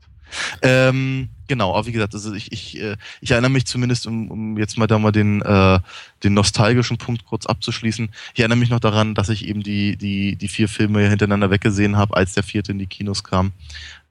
[0.61, 4.57] Ähm, genau, aber wie gesagt, also ich, ich, äh, ich erinnere mich zumindest, um, um
[4.57, 5.79] jetzt mal da mal den, äh,
[6.23, 10.35] den nostalgischen Punkt kurz abzuschließen, ich erinnere mich noch daran, dass ich eben die, die,
[10.35, 13.51] die vier Filme hintereinander weggesehen habe, als der vierte in die Kinos kam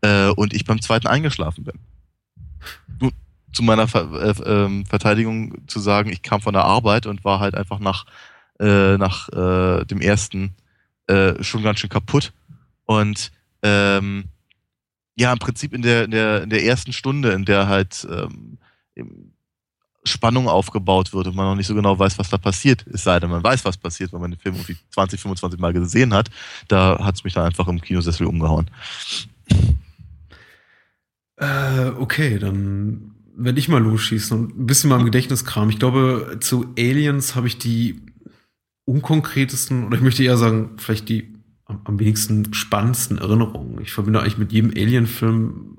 [0.03, 1.79] äh, und ich beim zweiten eingeschlafen bin.
[3.01, 3.13] Nun,
[3.53, 7.41] zu meiner Ver äh, ähm, Verteidigung zu sagen, ich kam von der Arbeit und war
[7.41, 8.07] halt einfach nach,
[8.61, 10.55] äh, nach äh, dem ersten
[11.41, 12.33] schon ganz schön kaputt.
[12.87, 13.33] Und
[13.65, 14.27] ähm,
[15.21, 18.59] ja, im Prinzip in der, in der, in der ersten Stunde, in der halt ähm,
[20.03, 23.21] Spannung aufgebaut wird und man noch nicht so genau weiß, was da passiert, es sei
[23.21, 26.31] denn, man weiß, was passiert, weil man den Film irgendwie 20, 25 Mal gesehen hat,
[26.69, 28.71] da hat es mich dann einfach im Kinosessel umgehauen.
[31.37, 35.69] Äh, okay, dann werde ich mal losschießen und ein bisschen mal im Gedächtnis kram.
[35.69, 38.01] Ich glaube, zu Aliens habe ich die
[38.87, 41.40] unkonkretesten, oder ich möchte eher sagen, vielleicht die
[41.71, 43.81] am, am wenigsten spannendsten Erinnerungen.
[43.81, 45.79] Ich verbinde eigentlich mit jedem Alien-Film,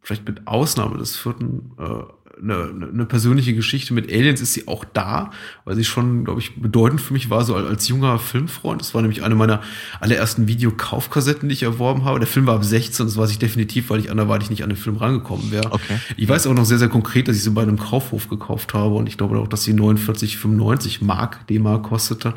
[0.00, 2.04] vielleicht mit Ausnahme des vierten, äh,
[2.42, 5.30] eine, eine persönliche Geschichte mit Aliens ist sie auch da,
[5.64, 8.80] weil sie schon, glaube ich, bedeutend für mich war, so als, als junger Filmfreund.
[8.80, 9.60] Das war nämlich eine meiner
[10.00, 12.18] allerersten Videokaufkassetten, die ich erworben habe.
[12.18, 14.76] Der Film war ab 16, das weiß ich definitiv, weil ich anderweitig nicht an den
[14.76, 15.72] Film rangekommen wäre.
[15.72, 15.98] Okay.
[16.16, 18.94] Ich weiß auch noch sehr, sehr konkret, dass ich sie bei einem Kaufhof gekauft habe
[18.94, 22.34] und ich glaube auch, dass sie 49,95 Mark, D-Mark kostete.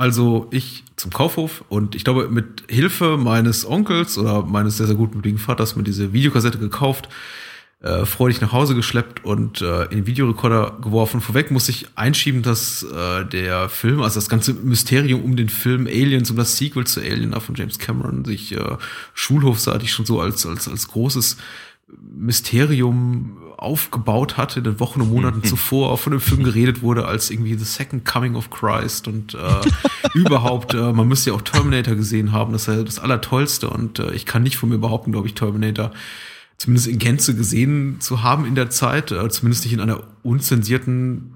[0.00, 4.94] Also ich zum Kaufhof und ich glaube, mit Hilfe meines Onkels oder meines sehr, sehr
[4.94, 7.08] gutmütigen Vaters mir diese Videokassette gekauft,
[7.80, 11.20] äh, freudig nach Hause geschleppt und äh, in den Videorekorder geworfen.
[11.20, 15.88] Vorweg muss ich einschieben, dass äh, der Film, also das ganze Mysterium um den Film
[15.88, 18.76] Aliens, um das Sequel zu Alien von James Cameron, sich äh,
[19.14, 21.38] schulhofseitig schon so als, als, als großes
[22.16, 27.06] Mysterium aufgebaut hatte, in den Wochen und Monaten zuvor auch von dem Film geredet wurde
[27.06, 29.38] als irgendwie The Second Coming of Christ und äh,
[30.14, 33.98] überhaupt, äh, man müsste ja auch Terminator gesehen haben, das ist ja das Allertollste und
[33.98, 35.90] äh, ich kann nicht von mir behaupten, glaube ich, Terminator
[36.56, 41.34] zumindest in Gänze gesehen zu haben in der Zeit, äh, zumindest nicht in einer unzensierten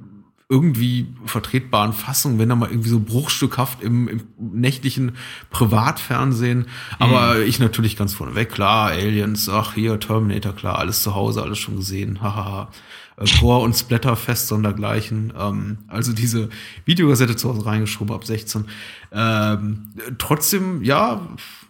[0.49, 5.13] irgendwie vertretbaren Fassung, wenn da mal irgendwie so bruchstückhaft im, im nächtlichen
[5.51, 6.67] Privatfernsehen.
[6.99, 7.43] Aber mhm.
[7.45, 11.77] ich natürlich ganz vorneweg, klar, Aliens, ach hier, Terminator, klar, alles zu Hause, alles schon
[11.77, 12.71] gesehen, hahaha.
[13.23, 15.33] Äh, Core und Splatterfest sondergleichen.
[15.39, 16.49] Ähm, also diese
[16.85, 18.65] Videokassette zu Hause reingeschoben ab 16.
[19.13, 21.21] Ähm, trotzdem, ja,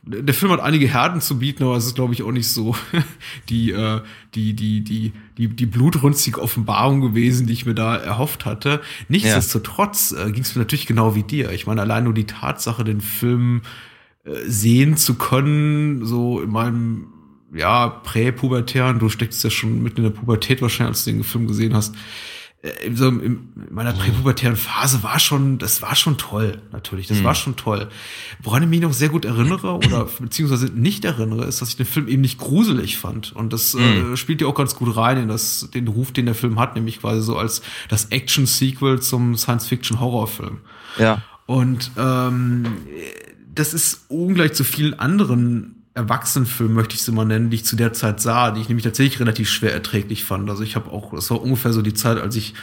[0.04, 2.74] der Film hat einige Herden zu bieten, aber es ist, glaube ich, auch nicht so
[3.48, 4.00] die, äh,
[4.34, 8.80] die, die, die, die, die blutrünstige Offenbarung gewesen, die ich mir da erhofft hatte.
[9.08, 10.26] Nichtsdestotrotz ja.
[10.26, 11.50] äh, ging es mir natürlich genau wie dir.
[11.52, 13.62] Ich meine, allein nur die Tatsache, den Film
[14.24, 17.11] äh, sehen zu können, so in meinem
[17.54, 21.46] ja, präpubertären, du steckst ja schon mitten in der Pubertät wahrscheinlich, als du den Film
[21.46, 21.94] gesehen hast,
[22.62, 27.24] äh, so in meiner präpubertären Phase war schon, das war schon toll, natürlich, das mhm.
[27.24, 27.88] war schon toll.
[28.42, 31.86] Woran ich mich noch sehr gut erinnere oder beziehungsweise nicht erinnere, ist, dass ich den
[31.86, 33.32] Film eben nicht gruselig fand.
[33.32, 34.14] Und das äh, mhm.
[34.14, 36.74] äh, spielt ja auch ganz gut rein in das, den Ruf, den der Film hat,
[36.74, 40.58] nämlich quasi so als das Action-Sequel zum Science-Fiction-Horrorfilm.
[40.98, 41.22] Ja.
[41.46, 42.76] Und ähm,
[43.54, 47.76] das ist ungleich zu vielen anderen Erwachsenenfilm, möchte ich es immer nennen, die ich zu
[47.76, 50.48] der Zeit sah, die ich nämlich tatsächlich relativ schwer erträglich fand.
[50.48, 52.54] Also ich habe auch, das war ungefähr so die Zeit, als ich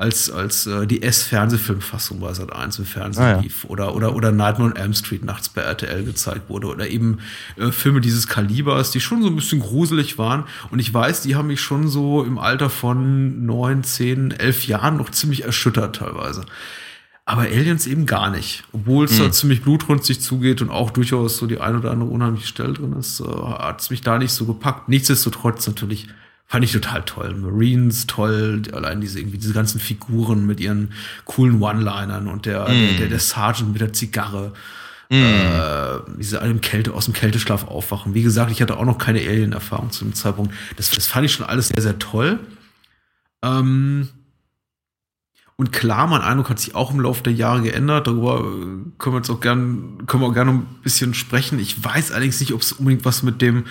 [0.00, 3.40] als als äh, die S-Fernsehfilmfassung bei Sat 1 im Fernsehen ah, ja.
[3.40, 7.18] lief oder oder oder Nightmare on Elm Street nachts bei RTL gezeigt wurde oder eben
[7.56, 11.36] äh, Filme dieses Kalibers, die schon so ein bisschen gruselig waren und ich weiß, die
[11.36, 16.46] haben mich schon so im Alter von neun, zehn, elf Jahren noch ziemlich erschüttert teilweise.
[17.30, 18.64] Aber Aliens eben gar nicht.
[18.72, 19.22] Obwohl es mhm.
[19.22, 22.92] da ziemlich blutrünstig zugeht und auch durchaus so die ein oder andere unheimliche Stelle drin
[22.94, 24.88] ist, äh, hat es mich da nicht so gepackt.
[24.88, 26.08] Nichtsdestotrotz natürlich
[26.48, 27.36] fand ich total toll.
[27.36, 30.92] Marines toll, allein diese irgendwie diese ganzen Figuren mit ihren
[31.24, 32.96] coolen One-Linern und der, mm.
[32.98, 34.52] der, der Sergeant mit der Zigarre.
[35.08, 35.14] Mm.
[35.14, 38.12] Äh, diese einem Kälte, aus dem Kälteschlaf aufwachen.
[38.12, 40.52] Wie gesagt, ich hatte auch noch keine Alien-Erfahrung zu dem Zeitpunkt.
[40.76, 42.40] Das, das fand ich schon alles sehr, sehr toll.
[43.44, 44.08] Ähm,
[45.60, 48.06] und klar, mein Eindruck hat sich auch im Laufe der Jahre geändert.
[48.06, 51.58] Darüber äh, können wir jetzt auch gern, können wir auch gerne ein bisschen sprechen.
[51.58, 53.64] Ich weiß allerdings nicht, ob es unbedingt was mit dem,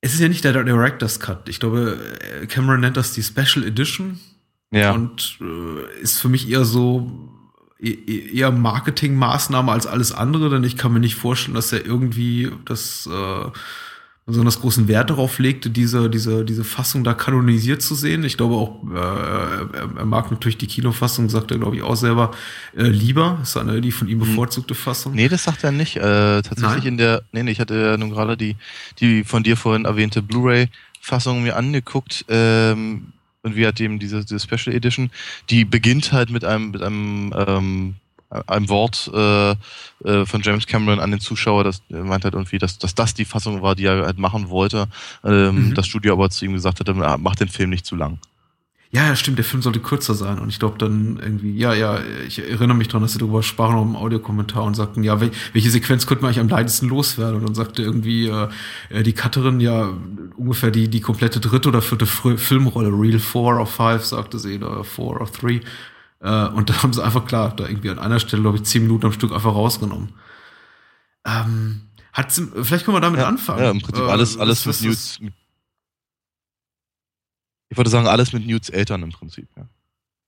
[0.00, 1.48] es ist ja nicht der Director's Cut.
[1.48, 4.20] Ich glaube, äh, Cameron nennt das die Special Edition.
[4.70, 4.92] Ja.
[4.92, 7.10] Und äh, ist für mich eher so,
[7.80, 11.84] e, e, eher Marketingmaßnahme als alles andere, denn ich kann mir nicht vorstellen, dass er
[11.84, 13.50] irgendwie das, äh,
[14.26, 18.24] besonders großen Wert darauf legte, diese, diese, diese Fassung da kanonisiert zu sehen.
[18.24, 22.30] Ich glaube auch, äh, er, mag natürlich die Kinofassung, sagt er, glaube ich, auch selber
[22.74, 23.38] äh, lieber.
[23.42, 24.28] Ist eine die von ihm hm.
[24.28, 25.14] bevorzugte Fassung.
[25.14, 25.96] Nee, das sagt er nicht.
[25.96, 26.00] Äh,
[26.40, 26.92] tatsächlich Nein?
[26.92, 28.56] in der, nee, nee, ich hatte ja nun gerade die,
[28.98, 32.24] die von dir vorhin erwähnte Blu-ray-Fassung mir angeguckt.
[32.28, 33.12] Ähm,
[33.42, 35.10] und wie hat eben diese, diese Special Edition,
[35.50, 37.94] die beginnt halt mit einem, mit einem ähm,
[38.30, 39.52] ein Wort äh,
[40.04, 43.24] äh, von James Cameron an den Zuschauer, das meint halt irgendwie, dass, dass das die
[43.24, 44.88] Fassung war, die er halt machen wollte.
[45.24, 45.74] Ähm, mhm.
[45.74, 48.18] Das Studio aber zu ihm gesagt hat, mach den Film nicht zu lang.
[48.94, 50.38] Ja, ja, stimmt, der Film sollte kürzer sein.
[50.38, 51.98] Und ich glaube dann irgendwie, ja, ja,
[52.28, 56.06] ich erinnere mich dran, dass sie darüber sprachen, im Audiokommentar und sagten, ja, welche Sequenz
[56.06, 57.40] könnte man eigentlich am leichtesten loswerden?
[57.40, 58.48] Und dann sagte irgendwie äh,
[58.90, 59.92] äh, die Cutterin ja
[60.36, 64.84] ungefähr die, die komplette dritte oder vierte Filmrolle, Real Four of Five, sagte sie, oder
[64.84, 65.58] Four of Three.
[66.24, 68.82] Äh, und da haben sie einfach klar, da irgendwie an einer Stelle, glaube ich, zehn
[68.82, 70.08] Minuten am Stück einfach rausgenommen.
[71.26, 71.82] Ähm,
[72.14, 73.62] hat sie, vielleicht können wir damit ja, anfangen.
[73.62, 75.20] Ja, im Prinzip alles, äh, alles mit Newts.
[77.68, 79.68] Ich würde sagen, alles mit Newts Eltern im Prinzip, ja.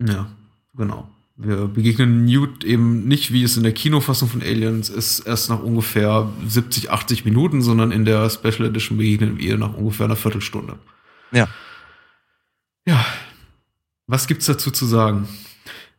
[0.07, 0.27] Ja,
[0.75, 1.09] genau.
[1.37, 5.61] Wir begegnen Newt eben nicht, wie es in der Kinofassung von Aliens ist, erst nach
[5.61, 10.79] ungefähr 70, 80 Minuten, sondern in der Special Edition begegnen wir nach ungefähr einer Viertelstunde.
[11.33, 11.49] Ja.
[12.87, 13.05] Ja.
[14.07, 15.29] Was gibt's dazu zu sagen?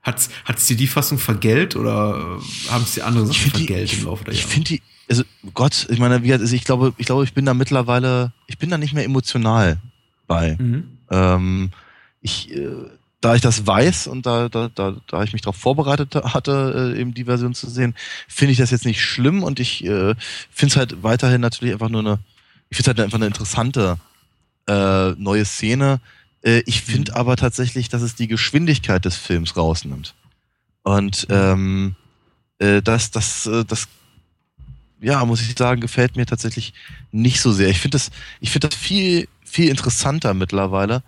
[0.07, 4.05] Hat es dir die Fassung vergelt oder äh, haben es die andere Sachen vergelt im
[4.05, 4.45] Laufe der Jahre?
[4.45, 7.45] Ich finde die, also Gott, ich meine, wie, also ich glaube, ich glaube, ich bin
[7.45, 9.77] da mittlerweile, ich bin da nicht mehr emotional
[10.25, 10.55] bei.
[10.57, 10.97] Mhm.
[11.11, 11.71] Ähm,
[12.21, 12.69] ich, äh,
[13.19, 16.99] da ich das weiß und da, da, da, da ich mich darauf vorbereitet hatte, äh,
[17.01, 17.93] eben die Version zu sehen,
[18.29, 20.15] finde ich das jetzt nicht schlimm und ich äh,
[20.49, 22.19] finde es halt weiterhin natürlich einfach nur eine,
[22.69, 23.97] ich finde es halt einfach eine interessante
[24.67, 25.99] äh, neue Szene.
[26.47, 27.17] Äh, ich finde mhm.
[27.17, 30.15] aber tatsächlich, dass es die Geschwindigkeit des Films rausnimmt.
[30.83, 31.95] Und ähm,
[32.59, 33.87] äh, das, das, äh, das,
[35.01, 36.73] ja, muss ich sagen, gefällt mir tatsächlich
[37.11, 37.69] nicht so sehr.
[37.69, 41.03] Ich finde das, ich finde das viel, viel interessanter mittlerweile,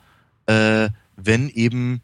[0.46, 2.02] äh, wenn eben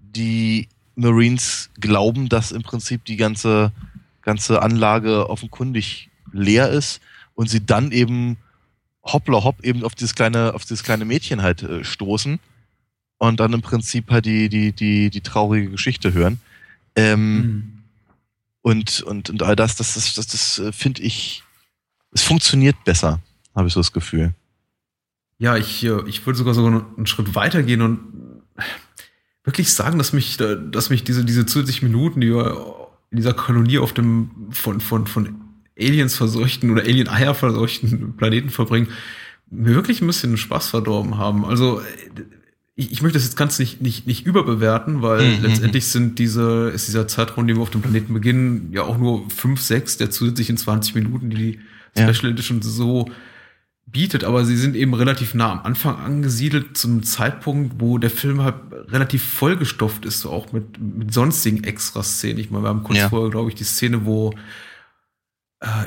[0.00, 3.72] die Marines glauben, dass im Prinzip die ganze,
[4.20, 7.00] ganze Anlage offenkundig leer ist
[7.34, 8.36] und sie dann eben
[9.04, 12.38] hoppla hopp eben auf dieses kleine, auf dieses kleine Mädchen halt äh, stoßen
[13.28, 16.40] und dann im Prinzip halt die, die, die, die traurige Geschichte hören.
[16.96, 17.72] Ähm, mhm.
[18.62, 21.44] und, und, und all das, das, das, das, das äh, finde ich,
[22.10, 23.20] es funktioniert besser,
[23.54, 24.34] habe ich so das Gefühl.
[25.38, 28.00] Ja, ich, äh, ich würde sogar sogar einen Schritt weiter gehen und
[29.44, 33.78] wirklich sagen, dass mich, dass mich diese, diese zusätzlichen Minuten, die wir in dieser Kolonie
[33.78, 35.40] auf dem von, von, von
[35.78, 38.88] Aliens verseuchten oder Alien-Eier verseuchten Planeten verbringen,
[39.48, 41.44] mir wirklich ein bisschen Spaß verdorben haben.
[41.44, 41.80] Also
[42.74, 45.42] ich, ich möchte das jetzt ganz nicht, nicht, nicht überbewerten, weil mhm.
[45.42, 49.28] letztendlich sind diese, ist dieser Zeitraum, den wir auf dem Planeten beginnen, ja auch nur
[49.30, 51.60] fünf, sechs der zusätzlichen 20 Minuten, die die
[51.94, 52.30] Special ja.
[52.30, 53.10] Edition so
[53.84, 58.42] bietet, aber sie sind eben relativ nah am Anfang angesiedelt, zum Zeitpunkt, wo der Film
[58.42, 58.54] halt
[58.88, 62.38] relativ vollgestopft ist, so auch mit, mit sonstigen Extraszenen.
[62.38, 63.10] Ich meine, wir haben kurz ja.
[63.10, 64.32] vorher, glaube ich, die Szene, wo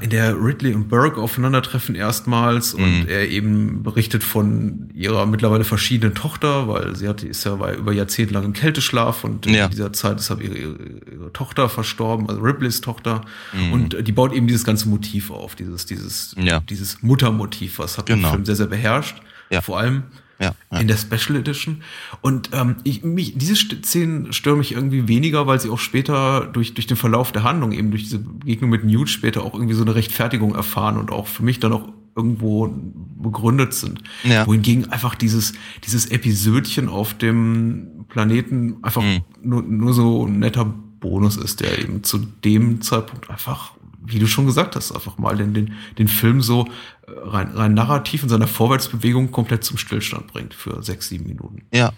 [0.01, 2.83] in der Ridley und Burke aufeinandertreffen erstmals mhm.
[2.83, 7.91] und er eben berichtet von ihrer mittlerweile verschiedenen Tochter, weil sie hat, ist ja über
[7.91, 9.65] Jahrzehnte lang im Kälteschlaf und ja.
[9.65, 13.21] in dieser Zeit ist ihre, ihre Tochter verstorben, also Ripleys Tochter
[13.51, 13.73] mhm.
[13.73, 16.61] und die baut eben dieses ganze Motiv auf, dieses, dieses, ja.
[16.61, 18.29] dieses Muttermotiv, was hat genau.
[18.29, 19.17] den Film sehr, sehr beherrscht.
[19.49, 19.61] Ja.
[19.61, 20.03] Vor allem
[20.39, 20.79] ja, ja.
[20.79, 21.81] in der Special Edition.
[22.21, 26.73] Und ähm, ich, mich, diese Szenen stören mich irgendwie weniger, weil sie auch später durch,
[26.73, 29.83] durch den Verlauf der Handlung, eben durch diese Begegnung mit Newt später auch irgendwie so
[29.83, 32.73] eine Rechtfertigung erfahren und auch für mich dann auch irgendwo
[33.21, 34.01] begründet sind.
[34.23, 34.47] Ja.
[34.47, 39.21] Wohingegen einfach dieses, dieses Episödchen auf dem Planeten einfach mhm.
[39.41, 43.74] nur, nur so ein netter Bonus ist, der eben zu dem Zeitpunkt einfach
[44.07, 46.65] wie du schon gesagt hast, einfach mal den, den, den Film so
[47.07, 51.63] äh, rein, rein narrativ in seiner Vorwärtsbewegung komplett zum Stillstand bringt für sechs, sieben Minuten.
[51.73, 51.93] Ja.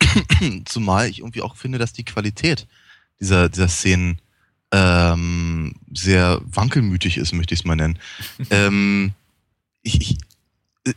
[0.64, 2.66] Zumal ich irgendwie auch finde, dass die Qualität
[3.20, 4.18] dieser, dieser Szenen
[4.72, 7.98] ähm, sehr wankelmütig ist, möchte ich es mal nennen.
[8.50, 9.12] ähm,
[9.82, 10.18] ich, ich,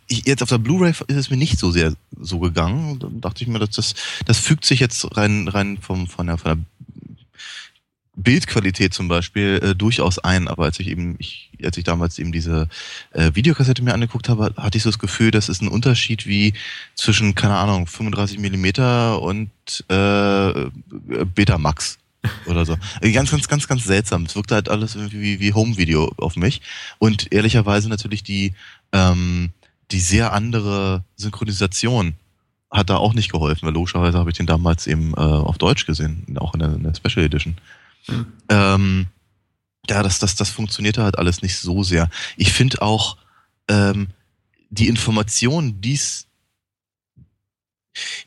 [0.07, 2.99] ich, jetzt auf der Blu-ray ist es mir nicht so sehr so gegangen.
[2.99, 3.93] Dann dachte ich mir, dass das,
[4.25, 6.65] das fügt sich jetzt rein, rein vom, von, der, von der
[8.15, 12.31] Bildqualität zum Beispiel äh, durchaus ein, aber als ich eben, ich, als ich damals eben
[12.31, 12.67] diese
[13.11, 16.53] äh, Videokassette mir angeguckt habe, hatte ich so das Gefühl, das ist ein Unterschied wie
[16.95, 19.49] zwischen, keine Ahnung, 35 Millimeter und
[19.87, 20.69] äh,
[21.33, 21.99] Betamax
[22.45, 22.77] oder so.
[22.99, 24.23] Äh, ganz, ganz, ganz, ganz seltsam.
[24.23, 26.61] Es wirkte halt alles irgendwie wie, wie Home-Video auf mich.
[26.99, 28.53] Und ehrlicherweise natürlich die,
[28.91, 29.51] ähm,
[29.91, 32.13] die sehr andere Synchronisation
[32.69, 35.85] hat da auch nicht geholfen, weil logischerweise habe ich den damals eben äh, auf Deutsch
[35.85, 37.55] gesehen, auch in der, in der Special Edition.
[38.49, 39.07] Ähm,
[39.89, 42.09] ja, das, das, das funktionierte halt alles nicht so sehr.
[42.37, 43.17] Ich finde auch
[43.67, 44.09] ähm,
[44.69, 46.27] die Information, dies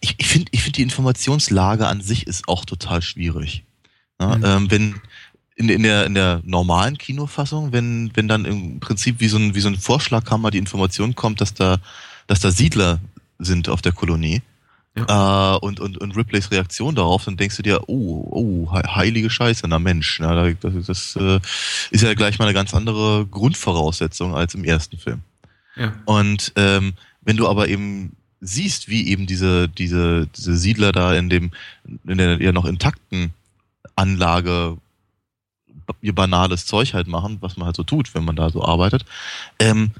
[0.01, 3.65] ich, ich finde ich finde die Informationslage an sich ist auch total schwierig.
[4.21, 4.45] Ja, mhm.
[4.45, 5.01] ähm, wenn
[5.57, 9.55] in, in, der, in der normalen Kinofassung, wenn, wenn dann im Prinzip wie so ein,
[9.55, 11.79] wie so ein Vorschlaghammer die Information kommt, dass da,
[12.27, 13.01] dass da Siedler
[13.39, 14.43] sind auf der Kolonie,
[14.97, 15.55] ja.
[15.55, 19.67] Äh, und, und, und Ripleys Reaktion darauf, dann denkst du dir, oh, oh, heilige Scheiße,
[19.67, 21.41] na Mensch, na, das, das äh,
[21.91, 25.23] ist ja gleich mal eine ganz andere Grundvoraussetzung als im ersten Film.
[25.77, 25.93] Ja.
[26.05, 31.29] Und ähm, wenn du aber eben siehst, wie eben diese, diese, diese Siedler da in
[31.29, 31.51] dem,
[32.07, 33.33] in der ja noch intakten
[33.97, 34.77] Anlage
[36.01, 39.05] ihr banales Zeug halt machen, was man halt so tut, wenn man da so arbeitet,
[39.59, 39.91] ähm,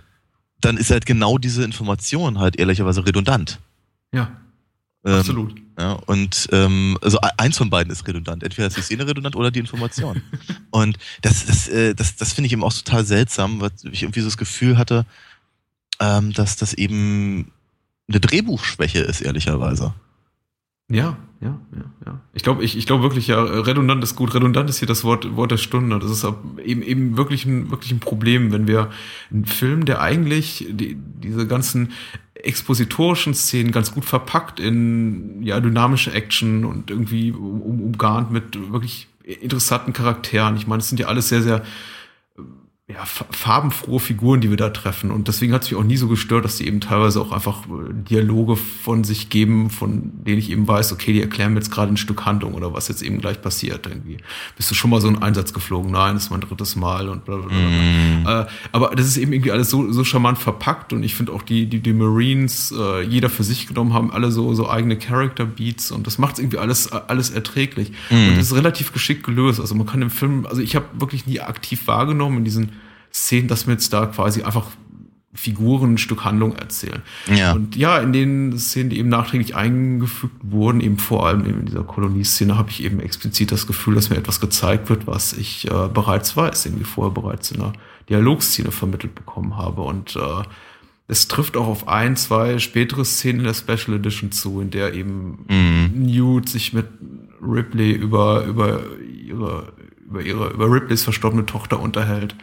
[0.61, 3.59] dann ist halt genau diese Information halt ehrlicherweise redundant.
[4.13, 4.31] Ja.
[5.05, 5.55] Ähm, Absolut.
[5.79, 8.43] Ja, und ähm, also e-, eins von beiden ist redundant.
[8.43, 10.23] Entweder ist die Szene redundant oder die Information.
[10.71, 14.21] und das, das, äh, das, das finde ich eben auch total seltsam, weil ich irgendwie
[14.21, 15.05] so das Gefühl hatte,
[16.01, 17.53] ähm, dass das eben
[18.09, 19.95] eine Drehbuchschwäche ist, ehrlicherweise.
[20.89, 22.21] Ja, ja, ja, ja.
[22.35, 24.35] Ich glaube, ich, ich glaube wirklich, ja, redundant ist gut.
[24.35, 25.99] Redundant ist hier das Wort, Wort der Stunde.
[25.99, 26.27] Das ist
[26.65, 28.91] eben, eben wirklich ein, wirklich ein Problem, wenn wir
[29.31, 31.93] einen Film, der eigentlich die, diese ganzen
[32.45, 39.09] expositorischen Szenen ganz gut verpackt in ja dynamische Action und irgendwie um, umgarnt mit wirklich
[39.25, 40.57] interessanten Charakteren.
[40.57, 41.63] Ich meine, es sind ja alles sehr, sehr
[42.87, 45.11] ja, farbenfrohe Figuren, die wir da treffen.
[45.11, 47.65] Und deswegen hat es mich auch nie so gestört, dass die eben teilweise auch einfach
[47.65, 51.71] äh, Dialoge von sich geben, von denen ich eben weiß, okay, die erklären mir jetzt
[51.71, 53.87] gerade ein Stück Handlung oder was jetzt eben gleich passiert.
[53.87, 54.19] Irgendwie.
[54.57, 55.93] Bist du schon mal so einen Einsatz geflogen?
[55.93, 57.57] Nein, das ist mein drittes Mal und bla bla bla.
[57.57, 58.27] Mm.
[58.27, 61.43] Äh, aber das ist eben irgendwie alles so, so charmant verpackt und ich finde auch
[61.43, 65.47] die, die, die Marines, äh, jeder für sich genommen haben, alle so, so eigene Character
[65.47, 67.93] Beats und das macht irgendwie alles, alles erträglich.
[68.11, 68.15] Mm.
[68.29, 69.59] Und es ist relativ geschickt gelöst.
[69.59, 72.74] Also man kann im Film, also ich habe wirklich nie aktiv wahrgenommen in diesen
[73.15, 74.67] Szenen, dass wir jetzt da quasi einfach
[75.35, 77.03] Figuren ein Stück Handlung erzählen.
[77.35, 77.53] Ja.
[77.53, 81.83] Und ja, in den Szenen, die eben nachträglich eingefügt wurden, eben vor allem in dieser
[81.83, 85.89] Kolonieszene, habe ich eben explizit das Gefühl, dass mir etwas gezeigt wird, was ich äh,
[85.93, 87.73] bereits weiß, irgendwie vorher bereits in einer
[88.09, 89.83] Dialogszene vermittelt bekommen habe.
[89.83, 90.43] Und äh,
[91.09, 94.95] es trifft auch auf ein, zwei spätere Szenen in der Special Edition zu, in der
[94.95, 96.07] eben mhm.
[96.07, 96.87] Newt sich mit
[97.43, 99.73] Ripley über, über ihre,
[100.07, 102.37] über ihre, über Ripleys verstorbene Tochter unterhält.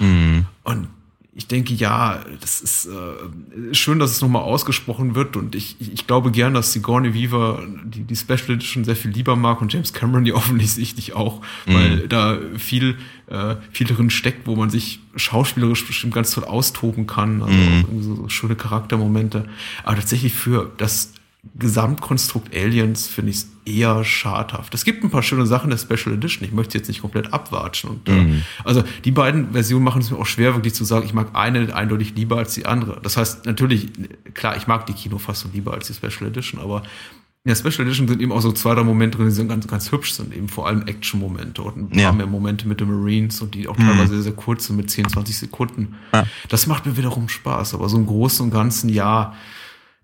[0.00, 0.46] Mhm.
[0.64, 0.88] Und
[1.32, 6.06] ich denke, ja, das ist äh, schön, dass es nochmal ausgesprochen wird und ich, ich,
[6.08, 9.92] glaube gern, dass Sigourney Weaver die, die Special Edition sehr viel lieber mag und James
[9.92, 11.74] Cameron die offensichtlich auch, mhm.
[11.74, 12.98] weil da viel,
[13.28, 18.02] äh, viel drin steckt, wo man sich schauspielerisch bestimmt ganz toll austoben kann, also mhm.
[18.02, 19.48] so, so schöne Charaktermomente.
[19.84, 21.12] Aber tatsächlich für das
[21.58, 24.74] Gesamtkonstrukt Aliens finde ich es eher schadhaft.
[24.74, 26.46] Es gibt ein paar schöne Sachen der Special Edition.
[26.46, 27.90] Ich möchte jetzt nicht komplett abwatschen.
[27.90, 28.42] Und, äh, mhm.
[28.62, 31.74] also die beiden Versionen machen es mir auch schwer, wirklich zu sagen, ich mag eine
[31.74, 33.00] eindeutig lieber als die andere.
[33.02, 33.88] Das heißt, natürlich,
[34.34, 36.82] klar, ich mag die Kinofassung lieber als die Special Edition, aber
[37.44, 39.66] in der Special Edition sind eben auch so zwei, drei Momente drin, die sind ganz,
[39.66, 42.12] ganz hübsch sind, eben vor allem Action-Momente und ein paar ja.
[42.12, 44.16] mehr Momente mit den Marines und die auch teilweise mhm.
[44.16, 45.94] sehr, sehr kurz sind mit 10, 20 Sekunden.
[46.12, 46.26] Ja.
[46.50, 49.34] Das macht mir wiederum Spaß, aber so im Großen und Ganzen, ja,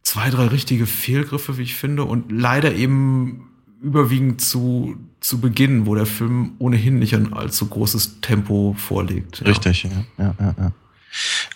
[0.06, 3.48] zwei, drei richtige Fehlgriffe, wie ich finde, und leider eben
[3.82, 9.40] überwiegend zu, zu Beginn, wo der Film ohnehin nicht ein allzu großes Tempo vorlegt.
[9.40, 9.48] Ja.
[9.48, 10.72] Richtig, ja, ja, ja.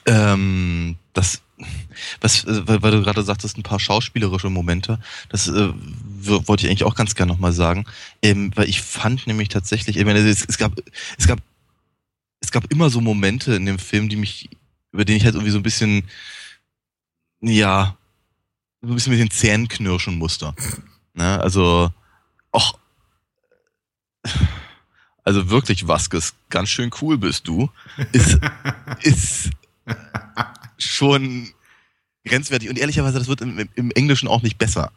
[0.07, 1.43] Ähm, das,
[2.21, 4.99] was, weil, weil du gerade sagtest, ein paar schauspielerische Momente,
[5.29, 5.69] das äh,
[6.23, 7.85] wollte ich eigentlich auch ganz gerne nochmal sagen,
[8.21, 10.73] ähm, weil ich fand nämlich tatsächlich, ich meine, es, es gab,
[11.17, 11.39] es gab,
[12.41, 14.51] es gab immer so Momente in dem Film, die mich,
[14.91, 16.03] über den ich halt irgendwie so ein bisschen,
[17.43, 17.97] ja,
[18.83, 20.55] so ein bisschen mit den Zähnen knirschen musste.
[21.15, 21.41] Ne?
[21.41, 21.91] Also,
[22.53, 22.73] ach,
[25.25, 27.71] also wirklich, Vasquez, ganz schön cool bist du.
[28.13, 28.39] Ist,
[29.03, 29.51] ist
[30.79, 31.51] schon
[32.25, 32.71] grenzwertig.
[32.71, 34.93] Und ehrlicherweise, das wird im, im Englischen auch nicht besser.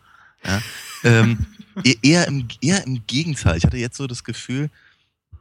[0.46, 0.62] Ja?
[1.04, 1.46] Ähm,
[1.84, 3.58] e-, eher, im, eher im Gegenteil.
[3.58, 4.70] Ich hatte jetzt so das Gefühl,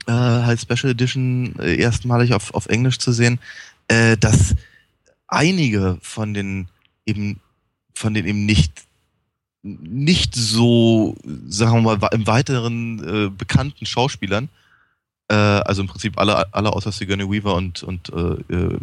[0.07, 3.39] äh, halt Special Edition äh, erstmalig auf, auf Englisch zu sehen,
[3.89, 4.55] äh, dass
[5.29, 6.69] einige von den
[7.07, 7.41] eben
[7.95, 8.87] von den eben nicht
[9.63, 11.15] nicht so,
[11.47, 14.49] sagen wir mal, im weiteren äh, bekannten Schauspielern,
[15.29, 18.79] äh, also im Prinzip alle, alle außer Sigourney Weaver und, und äh, äh,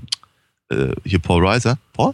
[0.69, 1.77] äh hier Paul Reiser.
[1.93, 2.13] Paul?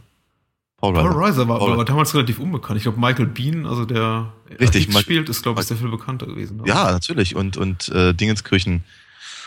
[0.77, 1.77] Paul Reiser, Paul Reiser war, Paul.
[1.77, 2.77] war damals relativ unbekannt.
[2.77, 6.61] Ich glaube, Michael Bean, also der Richtig, spielt, ist, glaube ich, sehr viel bekannter gewesen.
[6.65, 7.35] Ja, natürlich.
[7.35, 8.83] Und, und äh, Dingenskirchen,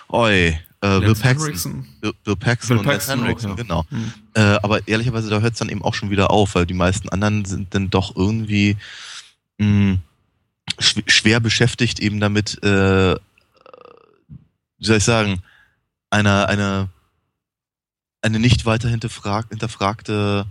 [0.09, 1.87] oi, äh, Bill Paxton.
[2.01, 3.57] Bill, Bill Paxton Bill und Paxton Henriksen, ja.
[3.57, 3.85] genau.
[3.91, 4.13] Mhm.
[4.35, 7.09] Äh, aber ehrlicherweise, da hört es dann eben auch schon wieder auf, weil die meisten
[7.09, 8.77] anderen sind dann doch irgendwie
[9.59, 10.03] mh, hm,
[10.79, 15.43] schwer beschäftigt eben damit, äh, wie soll ich sagen,
[16.11, 16.89] eine, eine,
[18.23, 20.47] eine nicht weiter hinterfrag, hinterfragte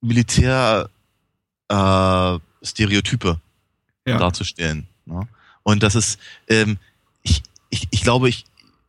[0.00, 0.90] Militär
[1.68, 2.38] äh,
[4.04, 4.86] darzustellen.
[5.06, 5.26] Ne?
[5.62, 6.78] Und das ist, ähm,
[7.22, 8.44] ich, ich, ich glaube, ich,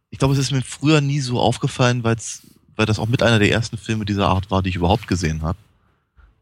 [0.10, 2.42] ich glaube, es ist mir früher nie so aufgefallen, weil's,
[2.76, 5.42] weil das auch mit einer der ersten Filme dieser Art war, die ich überhaupt gesehen
[5.42, 5.58] habe.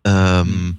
[0.04, 0.78] Ähm.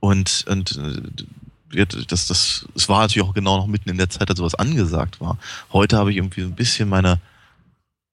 [0.00, 4.28] Und, und äh, das, das, es war natürlich auch genau noch mitten in der Zeit,
[4.30, 5.38] als sowas angesagt war.
[5.72, 7.20] Heute habe ich irgendwie ein bisschen meine,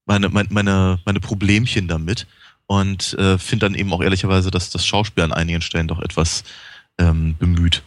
[0.06, 2.28] meine, meine, meine, meine Problemchen damit
[2.68, 6.44] und äh, finde dann eben auch ehrlicherweise, dass das Schauspiel an einigen Stellen doch etwas
[6.98, 7.84] ähm, bemüht.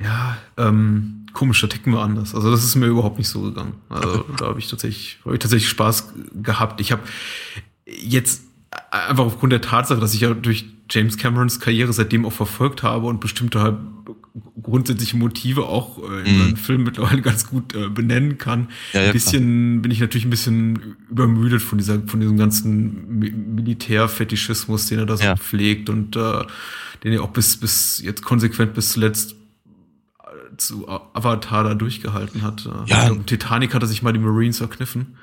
[0.00, 2.34] Ja, ähm, komisch, da ticken wir anders.
[2.34, 3.74] Also das ist mir überhaupt nicht so gegangen.
[3.90, 6.80] Also da habe ich tatsächlich, hab ich tatsächlich Spaß gehabt.
[6.80, 7.02] Ich habe
[7.86, 8.44] jetzt
[8.90, 13.06] einfach aufgrund der Tatsache, dass ich ja durch James Camerons Karriere seitdem auch verfolgt habe
[13.06, 13.76] und bestimmte halt
[14.62, 16.40] grundsätzliche Motive auch äh, in mm.
[16.40, 18.68] seinen Filmen mittlerweile ganz gut äh, benennen kann.
[18.92, 19.82] Ja, ja, ein bisschen klar.
[19.82, 23.18] bin ich natürlich ein bisschen übermüdet von dieser von diesem ganzen
[23.54, 25.36] Militärfetischismus, den er da so ja.
[25.36, 26.44] pflegt und äh,
[27.02, 29.36] den er auch bis bis jetzt konsequent bis zuletzt
[30.56, 32.68] zu Avatar da durchgehalten hat.
[32.86, 33.06] Ja.
[33.06, 35.16] Glaub, Titanic hatte sich mal die Marines verkniffen.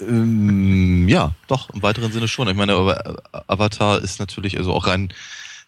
[0.00, 2.48] Ähm, ja, doch, im weiteren Sinne schon.
[2.48, 5.12] Ich meine, aber Avatar ist natürlich, also auch rein,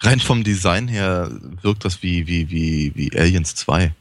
[0.01, 1.31] rein vom Design her
[1.63, 3.93] wirkt das wie, wie, wie, wie Aliens 2.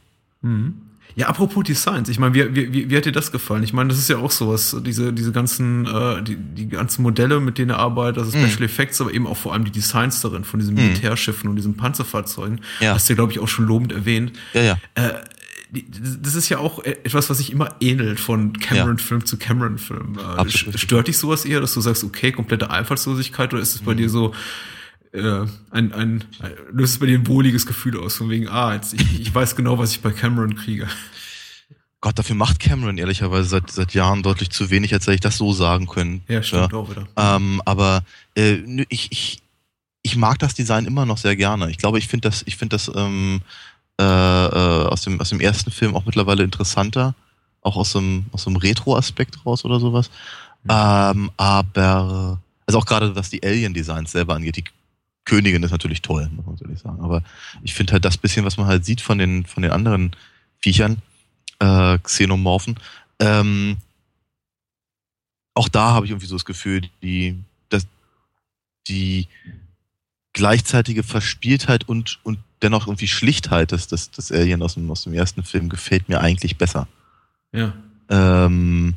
[0.42, 0.83] Mhm.
[1.16, 3.62] Ja, apropos Designs, ich meine, wie, wie, wie hat dir das gefallen?
[3.62, 7.40] Ich meine, das ist ja auch sowas, diese, diese ganzen, äh, die, die ganzen Modelle,
[7.40, 8.64] mit denen er arbeitet, also Special mm.
[8.64, 10.82] Effects, aber eben auch vor allem die Designs darin, von diesen mhm.
[10.82, 11.50] Militärschiffen mm.
[11.50, 12.60] und diesen Panzerfahrzeugen.
[12.80, 12.94] Ja.
[12.94, 14.32] Hast du, glaube ich, auch schon lobend erwähnt.
[14.54, 14.78] Ja, ja.
[14.94, 15.12] Äh,
[16.20, 19.26] das ist ja auch etwas, was sich immer ähnelt von Cameron-Film ja.
[19.26, 20.18] zu Cameron-Film.
[20.38, 23.94] Äh, stört dich sowas eher, dass du sagst, okay, komplette Einfallslosigkeit, oder ist es bei
[23.94, 23.96] mm.
[23.96, 24.34] dir so,
[25.14, 26.24] äh, ein, ein,
[26.72, 29.56] löst es bei dir ein wohliges Gefühl aus, von wegen, ah, jetzt, ich, ich weiß
[29.56, 30.88] genau, was ich bei Cameron kriege.
[32.00, 35.38] Gott, dafür macht Cameron ehrlicherweise seit, seit Jahren deutlich zu wenig, als hätte ich das
[35.38, 36.22] so sagen können.
[36.28, 36.78] Ja, stimmt ja.
[36.78, 37.06] auch wieder.
[37.16, 38.02] Ähm, aber
[38.36, 38.56] äh,
[38.88, 39.42] ich, ich,
[40.02, 41.70] ich mag das Design immer noch sehr gerne.
[41.70, 43.40] Ich glaube, ich finde das, ich finde das ähm,
[43.98, 47.14] äh, äh, aus, dem, aus dem ersten Film auch mittlerweile interessanter,
[47.62, 50.10] auch aus dem, aus dem Retro-Aspekt raus oder sowas.
[50.64, 50.70] Mhm.
[50.70, 54.64] Ähm, aber also auch gerade was die Alien-Designs selber angeht, die
[55.24, 57.00] Königin ist natürlich toll, muss man natürlich sagen.
[57.00, 57.22] Aber
[57.62, 60.14] ich finde halt das bisschen, was man halt sieht von den, von den anderen
[60.60, 60.98] Viechern,
[61.60, 62.78] äh, Xenomorphen,
[63.20, 63.76] ähm,
[65.54, 67.86] auch da habe ich irgendwie so das Gefühl, die, dass
[68.88, 69.28] die
[70.32, 75.14] gleichzeitige Verspieltheit und, und dennoch irgendwie Schlichtheit des, des, des Alien aus dem, aus dem
[75.14, 76.88] ersten Film gefällt mir eigentlich besser.
[77.52, 77.72] Ja.
[78.08, 78.94] Ähm,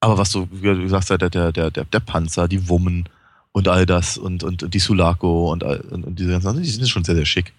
[0.00, 3.08] aber was du, wie du sagst, der, der, der, der Panzer, die Wummen,
[3.54, 6.88] und all das und, und, und die Sulaco und, und, und diese ganzen die sind
[6.88, 7.52] schon sehr, sehr schick.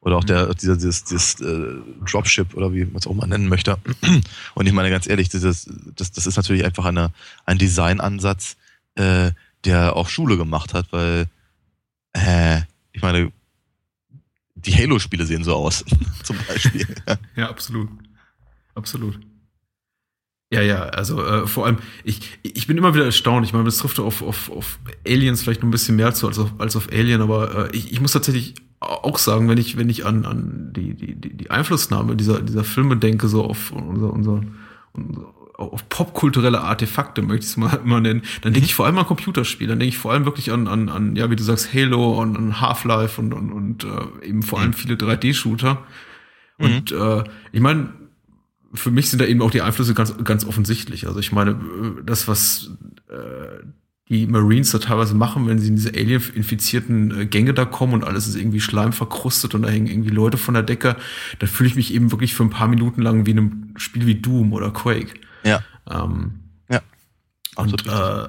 [0.00, 0.54] Oder auch der, mhm.
[0.54, 1.74] dieser, dieses, dieses äh,
[2.10, 3.76] Dropship oder wie man es auch mal nennen möchte.
[4.54, 7.12] Und ich meine ganz ehrlich, dieses, das, das ist natürlich einfach eine,
[7.44, 8.56] ein Designansatz,
[8.96, 9.30] äh,
[9.64, 11.26] der auch Schule gemacht hat, weil
[12.14, 13.30] äh, ich meine,
[14.54, 15.84] die Halo-Spiele sehen so aus,
[16.24, 16.86] zum Beispiel.
[17.36, 17.90] ja, absolut.
[18.74, 19.20] Absolut.
[20.52, 23.46] Ja, ja, also äh, vor allem, ich, ich bin immer wieder erstaunt.
[23.46, 26.38] Ich meine, das trifft auf, auf, auf Aliens vielleicht noch ein bisschen mehr zu als
[26.38, 29.88] auf, als auf Alien, aber äh, ich, ich muss tatsächlich auch sagen, wenn ich, wenn
[29.88, 34.42] ich an, an die, die, die Einflussnahme dieser, dieser Filme denke, so auf unser, unser,
[34.92, 38.98] unser auf popkulturelle Artefakte, möchte ich es mal, mal nennen, dann denke ich vor allem
[38.98, 41.72] an Computerspiele, dann denke ich vor allem wirklich an, an, an ja, wie du sagst,
[41.72, 44.74] Halo und Half-Life und, und, und äh, eben vor allem mhm.
[44.74, 45.78] viele 3D-Shooter.
[46.58, 47.00] Und mhm.
[47.00, 48.01] äh, ich meine,
[48.74, 51.06] für mich sind da eben auch die Einflüsse ganz, ganz offensichtlich.
[51.06, 51.58] Also ich meine,
[52.04, 52.70] das, was
[53.08, 53.64] äh,
[54.08, 58.04] die Marines da teilweise machen, wenn sie in diese alien-infizierten äh, Gänge da kommen und
[58.04, 60.96] alles ist irgendwie Schleim verkrustet und da hängen irgendwie Leute von der Decke,
[61.38, 64.06] da fühle ich mich eben wirklich für ein paar Minuten lang wie in einem Spiel
[64.06, 65.14] wie Doom oder Quake.
[65.44, 65.62] Ja.
[65.90, 66.80] Ähm, ja.
[67.56, 68.28] Und äh,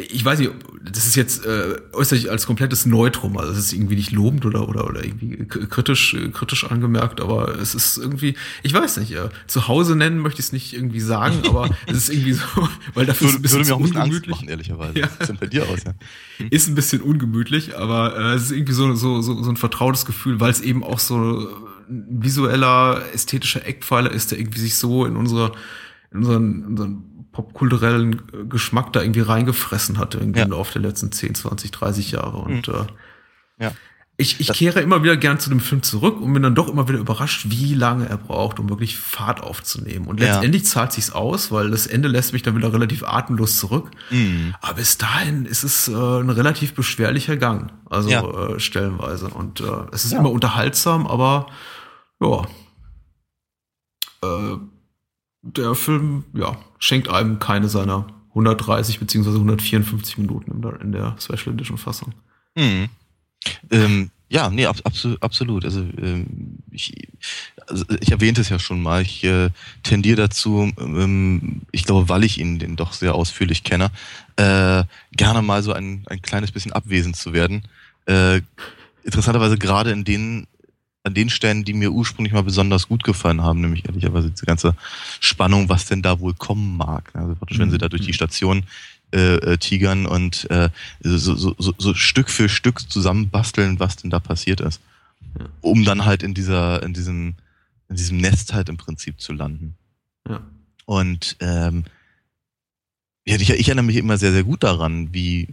[0.00, 0.50] ich weiß nicht,
[0.82, 4.68] das ist jetzt äh, äußerlich als komplettes Neutrum, also es ist irgendwie nicht lobend oder
[4.68, 9.68] oder oder irgendwie kritisch kritisch angemerkt, aber es ist irgendwie, ich weiß nicht, äh, zu
[9.68, 12.46] Hause nennen möchte ich es nicht irgendwie sagen, aber es ist irgendwie so,
[12.94, 14.14] weil dafür würde, ist ein bisschen würde mir auch ungemütlich.
[14.14, 14.98] Angst machen, ehrlicherweise.
[14.98, 15.08] Ja.
[15.18, 15.84] Was ist bei dir aus?
[15.84, 15.94] Ja?
[16.50, 20.06] Ist ein bisschen ungemütlich, aber äh, es ist irgendwie so so so, so ein vertrautes
[20.06, 25.04] Gefühl, weil es eben auch so ein visueller ästhetischer Eckpfeiler ist, der irgendwie sich so
[25.04, 25.52] in unserer
[26.12, 30.46] in unseren, unseren popkulturellen Geschmack da irgendwie reingefressen hatte irgendwie ja.
[30.46, 32.38] im Laufe der letzten 10, 20, 30 Jahre.
[32.38, 32.74] Und mhm.
[32.74, 33.72] äh, ja.
[34.16, 36.88] ich, ich kehre immer wieder gern zu dem Film zurück und bin dann doch immer
[36.88, 40.06] wieder überrascht, wie lange er braucht, um wirklich Fahrt aufzunehmen.
[40.06, 40.68] Und letztendlich ja.
[40.68, 43.90] zahlt sich's aus, weil das Ende lässt mich dann wieder relativ atemlos zurück.
[44.10, 44.54] Mhm.
[44.60, 48.22] Aber bis dahin ist es äh, ein relativ beschwerlicher Gang, also ja.
[48.24, 49.28] äh, stellenweise.
[49.28, 51.46] Und äh, es ist immer unterhaltsam, aber
[52.20, 52.42] ja.
[54.22, 54.58] Äh,
[55.42, 61.16] der Film, ja, schenkt einem keine seiner 130 beziehungsweise 154 Minuten in der, in der
[61.18, 62.14] Special Edition Fassung.
[62.54, 62.88] Mhm.
[63.70, 65.64] Ähm, ja, nee, ab, absolut, absolut.
[65.64, 66.94] Also, ähm, ich,
[67.66, 69.02] also ich erwähnte es ja schon mal.
[69.02, 69.50] Ich äh,
[69.82, 73.90] tendiere dazu, ähm, ich glaube, weil ich ihn den doch sehr ausführlich kenne,
[74.36, 77.62] äh, gerne mal so ein, ein kleines bisschen abwesend zu werden.
[78.06, 78.42] Äh,
[79.02, 80.46] interessanterweise gerade in den
[81.02, 84.74] an den Stellen, die mir ursprünglich mal besonders gut gefallen haben, nämlich ehrlicherweise diese ganze
[85.18, 87.10] Spannung, was denn da wohl kommen mag.
[87.14, 88.14] Also praktisch, wenn sie da durch die mhm.
[88.14, 88.64] Station
[89.12, 90.68] äh, äh, tigern und äh,
[91.00, 94.80] so, so, so, so Stück für Stück zusammenbasteln, was denn da passiert ist.
[95.60, 97.34] Um dann halt in dieser, in diesem,
[97.88, 99.74] in diesem Nest halt im Prinzip zu landen.
[100.28, 100.42] Ja.
[100.84, 101.84] Und ähm,
[103.24, 105.48] ich, ich erinnere mich immer sehr, sehr gut daran, wie,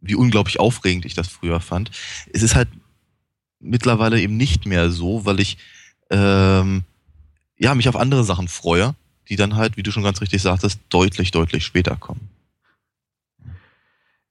[0.00, 1.90] wie unglaublich aufregend ich das früher fand.
[2.32, 2.68] Es ist halt
[3.60, 5.58] mittlerweile eben nicht mehr so, weil ich
[6.10, 6.84] ähm,
[7.58, 8.94] ja mich auf andere Sachen freue,
[9.28, 12.28] die dann halt, wie du schon ganz richtig sagtest, deutlich, deutlich später kommen.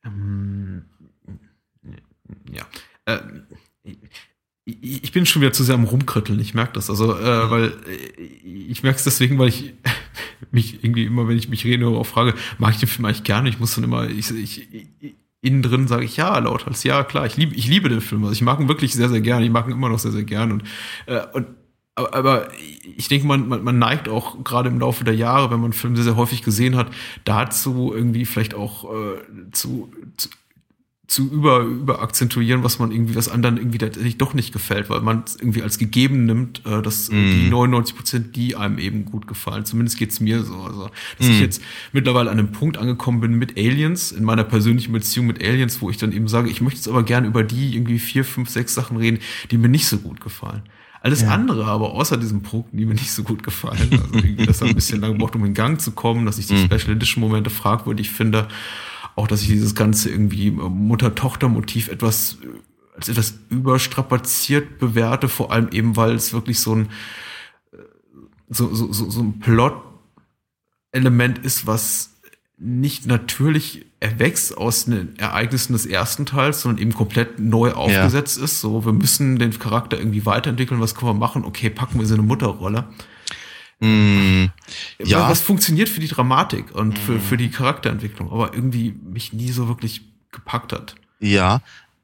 [0.03, 0.85] Ähm,
[2.51, 2.65] ja.
[3.05, 3.19] Äh,
[4.65, 6.89] ich bin schon wieder zu sehr am Rumkritteln, ich merke das.
[6.89, 7.49] Also, äh, mhm.
[7.49, 9.73] weil äh, ich merke es deswegen, weil ich
[10.51, 13.49] mich irgendwie immer, wenn ich mich rede, auch frage, mag ich den Film eigentlich gerne?
[13.49, 17.03] Ich muss dann immer, ich, ich, ich innen drin sage ich ja laut als ja
[17.03, 18.23] klar ich liebe ich liebe den Film.
[18.23, 20.23] Also ich mag ihn wirklich sehr sehr gerne ich mag ihn immer noch sehr sehr
[20.23, 20.53] gerne.
[20.53, 20.63] Und
[21.05, 21.47] äh, und
[21.97, 22.47] aber, aber
[22.95, 25.95] ich denke, man, man, man neigt auch gerade im Laufe der Jahre, wenn man Filme
[25.95, 26.91] sehr, sehr häufig gesehen hat,
[27.25, 29.17] dazu irgendwie vielleicht auch äh,
[29.51, 29.91] zu,
[31.07, 34.99] zu über, über akzentuieren, was man irgendwie, was anderen irgendwie tatsächlich doch nicht gefällt, weil
[34.99, 37.13] man es irgendwie als gegeben nimmt, äh, dass mm.
[37.13, 39.63] die 99 Prozent, die einem eben gut gefallen.
[39.63, 40.55] Zumindest geht's mir so.
[40.55, 41.31] Also, dass mm.
[41.31, 41.43] ich mhm.
[41.43, 41.61] jetzt
[41.93, 45.89] mittlerweile an einem Punkt angekommen bin mit Aliens, in meiner persönlichen Beziehung mit Aliens, wo
[45.89, 48.73] ich dann eben sage, ich möchte jetzt aber gerne über die irgendwie vier, fünf, sechs
[48.73, 50.63] Sachen reden, die mir nicht so gut gefallen.
[50.99, 51.29] Alles ja.
[51.29, 54.67] andere, aber außer diesen Punkten, die mir nicht so gut gefallen, also irgendwie, dass er
[54.67, 56.65] ein bisschen lang braucht, um in Gang zu kommen, dass ich die mm.
[56.65, 58.49] Special Edition Momente fragwürdig finde
[59.17, 62.37] auch, dass ich dieses ganze irgendwie Mutter-Tochter-Motiv etwas
[62.95, 66.89] als etwas überstrapaziert bewerte, vor allem eben, weil es wirklich so ein
[68.49, 72.11] so, so, so, so ein Plot-Element ist, was
[72.57, 78.45] nicht natürlich erwächst aus den Ereignissen des ersten Teils, sondern eben komplett neu aufgesetzt ja.
[78.45, 78.61] ist.
[78.61, 81.45] So, wir müssen den Charakter irgendwie weiterentwickeln, was können wir machen?
[81.45, 82.85] Okay, packen wir so eine Mutterrolle.
[83.79, 84.45] Mm,
[85.03, 85.29] ja.
[85.29, 87.21] Was funktioniert für die Dramatik und für, mm.
[87.21, 90.01] für die Charakterentwicklung, aber irgendwie mich nie so wirklich
[90.31, 90.95] gepackt hat.
[91.19, 91.61] Ja,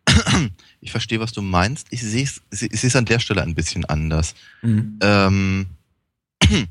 [0.81, 1.87] ich verstehe, was du meinst.
[1.89, 4.35] Ich sehe es an der Stelle ein bisschen anders.
[4.61, 4.99] Mhm.
[5.01, 5.65] Ähm,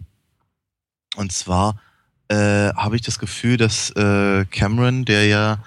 [1.17, 1.81] und zwar
[2.29, 5.65] äh, habe ich das Gefühl, dass äh, Cameron, der ja,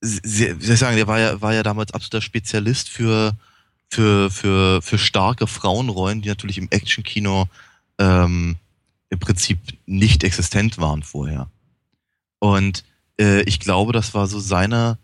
[0.00, 3.34] sehr, wie soll ich sagen, der war ja, war ja damals absoluter Spezialist für,
[3.88, 7.48] für, für, für starke Frauenrollen, die natürlich im Actionkino
[7.98, 8.56] ähm,
[9.10, 11.50] im Prinzip nicht existent waren vorher.
[12.38, 12.84] Und
[13.18, 14.98] äh, ich glaube, das war so seine,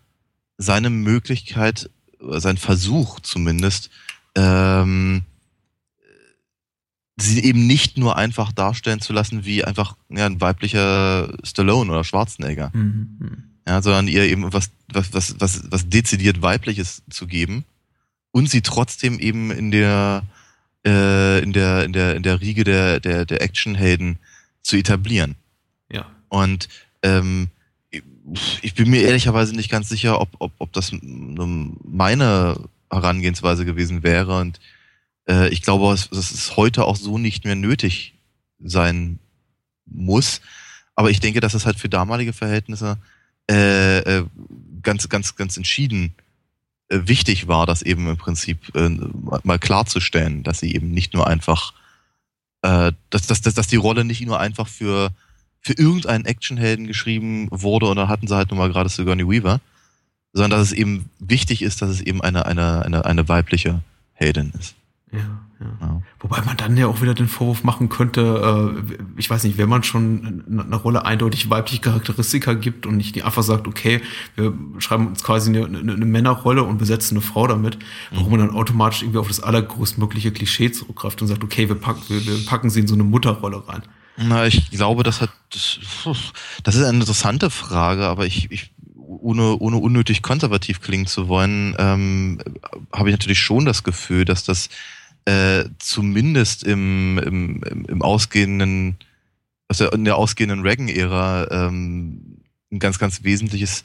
[0.59, 1.91] seine Möglichkeit,
[2.21, 3.91] sein Versuch zumindest,
[4.37, 5.23] ähm,
[7.17, 12.05] sie eben nicht nur einfach darstellen zu lassen wie einfach ja, ein weiblicher Stallone oder
[12.05, 12.71] Schwarzenegger.
[12.75, 13.17] Mhm.
[13.19, 13.45] mhm.
[13.67, 17.65] Ja, sondern ihr eben was, was, was, was, was dezidiert weibliches zu geben
[18.31, 20.23] und sie trotzdem eben in der
[20.87, 24.19] äh, in der in der in der Riege der der der Actionhelden
[24.63, 25.37] zu etablieren.
[25.91, 26.07] Ja.
[26.29, 26.69] Und
[27.03, 27.49] ähm,
[28.63, 32.57] ich bin mir ehrlicherweise nicht ganz sicher, ob ob ob das meine
[32.91, 34.61] Herangehensweise gewesen wäre und
[35.29, 38.15] äh, ich glaube, dass es heute auch so nicht mehr nötig
[38.63, 39.19] sein
[39.87, 40.41] muss.
[40.95, 42.99] Aber ich denke, dass es halt für damalige Verhältnisse
[43.51, 44.25] äh, äh,
[44.83, 46.15] ganz, ganz, ganz entschieden
[46.89, 48.91] wichtig war, das eben im Prinzip äh,
[49.43, 51.73] mal klarzustellen, dass sie eben nicht nur einfach,
[52.63, 55.11] äh, dass, dass, dass, dass die Rolle nicht nur einfach für,
[55.61, 59.61] für irgendeinen Actionhelden geschrieben wurde und dann hatten sie halt nur mal gerade Sigourney Weaver,
[60.33, 63.83] sondern dass es eben wichtig ist, dass es eben eine, eine, eine, eine weibliche
[64.13, 64.75] Heldin ist.
[65.15, 66.03] Ja, ja, ja.
[66.21, 69.69] Wobei man dann ja auch wieder den Vorwurf machen könnte, äh, ich weiß nicht, wenn
[69.69, 74.01] man schon eine Rolle eindeutig weibliche Charakteristika gibt und nicht einfach sagt, okay,
[74.35, 77.79] wir schreiben uns quasi eine, eine, eine Männerrolle und besetzen eine Frau damit,
[78.11, 82.03] warum man dann automatisch irgendwie auf das allergrößtmögliche Klischee zurückgreift und sagt, okay, wir packen,
[82.09, 83.83] wir, wir packen sie in so eine Mutterrolle rein.
[84.17, 85.79] Na, ich glaube, das hat, das,
[86.63, 91.75] das ist eine interessante Frage, aber ich, ich ohne, ohne unnötig konservativ klingen zu wollen,
[91.79, 92.41] ähm,
[92.93, 94.69] habe ich natürlich schon das Gefühl, dass das
[95.27, 98.97] äh, zumindest im, im, im ausgehenden,
[99.69, 102.39] also in der ausgehenden Reagan-Ära ähm,
[102.71, 103.85] ein ganz, ganz wesentliches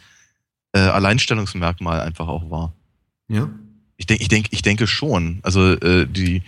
[0.74, 2.74] äh, Alleinstellungsmerkmal einfach auch war.
[3.28, 3.50] Ja.
[3.98, 5.40] Ich denke, ich denke, ich denke schon.
[5.44, 6.44] Also äh, die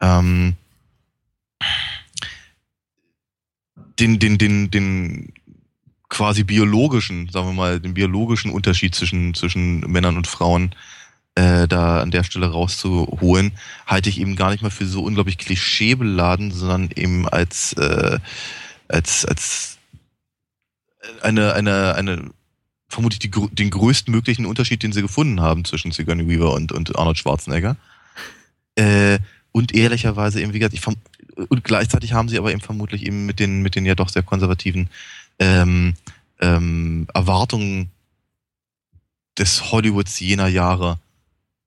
[0.00, 0.56] ähm,
[3.98, 5.32] den, den, den, den
[6.08, 10.74] quasi biologischen, sagen wir mal, den biologischen Unterschied zwischen, zwischen Männern und Frauen
[11.38, 13.52] äh, da an der Stelle rauszuholen,
[13.86, 18.18] halte ich eben gar nicht mal für so unglaublich klischeebeladen, sondern eben als, äh,
[18.88, 19.78] als, als
[21.22, 22.30] eine, eine, eine
[22.88, 27.18] vermutlich die, den größtmöglichen Unterschied, den sie gefunden haben zwischen Sigourney Weaver und, und Arnold
[27.18, 27.76] Schwarzenegger.
[28.74, 29.20] Äh,
[29.52, 30.84] und ehrlicherweise eben, wie gesagt, ich
[31.48, 34.24] und gleichzeitig haben sie aber eben vermutlich eben mit den, mit den ja doch sehr
[34.24, 34.90] konservativen
[35.38, 35.94] ähm,
[36.40, 37.90] ähm, Erwartungen
[39.38, 40.98] des Hollywoods jener Jahre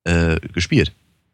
[0.03, 0.93] äh, gespielt.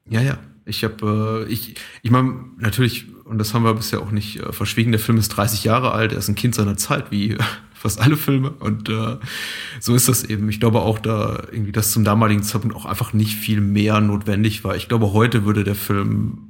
[0.09, 0.38] Ja, ja.
[0.65, 4.51] Ich habe, äh, ich, ich meine, natürlich, und das haben wir bisher auch nicht äh,
[4.51, 7.38] verschwiegen, der Film ist 30 Jahre alt, er ist ein Kind seiner Zeit, wie
[7.74, 8.51] fast alle Filme.
[8.51, 9.18] Und äh,
[9.80, 10.49] so ist das eben.
[10.49, 14.63] Ich glaube auch, da irgendwie das zum damaligen Zeitpunkt auch einfach nicht viel mehr notwendig
[14.63, 14.76] war.
[14.76, 16.49] Ich glaube, heute würde der Film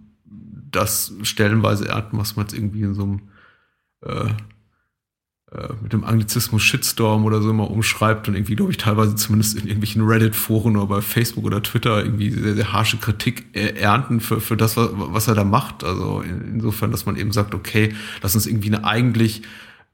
[0.72, 3.22] das stellenweise ernten, was man jetzt irgendwie in so einem
[4.02, 4.30] äh,
[5.50, 9.56] äh, mit dem Anglizismus Shitstorm oder so immer umschreibt und irgendwie, glaube ich, teilweise zumindest
[9.56, 14.42] in irgendwelchen Reddit-Foren oder bei Facebook oder Twitter irgendwie sehr, sehr harsche Kritik ernten für,
[14.42, 15.86] für das, was, er da macht.
[15.86, 19.44] Also insofern, dass man eben sagt, okay, lass uns irgendwie eine eigentlich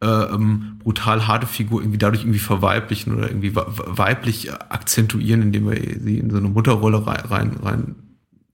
[0.02, 5.78] äh, ähm, brutal harte Figur irgendwie dadurch irgendwie verweiblichen oder irgendwie weiblich akzentuieren, indem wir
[6.00, 7.96] sie in so eine Mutterrolle rein, rein, rein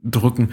[0.03, 0.49] drücken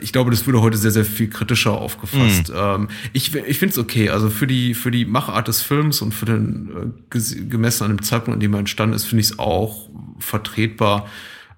[0.00, 2.48] ich glaube, das wurde heute sehr, sehr viel kritischer aufgefasst.
[2.48, 2.54] Mhm.
[2.56, 4.08] Ähm, ich ich finde es okay.
[4.10, 7.18] Also für die, für die Machart des Films und für den äh,
[7.48, 11.06] gemessen an dem Zeitpunkt, an dem er entstanden ist, finde ich es auch vertretbar.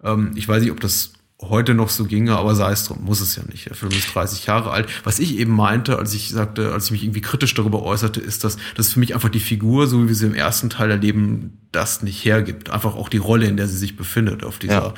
[0.02, 3.20] Ähm, ich weiß nicht, ob das heute noch so ginge, aber sei es drum, muss
[3.20, 3.66] es ja nicht.
[3.68, 4.88] Der Film ist 30 Jahre alt.
[5.04, 8.42] Was ich eben meinte, als ich sagte, als ich mich irgendwie kritisch darüber äußerte, ist,
[8.42, 11.58] dass das für mich einfach die Figur, so wie wir sie im ersten Teil erleben,
[11.72, 12.70] das nicht hergibt.
[12.70, 14.94] Einfach auch die Rolle, in der sie sich befindet, auf dieser, Ja.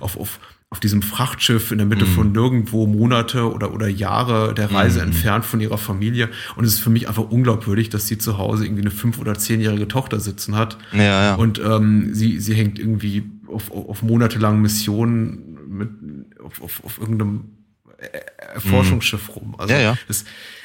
[0.00, 0.40] auf, auf,
[0.72, 5.08] auf diesem Frachtschiff in der Mitte von nirgendwo Monate oder, oder Jahre der Reise Mhm.
[5.08, 6.30] entfernt von ihrer Familie.
[6.56, 9.34] Und es ist für mich einfach unglaubwürdig, dass sie zu Hause irgendwie eine fünf- oder
[9.36, 10.78] zehnjährige Tochter sitzen hat.
[10.94, 11.34] Ja, ja.
[11.34, 15.90] Und ähm, sie, sie hängt irgendwie auf, auf, auf monatelangen Missionen mit,
[16.42, 17.44] auf, auf, auf irgendeinem
[17.98, 19.54] äh, Forschungsschiff rum.
[19.58, 19.98] Also Ja, ja.
[20.08, 20.22] Das,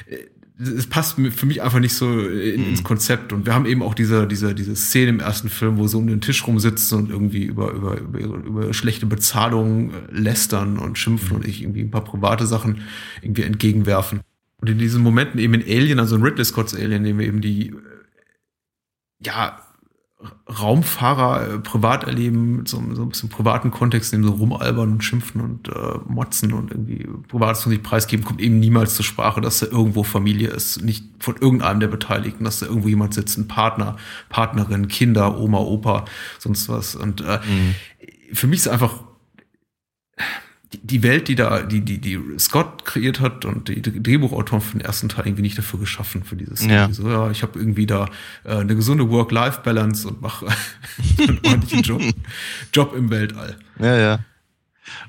[0.08, 0.16] äh,
[0.60, 3.32] es passt für mich einfach nicht so in, ins Konzept.
[3.32, 6.06] Und wir haben eben auch diese, diese, diese Szene im ersten Film, wo sie um
[6.06, 11.36] den Tisch rumsitzen und irgendwie über, über, über, über schlechte Bezahlung äh, lästern und schimpfen
[11.36, 12.82] und ich irgendwie ein paar private Sachen
[13.22, 14.20] irgendwie entgegenwerfen.
[14.60, 17.40] Und in diesen Momenten eben in Alien, also in Ridley Scott's Alien, nehmen wir eben
[17.40, 17.74] die, äh,
[19.24, 19.60] ja,
[20.48, 25.04] Raumfahrer äh, privat erleben, so, so ein bisschen privaten Kontext, in dem so rumalbern und
[25.04, 29.40] schimpfen und äh, motzen und irgendwie Privates von sich preisgeben, kommt eben niemals zur Sprache,
[29.40, 33.38] dass da irgendwo Familie ist, nicht von irgendeinem der Beteiligten, dass da irgendwo jemand sitzt,
[33.38, 33.96] ein Partner,
[34.28, 36.04] Partnerin, Kinder, Oma, Opa,
[36.40, 36.96] sonst was.
[36.96, 37.38] Und äh,
[38.32, 39.04] für mich ist einfach
[40.72, 44.82] die, Welt, die da, die, die, die Scott kreiert hat und die Drehbuchautoren für den
[44.82, 46.92] ersten Teil irgendwie nicht dafür geschaffen für dieses Ja.
[46.92, 48.10] So, ja, ich habe irgendwie da
[48.44, 50.46] äh, eine gesunde Work-Life-Balance und mache
[51.18, 52.02] einen ordentlichen Job,
[52.72, 53.56] Job im Weltall.
[53.78, 54.18] Ja, ja.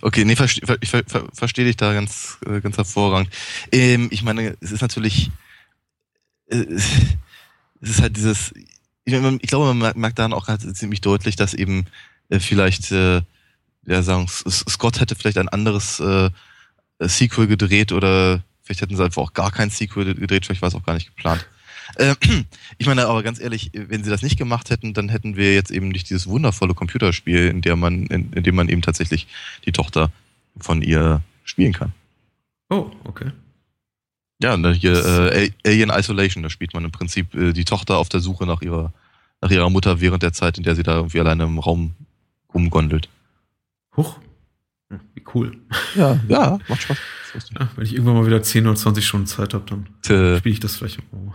[0.01, 3.29] Okay, nee, verste, ver, ich ver, ver, verstehe dich da ganz, äh, ganz hervorragend.
[3.71, 5.29] Ähm, ich meine, es ist natürlich,
[6.47, 6.65] äh,
[7.81, 8.53] es ist halt dieses,
[9.03, 11.85] ich, ich glaube, man merkt, merkt daran auch halt ziemlich deutlich, dass eben
[12.29, 13.21] äh, vielleicht, äh,
[13.89, 16.29] ja, sagen, Scott hätte vielleicht ein anderes äh,
[16.99, 20.75] Sequel gedreht oder vielleicht hätten sie einfach auch gar kein Sequel gedreht, vielleicht war es
[20.75, 21.45] auch gar nicht geplant.
[21.95, 22.15] Äh,
[22.77, 25.71] ich meine, aber ganz ehrlich, wenn sie das nicht gemacht hätten, dann hätten wir jetzt
[25.71, 29.27] eben nicht dieses wundervolle Computerspiel, in der man, in, in dem man eben tatsächlich
[29.65, 30.11] die Tochter
[30.59, 31.93] von ihr spielen kann.
[32.69, 33.31] Oh, okay.
[34.41, 38.19] Ja, hier äh, Alien Isolation, da spielt man im Prinzip äh, die Tochter auf der
[38.19, 38.93] Suche nach ihrer,
[39.41, 41.95] nach ihrer Mutter während der Zeit, in der sie da irgendwie alleine im Raum
[42.53, 43.09] rumgondelt.
[43.99, 44.17] Huch.
[44.89, 45.57] Hm, Wie cool.
[45.95, 46.97] Ja, ja, macht Spaß.
[47.59, 50.59] Ja, wenn ich irgendwann mal wieder 10 oder 20 Stunden Zeit habe, dann spiele ich
[50.61, 50.99] das vielleicht.
[51.11, 51.33] Oh.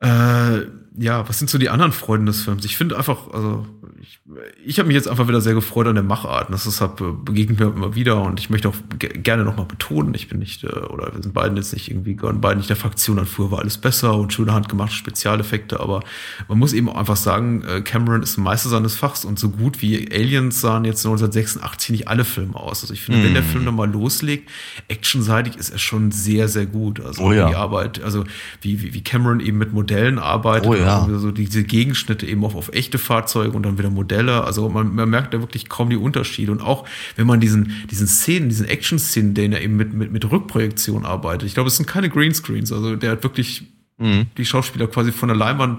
[0.06, 0.66] äh,
[0.98, 2.64] ja, was sind so die anderen Freuden des Films?
[2.66, 3.66] Ich finde einfach, also
[4.02, 4.18] ich,
[4.64, 6.50] ich habe mich jetzt einfach wieder sehr gefreut an der Machart.
[6.50, 9.66] Das ist, hab, äh, begegnet mir immer wieder und ich möchte auch ge gerne nochmal
[9.66, 12.68] betonen, ich bin nicht, äh, oder wir sind beiden jetzt nicht irgendwie, gehören beiden nicht
[12.68, 16.02] der Fraktion an, früher war alles besser und schöne handgemachte Spezialeffekte, aber
[16.48, 19.50] man muss eben auch einfach sagen, äh, Cameron ist ein Meister seines Fachs und so
[19.50, 22.82] gut wie Aliens sahen jetzt 1986 nicht alle Filme aus.
[22.82, 23.46] Also ich finde, wenn der Mm.
[23.52, 24.50] Film nochmal loslegt,
[24.88, 27.00] actionseitig ist er schon sehr, sehr gut.
[27.00, 27.48] Also Oh ja.
[27.48, 28.24] die Arbeit, also
[28.62, 31.02] wie, wie, wie Cameron eben mit Modellen arbeitet, Oh ja.
[31.02, 34.44] also so diese Gegenschnitte eben auf, auf echte Fahrzeuge und dann wieder Modelle.
[34.44, 36.52] Also man, man merkt da wirklich kaum die Unterschiede.
[36.52, 36.86] Und auch
[37.16, 41.46] wenn man diesen, diesen Szenen, diesen Action-Szenen, denen er eben mit, mit, mit Rückprojektion arbeitet,
[41.46, 42.72] ich glaube, es sind keine Greenscreens.
[42.72, 43.64] Also der hat wirklich
[43.98, 44.26] mhm.
[44.36, 45.78] die Schauspieler quasi von der Leinwand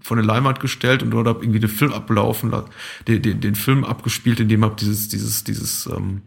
[0.00, 2.66] von der Leinwand gestellt und dort hab irgendwie den Film ablaufen, la-
[3.08, 6.20] den, den, den Film abgespielt, in dem hab dieses, dieses, dieses ähm,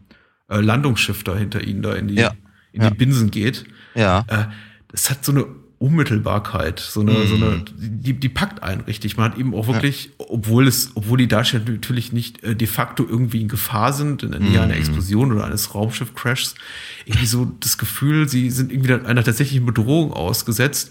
[0.48, 2.32] äh, Landungsschiff da hinter ihnen da in die, Ja.
[2.72, 2.90] in Ja.
[2.90, 3.66] die Binsen geht.
[3.94, 4.24] Ja.
[4.26, 4.46] Äh,
[4.90, 5.46] das hat so eine
[5.78, 7.42] Unmittelbarkeit, so eine, so Mhm.
[7.42, 9.16] eine, die, die packt einen richtig.
[9.16, 13.06] Man hat eben auch wirklich, obwohl es, obwohl die Darsteller natürlich nicht äh, de facto
[13.08, 14.80] irgendwie in Gefahr sind, in der Nähe einer Mhm.
[14.80, 16.54] Explosion oder eines Raumschiff-Crashs,
[17.06, 20.90] irgendwie so das Gefühl, sie sind irgendwie einer tatsächlichen Bedrohung ausgesetzt.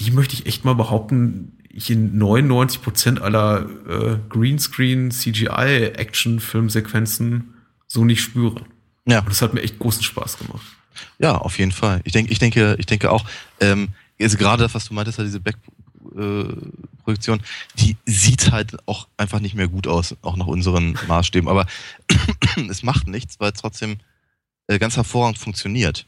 [0.00, 5.10] Die möchte ich echt mal behaupten, ich in 99 Prozent aller äh, Greenscreen,
[6.14, 7.54] CGI-Action-Filmsequenzen
[7.86, 8.62] so nicht spüre.
[9.06, 9.20] Ja.
[9.20, 10.64] Und das hat mir echt großen Spaß gemacht.
[11.18, 12.00] Ja, auf jeden Fall.
[12.04, 13.24] Ich denke, ich denke, ich denke auch,
[13.60, 13.88] ähm,
[14.20, 17.40] also gerade das, was du meintest, halt diese Back-Projektion,
[17.78, 21.48] die sieht halt auch einfach nicht mehr gut aus, auch nach unseren Maßstäben.
[21.48, 21.66] Aber
[22.68, 23.98] es macht nichts, weil es trotzdem
[24.66, 26.06] äh, ganz hervorragend funktioniert.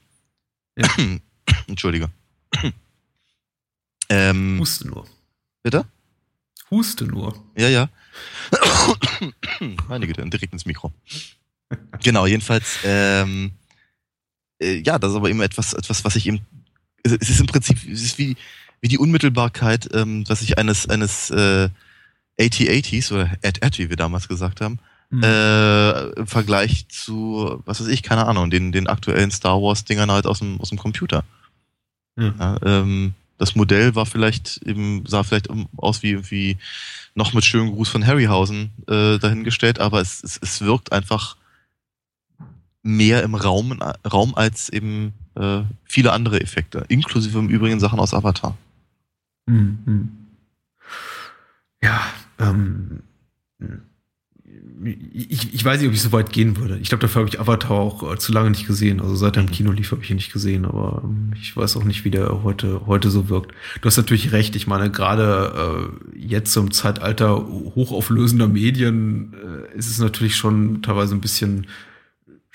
[0.77, 0.89] Ja.
[1.67, 2.11] Entschuldige.
[4.09, 5.07] ähm, Huste nur.
[5.63, 5.87] bitte?
[6.71, 7.45] Huste nur.
[7.57, 7.89] Ja, ja.
[9.89, 10.93] Meine Güte, direkt ins Mikro.
[12.03, 13.53] Genau, jedenfalls, ähm,
[14.61, 16.41] äh, ja, das ist aber eben etwas, etwas, was ich eben,
[17.07, 18.37] es es ist im Prinzip, es ist wie,
[18.81, 21.69] wie die Unmittelbarkeit, ähm, was ich eines, eines äh,
[22.39, 24.79] AT-80s oder AT-AT, wie wir damals gesagt haben,
[25.09, 25.23] Mhm.
[25.23, 30.27] äh, im Vergleich zu, was weiß ich, keine Ahnung, den, den aktuellen Star Wars-Dingern halt
[30.27, 31.25] aus dem, aus dem Computer.
[32.19, 32.35] Ja.
[32.39, 36.57] Ja, ähm, das Modell war vielleicht eben, sah vielleicht aus wie, wie
[37.15, 41.37] noch mit schönem Gruß von Harryhausen äh, dahingestellt, aber es, es, es wirkt einfach
[42.83, 43.81] mehr im Raum,
[44.11, 48.57] Raum als eben äh, viele andere Effekte, inklusive im Übrigen Sachen aus Avatar.
[49.47, 50.09] Mhm.
[51.83, 52.01] Ja,
[52.39, 53.03] ähm,
[54.85, 56.79] ich, ich weiß nicht, ob ich so weit gehen würde.
[56.79, 59.01] Ich glaube, dafür habe ich Avatar auch äh, zu lange nicht gesehen.
[59.01, 61.77] Also seit er im Kino lief, habe ich ihn nicht gesehen, aber ähm, ich weiß
[61.77, 63.53] auch nicht, wie der heute, heute so wirkt.
[63.81, 64.55] Du hast natürlich recht.
[64.55, 71.15] Ich meine, gerade äh, jetzt zum Zeitalter hochauflösender Medien äh, ist es natürlich schon teilweise
[71.15, 71.67] ein bisschen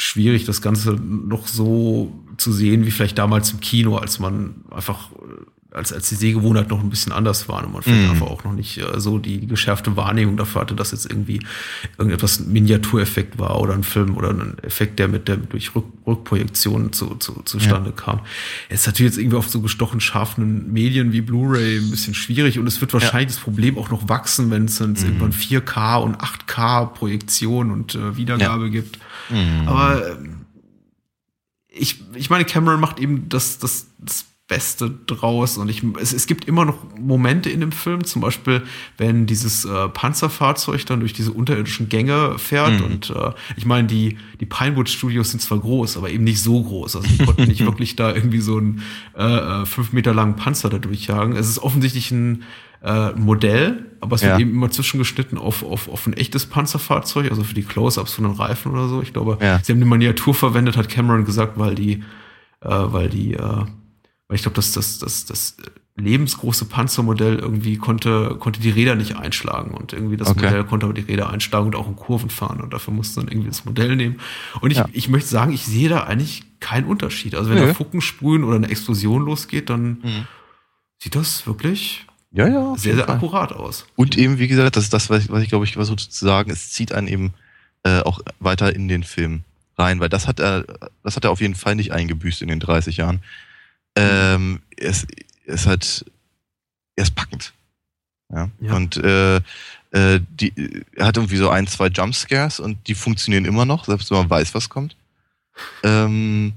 [0.02, 5.11] schwierig, das Ganze noch so zu sehen, wie vielleicht damals im Kino, als man einfach
[5.11, 8.11] äh, als, als die Sehgewohnheit noch ein bisschen anders waren und man vielleicht mm.
[8.11, 11.39] einfach auch noch nicht äh, so die, die geschärfte Wahrnehmung dafür hatte, dass jetzt irgendwie
[11.98, 15.85] irgendetwas ein Miniatureffekt war oder ein Film oder ein Effekt, der mit der durch Rück,
[16.06, 17.95] Rückprojektion zu, zu, zustande ja.
[17.95, 18.19] kam.
[18.68, 22.60] Es ist natürlich jetzt irgendwie auf so gestochen scharfen Medien wie Blu-ray ein bisschen schwierig
[22.60, 23.35] und es wird wahrscheinlich ja.
[23.35, 24.98] das Problem auch noch wachsen, wenn es dann mm.
[24.98, 28.69] irgendwann 4K und 8K Projektion und äh, Wiedergabe ja.
[28.69, 28.99] gibt.
[29.30, 29.68] Mm.
[29.68, 30.15] Aber äh,
[31.69, 35.57] ich, ich meine, Cameron macht eben das, das, das Beste draus.
[35.57, 38.64] Und ich, es, es gibt immer noch Momente in dem Film, zum Beispiel,
[38.98, 42.82] wenn dieses äh, Panzerfahrzeug dann durch diese unterirdischen Gänge fährt.
[42.82, 42.86] Mhm.
[42.86, 46.61] Und äh, ich meine, die, die Pinewood Studios sind zwar groß, aber eben nicht so
[46.61, 46.98] groß.
[46.98, 48.82] Also die konnten nicht wirklich da irgendwie so einen
[49.18, 51.34] äh, äh, fünf Meter langen Panzer da durchjagen.
[51.38, 52.44] Es ist offensichtlich ein
[52.84, 54.32] äh, Modell, aber es ja.
[54.32, 58.26] wird eben immer zwischengeschnitten auf, auf, auf ein echtes Panzerfahrzeug, also für die Close-Ups von
[58.26, 59.02] den Reifen oder so.
[59.02, 59.61] Ich glaube, ja.
[59.64, 62.03] sie haben die Miniatur verwendet, hat Cameron gesagt, weil die,
[62.60, 63.64] äh, weil die äh,
[64.32, 65.58] weil ich glaube, dass das, das, das
[65.98, 70.45] lebensgroße Panzermodell irgendwie konnte, konnte die Räder nicht einschlagen und irgendwie das okay.
[70.45, 73.30] Modell konnte aber die Räder einschlagen und auch in Kurven fahren und dafür musste dann
[73.30, 74.22] irgendwie das Modell nehmen.
[74.62, 74.88] Und ich, ja.
[74.94, 77.36] ich möchte sagen, ich sehe da eigentlich keinen Unterschied.
[77.36, 77.68] Also wenn nee.
[77.68, 80.28] da Fucken sprühen oder eine Explosion losgeht, dann mhm.
[80.98, 83.86] sieht das wirklich ja, ja, sehr, sehr akkurat aus.
[83.98, 86.26] Und eben, wie gesagt, das ist das, was ich, was ich glaube ich versuche zu
[86.26, 87.34] sagen, es zieht einen eben
[87.84, 89.44] äh, auch weiter in den Film
[89.78, 90.64] rein, weil das hat er,
[91.03, 93.20] das hat er auf jeden Fall nicht eingebüßt in den 30 Jahren.
[93.95, 95.05] Ähm, es
[95.45, 96.05] ist halt,
[96.95, 97.53] er ist packend.
[98.34, 98.49] Ja.
[98.59, 98.73] ja.
[98.76, 99.38] Und äh,
[99.91, 104.09] äh, die, er hat irgendwie so ein, zwei Jumpscares und die funktionieren immer noch, selbst
[104.09, 104.95] wenn man weiß, was kommt.
[105.84, 106.53] Ähm,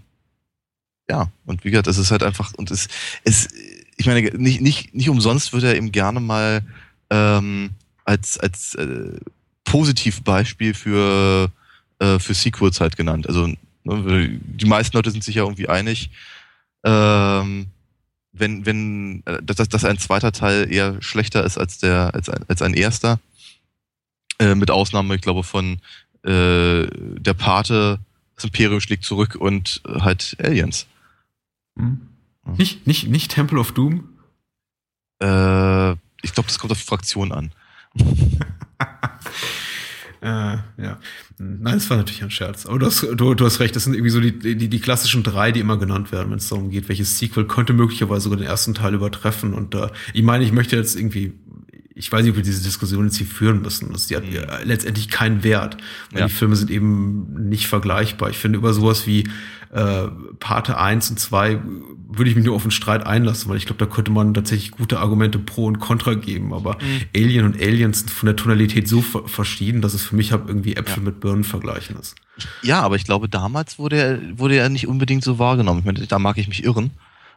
[1.09, 2.89] ja, und wie gesagt, es ist halt einfach, und es,
[3.25, 3.49] es,
[3.97, 6.63] ich meine, nicht, nicht, nicht umsonst wird er eben gerne mal
[7.11, 7.71] ähm,
[8.05, 9.19] als, als äh,
[9.65, 11.51] Positivbeispiel für,
[11.99, 13.27] äh, für Sequels halt genannt.
[13.27, 13.49] Also
[13.83, 16.11] ne, die meisten Leute sind sich ja irgendwie einig,
[16.85, 17.67] ähm,
[18.33, 22.45] wenn, wenn, äh, dass, dass ein zweiter Teil eher schlechter ist als der, als ein,
[22.49, 23.21] als ein erster.
[24.39, 25.81] Äh, mit Ausnahme, ich glaube, von
[26.25, 28.01] äh, der Pate,
[28.35, 30.87] das Imperium schlägt zurück und äh, halt Aliens.
[31.79, 32.09] Hm.
[32.57, 34.09] Nicht, nicht, nicht Temple of Doom?
[35.23, 35.93] Äh,
[36.23, 37.53] ich glaube, das kommt auf die Fraktion an.
[40.25, 40.99] Äh, ja.
[41.37, 42.65] Nein, das war natürlich ein Scherz.
[42.65, 45.23] Aber du hast, du, du hast recht, das sind irgendwie so die, die, die klassischen
[45.23, 48.47] drei, die immer genannt werden, wenn es darum geht, welches Sequel könnte möglicherweise sogar den
[48.47, 49.53] ersten Teil übertreffen.
[49.53, 51.35] Und äh, ich meine, ich möchte jetzt irgendwie
[51.97, 53.93] ich weiß nicht, ob wir diese Diskussion jetzt hier führen müssen.
[53.93, 54.43] Das die hat mhm.
[54.65, 55.77] letztendlich keinen Wert.
[56.11, 56.27] Weil ja.
[56.27, 58.31] die Filme sind eben nicht vergleichbar.
[58.31, 59.29] Ich finde, über sowas wie
[59.73, 60.09] äh,
[60.41, 61.61] Pate 1 und 2
[62.17, 64.71] würde ich mich nur auf einen Streit einlassen, weil ich glaube, da könnte man tatsächlich
[64.71, 66.53] gute Argumente pro und contra geben.
[66.53, 67.03] Aber mhm.
[67.15, 70.77] Alien und Aliens sind von der Tonalität so verschieden, dass es für mich halt irgendwie
[70.77, 71.11] Äpfel ja.
[71.11, 72.17] mit Birnen vergleichen ist.
[72.63, 75.81] Ja, aber ich glaube, damals wurde er, wurde er nicht unbedingt so wahrgenommen.
[75.81, 76.91] Ich meine, da mag ich mich irren.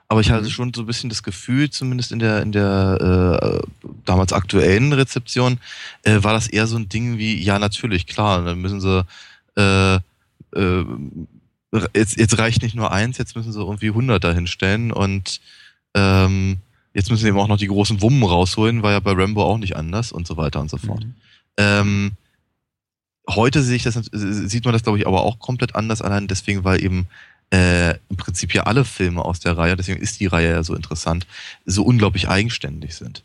[0.10, 0.50] Aber ich hatte mhm.
[0.50, 3.68] schon so ein bisschen das Gefühl, zumindest in der, in der äh,
[4.06, 5.60] damals aktuellen Rezeption,
[6.04, 9.06] äh, war das eher so ein Ding wie, ja, natürlich, klar, dann müssen sie
[9.58, 9.96] äh,
[10.56, 10.86] äh,
[11.94, 15.42] jetzt, jetzt reicht nicht nur eins, jetzt müssen sie irgendwie 100 dahinstellen und
[15.94, 16.58] ähm,
[16.94, 19.58] jetzt müssen sie eben auch noch die großen Wummen rausholen, war ja bei Rambo auch
[19.58, 21.04] nicht anders und so weiter und so fort.
[21.04, 21.16] Mhm.
[21.58, 22.12] Ähm,
[23.30, 26.64] heute sehe ich das, sieht man das, glaube ich, aber auch komplett anders, allein deswegen,
[26.64, 27.08] weil eben
[27.52, 30.76] äh, im Prinzip ja alle Filme aus der Reihe, deswegen ist die Reihe ja so
[30.76, 31.28] interessant,
[31.66, 33.24] so unglaublich eigenständig sind.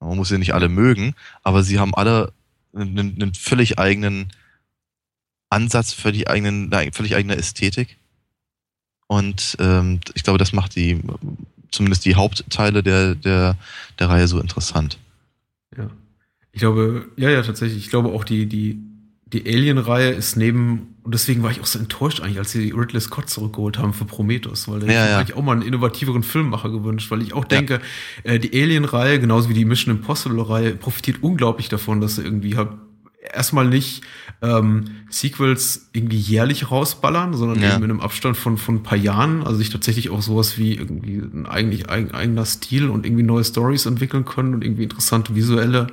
[0.00, 2.32] Man muss sie nicht alle mögen, aber sie haben alle
[2.74, 4.32] einen, einen völlig eigenen
[5.50, 7.98] Ansatz, völlig, eigenen, eine völlig eigene Ästhetik.
[9.06, 11.00] Und ähm, ich glaube, das macht die,
[11.70, 13.56] zumindest die Hauptteile der, der,
[13.98, 14.98] der Reihe so interessant.
[15.76, 15.90] Ja.
[16.52, 17.84] Ich glaube, ja, ja, tatsächlich.
[17.84, 18.80] Ich glaube auch die, die
[19.32, 23.00] die Alien-Reihe ist neben, und deswegen war ich auch so enttäuscht eigentlich, als sie Ridley
[23.00, 25.18] Scott zurückgeholt haben für Prometheus, weil da ja, ja.
[25.18, 27.80] eigentlich auch mal einen innovativeren Filmmacher gewünscht, weil ich auch denke,
[28.24, 28.32] ja.
[28.32, 32.70] äh, die Alien-Reihe, genauso wie die Mission Impossible-Reihe, profitiert unglaublich davon, dass sie irgendwie halt
[33.20, 34.02] erstmal nicht
[34.42, 37.74] ähm, Sequels irgendwie jährlich rausballern, sondern ja.
[37.74, 40.74] eben in einem Abstand von von ein paar Jahren, also sich tatsächlich auch sowas wie
[40.74, 45.88] irgendwie ein eigentlich eigener Stil und irgendwie neue Stories entwickeln können und irgendwie interessante visuelle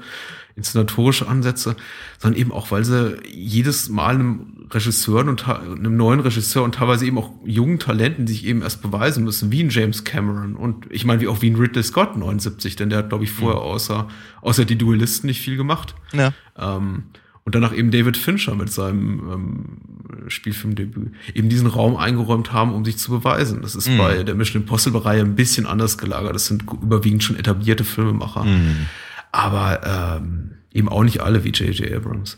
[0.57, 1.75] inszenatorische Ansätze,
[2.17, 7.05] sondern eben auch, weil sie jedes Mal einem Regisseur und einem neuen Regisseur und teilweise
[7.05, 10.88] eben auch jungen Talenten, die sich eben erst beweisen müssen, wie ein James Cameron und
[10.89, 13.61] ich meine, wie auch wie ein Ridley Scott 79, denn der hat, glaube ich, vorher
[13.61, 13.67] mhm.
[13.67, 14.07] außer,
[14.41, 15.95] außer die Duellisten nicht viel gemacht.
[16.11, 16.34] Ja.
[16.57, 17.03] Ähm,
[17.45, 22.84] und danach eben David Fincher mit seinem ähm, Spielfilmdebüt eben diesen Raum eingeräumt haben, um
[22.84, 23.61] sich zu beweisen.
[23.61, 23.97] Das ist mhm.
[23.97, 26.35] bei der Mission Impossible-Reihe ein bisschen anders gelagert.
[26.35, 28.43] Das sind überwiegend schon etablierte Filmemacher.
[28.43, 28.88] Mhm.
[29.31, 31.91] Aber ähm, eben auch nicht alle wie J.J.
[31.93, 32.37] Abrams.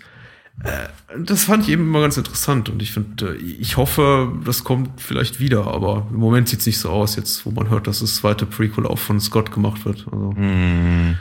[0.63, 0.89] Äh,
[1.23, 4.99] das fand ich eben immer ganz interessant und ich finde, äh, ich hoffe, das kommt
[4.99, 7.99] vielleicht wieder, aber im Moment sieht es nicht so aus, jetzt wo man hört, dass
[7.99, 10.05] das zweite Prequel auch von Scott gemacht wird.
[10.11, 10.33] Also.
[10.33, 11.17] Mhm.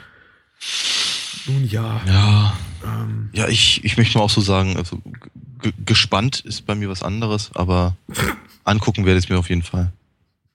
[1.47, 2.01] Nun ja.
[2.07, 2.55] Ja.
[2.85, 5.01] Ähm, ja, ich, ich möchte mal auch so sagen, also
[5.85, 7.97] gespannt ist bei mir was anderes, aber
[8.65, 9.93] angucken werde ich es mir auf jeden Fall.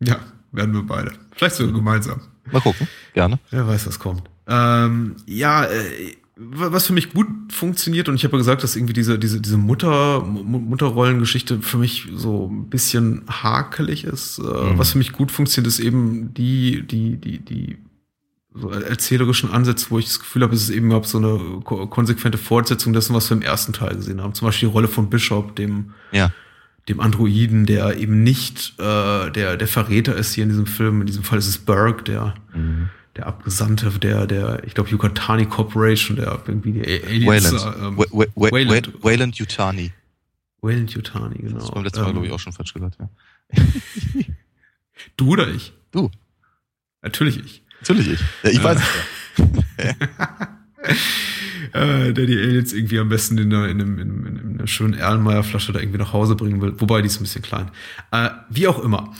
[0.02, 0.20] Ja,
[0.52, 1.14] werden wir beide.
[1.32, 2.22] Vielleicht sogar gemeinsam.
[2.52, 3.40] Mal gucken, gerne.
[3.50, 4.24] Wer weiß, was kommt.
[4.48, 8.94] Ähm, ja, äh, was für mich gut funktioniert, und ich habe ja gesagt, dass irgendwie
[8.94, 14.40] diese, diese, diese Mutter, Mutterrollengeschichte für mich so ein bisschen hakelig ist.
[14.40, 14.78] Äh, mhm.
[14.78, 17.78] Was für mich gut funktioniert, ist eben die, die, die, die
[18.56, 22.38] so erzählerischen Ansätze, wo ich das Gefühl habe, es ist eben überhaupt so eine konsequente
[22.38, 24.34] Fortsetzung dessen, was wir im ersten Teil gesehen haben.
[24.34, 26.32] Zum Beispiel die Rolle von Bishop, dem, ja.
[26.88, 31.02] dem Androiden, der eben nicht äh, der, der Verräter ist hier in diesem Film.
[31.02, 32.90] In diesem Fall ist es Burke, der, mhm.
[33.16, 37.54] Der Abgesandte der, der, ich glaube, Yucatani Corporation, der irgendwie die Aliens.
[37.54, 37.98] Wayland, ähm,
[38.36, 39.04] Wayland.
[39.04, 39.92] Wayland Yutani.
[40.62, 41.60] Wayland Yutani, genau.
[41.60, 43.10] Das war beim letzten Mal, ähm, glaube ich, auch schon falsch gesagt, ja.
[45.18, 45.74] du oder ich?
[45.92, 46.10] Du.
[47.02, 47.64] Natürlich ich.
[47.82, 48.20] Natürlich ich.
[48.44, 48.86] Ja, ich weiß es
[49.78, 49.96] ja.
[52.08, 54.94] äh, der die Aliens irgendwie am besten in einer, in, einem, in, in einer schönen
[54.94, 56.74] Erlenmeyer-Flasche da irgendwie nach Hause bringen will.
[56.80, 57.72] Wobei, die ist ein bisschen klein.
[58.12, 59.14] Äh, wie auch immer.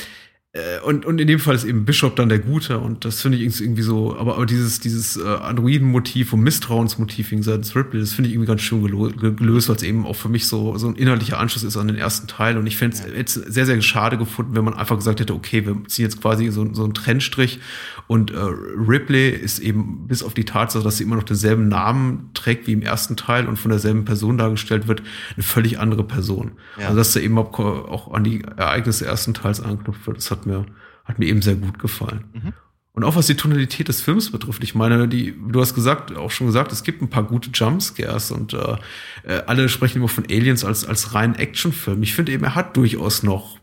[0.56, 3.40] Äh, und, und in dem Fall ist eben Bishop dann der Gute und das finde
[3.40, 8.14] ich irgendwie so, aber, aber dieses, dieses äh, Androiden-Motiv und Misstrauensmotiv wegen seines Ripley, das
[8.14, 10.96] finde ich irgendwie ganz schön gelöst, weil es eben auch für mich so, so ein
[10.96, 14.20] inhaltlicher Anschluss ist an den ersten Teil und ich fände es jetzt sehr, sehr schade
[14.20, 17.60] gefunden, wenn man einfach gesagt hätte, okay, wir ziehen jetzt quasi so, so einen Trennstrich
[18.06, 22.30] und äh, Ripley ist eben bis auf die Tatsache, dass sie immer noch denselben Namen
[22.36, 25.02] trägt wie im ersten Teil und von derselben Person dargestellt wird,
[25.36, 26.52] eine völlig andere Person.
[26.78, 26.90] Ja.
[26.90, 30.43] Also dass er eben auch, auch an die Ereignisse ersten Teils anknüpft wird, das hat
[30.46, 30.66] mir,
[31.06, 32.26] hat mir eben sehr gut gefallen.
[32.34, 32.54] Mhm.
[32.94, 36.30] Und auch was die Tonalität des Films betrifft, ich meine, die, du hast gesagt, auch
[36.30, 38.78] schon gesagt, es gibt ein paar gute Jumpscares und äh,
[39.24, 42.04] äh, alle sprechen immer von Aliens als, als rein Actionfilm.
[42.04, 43.58] Ich finde eben, er hat durchaus noch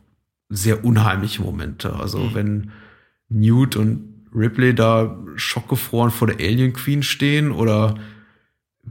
[0.49, 1.95] sehr unheimliche Momente.
[1.95, 2.35] Also mhm.
[2.35, 2.71] wenn
[3.29, 7.95] Newt und Ripley da schockgefroren vor der Alien Queen stehen oder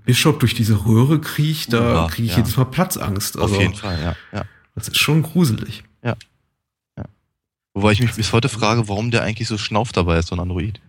[0.05, 2.37] Bishop durch diese Röhre kriecht, da kriege ich ja.
[2.37, 3.37] jedes Mal Platzangst.
[3.37, 4.45] Also, Auf jeden Fall, ja, ja.
[4.75, 5.83] Das ist schon gruselig.
[6.03, 6.15] Ja.
[7.79, 10.41] Wobei ich mich bis heute frage, warum der eigentlich so schnauft dabei ist, so ein
[10.41, 10.81] Android.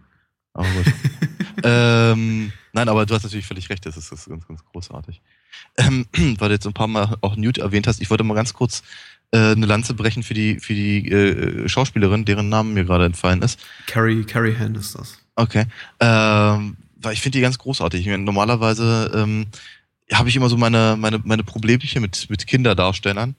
[0.54, 0.92] Aber gut.
[1.62, 5.20] ähm, nein, aber du hast natürlich völlig recht, das ist, das ist ganz, ganz großartig.
[5.76, 6.06] Ähm,
[6.38, 8.82] weil du jetzt ein paar Mal auch Newt erwähnt hast, ich wollte mal ganz kurz
[9.30, 13.40] äh, eine Lanze brechen für die, für die äh, Schauspielerin, deren Namen mir gerade entfallen
[13.42, 13.60] ist.
[13.86, 15.16] Carrie, Carrie Hand ist das.
[15.36, 15.66] Okay.
[16.00, 18.04] Ähm, weil ich finde die ganz großartig.
[18.06, 19.46] Meine, normalerweise ähm,
[20.12, 23.36] habe ich immer so meine, meine, meine Problemchen mit, mit Kinderdarstellern.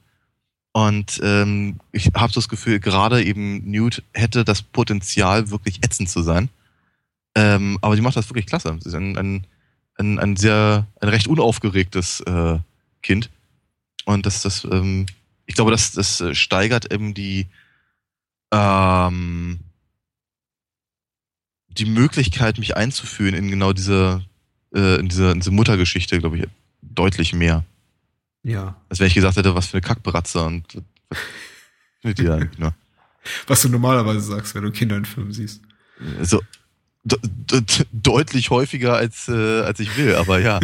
[0.73, 6.21] Und ähm, ich habe das Gefühl, gerade eben Newt hätte das Potenzial, wirklich ätzend zu
[6.21, 6.49] sein.
[7.35, 8.77] Ähm, aber die macht das wirklich klasse.
[8.79, 9.47] Sie ist ein, ein,
[9.97, 12.59] ein, ein sehr, ein recht unaufgeregtes äh,
[13.01, 13.29] Kind.
[14.05, 15.05] Und das, das ähm,
[15.45, 17.47] ich glaube, das, das äh, steigert eben die,
[18.53, 19.59] ähm,
[21.67, 24.23] die Möglichkeit, mich einzufühlen in genau diese,
[24.73, 26.47] äh, in diese, in diese Muttergeschichte, glaube ich,
[26.81, 27.65] deutlich mehr.
[28.43, 28.81] Ja.
[28.89, 30.65] Als wenn ich gesagt hätte, was für eine Kackbratze und
[31.09, 31.17] was
[32.03, 32.73] mit dir eigentlich nur.
[33.45, 35.61] Was du normalerweise sagst, wenn du Kinder in Filmen siehst.
[36.23, 36.41] So
[37.91, 40.59] deutlich häufiger als, äh, als ich will, aber ja.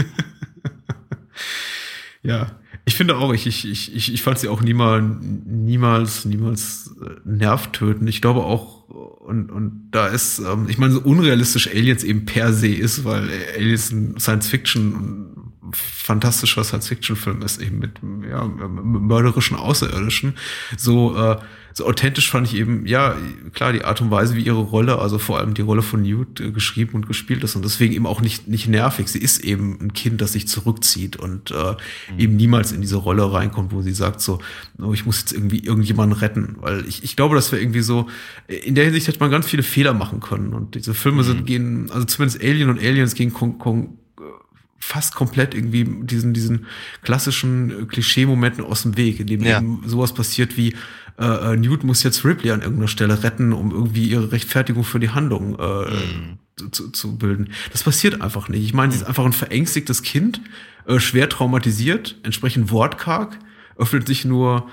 [2.23, 2.51] ja.
[2.85, 8.07] Ich finde auch, ich, ich, ich, ich fand sie auch niemals, niemals, niemals äh, nervtötend.
[8.07, 12.53] Ich glaube auch, und, und da ist, ähm, ich meine, so unrealistisch Aliens eben per
[12.53, 15.36] se ist, weil Aliens ein Science-Fiction,
[15.73, 17.99] fantastischer Science-Fiction-Film ist, eben mit
[18.29, 20.35] ja, mörderischen Außerirdischen.
[20.77, 21.37] So, äh,
[21.77, 23.15] so authentisch fand ich eben, ja,
[23.53, 26.39] klar, die Art und Weise, wie ihre Rolle, also vor allem die Rolle von Newt
[26.39, 29.07] äh, geschrieben und gespielt ist und deswegen eben auch nicht, nicht nervig.
[29.09, 31.75] Sie ist eben ein Kind, das sich zurückzieht und äh,
[32.13, 32.19] mhm.
[32.19, 34.39] eben niemals in diese Rolle reinkommt, wo sie sagt so,
[34.79, 38.07] oh, ich muss jetzt irgendwie irgendjemanden retten, weil ich, ich glaube, dass wir irgendwie so,
[38.47, 41.27] in der Hinsicht hätte man ganz viele Fehler machen können und diese Filme mhm.
[41.27, 43.99] sind, gehen, also zumindest Alien und Aliens gehen kon, kon,
[44.79, 46.65] fast komplett irgendwie diesen, diesen
[47.01, 49.57] klassischen äh, Klischee-Momenten aus dem Weg, in dem ja.
[49.57, 50.75] eben sowas passiert wie,
[51.19, 54.99] äh, äh, Newt muss jetzt Ripley an irgendeiner Stelle retten, um irgendwie ihre Rechtfertigung für
[54.99, 56.71] die Handlung äh, mhm.
[56.71, 57.49] zu, zu bilden.
[57.71, 58.63] Das passiert einfach nicht.
[58.63, 60.41] Ich meine, sie ist einfach ein verängstigtes Kind,
[60.85, 63.39] äh, schwer traumatisiert, entsprechend wortkarg,
[63.77, 64.69] öffnet sich nur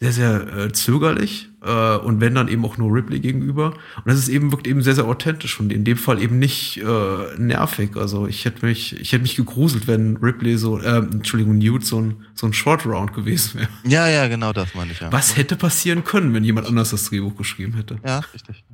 [0.00, 3.74] sehr, sehr äh, zögerlich äh, und wenn dann eben auch nur Ripley gegenüber.
[3.96, 6.78] Und das ist eben, wirkt eben sehr, sehr authentisch und in dem Fall eben nicht
[6.78, 7.96] äh, nervig.
[7.96, 12.00] Also ich hätte mich, ich hätte mich gegruselt, wenn Ripley so, äh, Entschuldigung, Newt so
[12.00, 13.68] ein, so ein Short Round gewesen wäre.
[13.84, 15.12] Ja, ja, genau das meine ich, ja.
[15.12, 17.98] Was hätte passieren können, wenn jemand anders das Drehbuch geschrieben hätte?
[18.04, 18.64] Ja, richtig.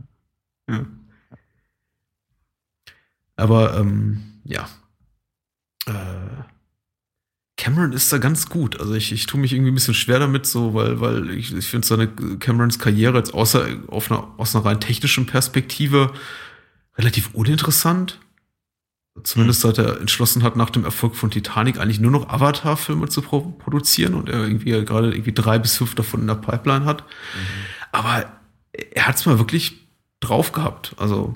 [0.69, 0.87] Ja.
[3.37, 4.69] Aber ähm, ja.
[5.87, 5.93] Äh,
[7.57, 8.78] Cameron ist da ganz gut.
[8.78, 11.66] Also ich, ich tue mich irgendwie ein bisschen schwer damit, so, weil, weil ich, ich
[11.66, 16.12] finde seine Camerons Karriere jetzt außer auf einer, aus einer rein technischen Perspektive
[16.99, 18.20] relativ uninteressant.
[19.23, 23.23] Zumindest seit er entschlossen hat, nach dem Erfolg von Titanic eigentlich nur noch Avatar-Filme zu
[23.23, 27.03] pro produzieren und er irgendwie gerade irgendwie drei bis fünf davon in der Pipeline hat.
[27.03, 27.47] Mhm.
[27.93, 28.31] Aber
[28.73, 29.89] er hat es mal wirklich
[30.20, 30.95] drauf gehabt.
[30.99, 31.35] Also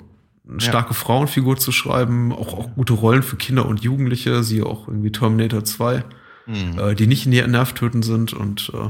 [0.51, 0.95] eine starke ja.
[0.95, 5.63] Frauenfigur zu schreiben, auch, auch gute Rollen für Kinder und Jugendliche, siehe auch irgendwie Terminator
[5.63, 6.03] 2,
[6.45, 6.79] mhm.
[6.79, 8.89] äh, die nicht nervtötend sind und äh,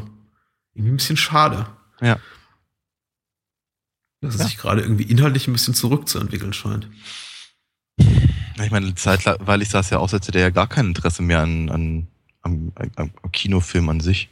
[0.74, 1.68] irgendwie ein bisschen schade.
[2.02, 2.18] Ja.
[4.22, 4.42] Dass ja.
[4.42, 6.88] es sich gerade irgendwie inhaltlich ein bisschen zurückzuentwickeln scheint.
[7.98, 11.40] Ich meine, zeitweilig sah es ja aus, als hätte er ja gar kein Interesse mehr
[11.40, 12.08] an, an
[12.42, 14.30] am, am, am Kinofilm an sich.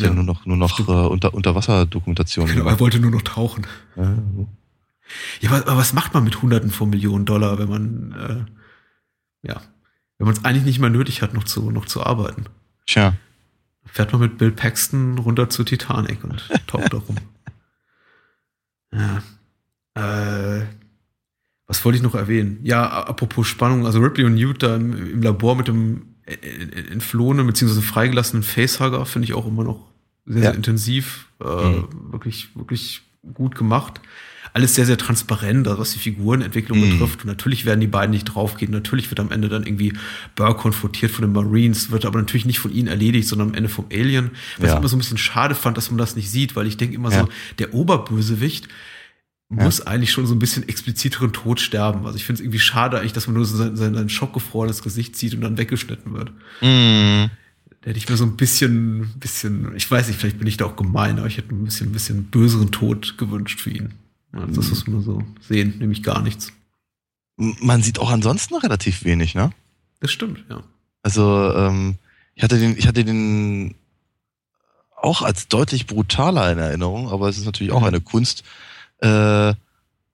[0.00, 2.46] Ja, nur noch, nur noch äh, unter, Unterwasserdokumentation.
[2.46, 3.66] Genau, er wollte nur noch tauchen.
[3.96, 4.48] Ja, so.
[5.40, 9.60] Ja, aber, aber was macht man mit Hunderten von Millionen Dollar, wenn man, äh, ja,
[10.18, 12.44] wenn man es eigentlich nicht mehr nötig hat, noch zu, noch zu arbeiten?
[12.86, 13.14] Tja.
[13.84, 17.16] Fährt man mit Bill Paxton runter zur Titanic und taucht da rum.
[18.90, 19.22] Ja.
[19.92, 20.64] Äh,
[21.66, 22.58] was wollte ich noch erwähnen?
[22.62, 27.82] Ja, apropos Spannung, also Ripley und Newt da im, im Labor mit dem entflohenen bzw.
[27.82, 29.92] freigelassenen Facehugger finde ich auch immer noch
[30.24, 30.42] sehr, ja.
[30.44, 31.26] sehr intensiv.
[31.44, 32.12] Äh, mhm.
[32.12, 33.02] Wirklich, wirklich
[33.34, 34.00] gut gemacht
[34.52, 36.90] alles sehr, sehr transparent, also was die Figurenentwicklung mm.
[36.90, 37.20] betrifft.
[37.20, 38.72] Und natürlich werden die beiden nicht draufgehen.
[38.72, 39.92] Natürlich wird am Ende dann irgendwie
[40.36, 43.68] Burr konfrontiert von den Marines, wird aber natürlich nicht von ihnen erledigt, sondern am Ende
[43.68, 44.30] vom Alien.
[44.58, 44.72] Was ja.
[44.74, 46.94] ich immer so ein bisschen schade fand, dass man das nicht sieht, weil ich denke
[46.94, 47.20] immer ja.
[47.20, 48.68] so, der Oberbösewicht
[49.50, 49.86] muss ja.
[49.86, 52.04] eigentlich schon so ein bisschen expliziteren Tod sterben.
[52.04, 54.82] Also ich finde es irgendwie schade eigentlich, dass man nur so sein, sein, sein schockgefrorenes
[54.82, 56.30] Gesicht sieht und dann weggeschnitten wird.
[56.60, 57.30] Mm.
[57.80, 60.66] Da hätte ich mir so ein bisschen, bisschen, ich weiß nicht, vielleicht bin ich da
[60.66, 63.94] auch gemein, aber ich hätte ein bisschen, ein bisschen böseren Tod gewünscht für ihn.
[64.32, 66.52] Also das muss man so sehen, nämlich gar nichts.
[67.36, 69.50] Man sieht auch ansonsten relativ wenig, ne?
[70.00, 70.62] Das stimmt, ja.
[71.02, 71.96] Also, ähm,
[72.34, 73.74] ich hatte den, ich hatte den
[74.96, 78.42] auch als deutlich brutaler in Erinnerung, aber es ist natürlich auch eine Kunst,
[78.98, 79.54] äh,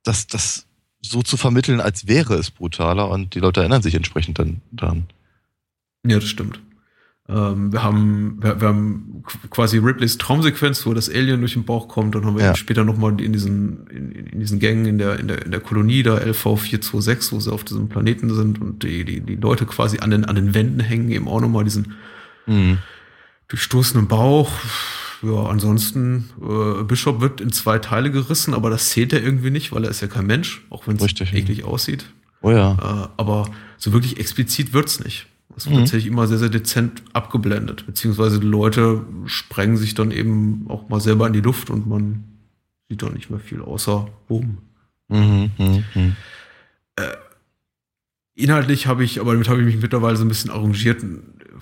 [0.02, 0.66] das, das
[1.00, 5.06] so zu vermitteln, als wäre es brutaler und die Leute erinnern sich entsprechend dann daran.
[6.06, 6.60] Ja, das stimmt.
[7.26, 11.88] Ähm, wir haben, wir, wir, haben quasi Ripleys Traumsequenz, wo das Alien durch den Bauch
[11.88, 12.14] kommt.
[12.14, 12.54] Dann haben wir ja.
[12.54, 16.02] später nochmal in diesen, in, in, diesen Gängen in der, in der, in der Kolonie
[16.02, 20.10] da LV426, wo sie auf diesem Planeten sind und die, die, die Leute quasi an
[20.10, 21.94] den, an den Wänden hängen, eben auch nochmal diesen
[22.46, 22.78] mhm.
[23.48, 24.52] durchstoßenen Bauch.
[25.22, 29.72] Ja, ansonsten, äh, Bishop wird in zwei Teile gerissen, aber das zählt er irgendwie nicht,
[29.72, 32.04] weil er ist ja kein Mensch, auch wenn es eklig aussieht.
[32.42, 32.72] Oh ja.
[32.72, 33.48] Äh, aber
[33.78, 35.26] so wirklich explizit wird's nicht.
[35.54, 35.80] Das wird mhm.
[35.80, 37.86] tatsächlich immer sehr, sehr dezent abgeblendet.
[37.86, 42.24] Beziehungsweise die Leute sprengen sich dann eben auch mal selber in die Luft und man
[42.88, 44.58] sieht doch nicht mehr viel außer Boom.
[45.08, 46.16] Mhm, mh, mh.
[46.96, 47.16] Äh,
[48.34, 51.04] inhaltlich habe ich, aber damit habe ich mich mittlerweile so ein bisschen arrangiert,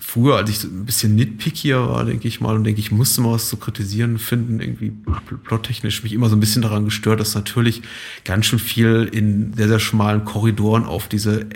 [0.05, 3.21] früher, als ich so ein bisschen nitpickier war, denke ich mal, und denke ich, musste
[3.21, 4.91] mal was zu kritisieren finden, irgendwie
[5.43, 7.81] plottechnisch mich immer so ein bisschen daran gestört, dass natürlich
[8.25, 11.47] ganz schön viel in sehr, sehr schmalen Korridoren auf diese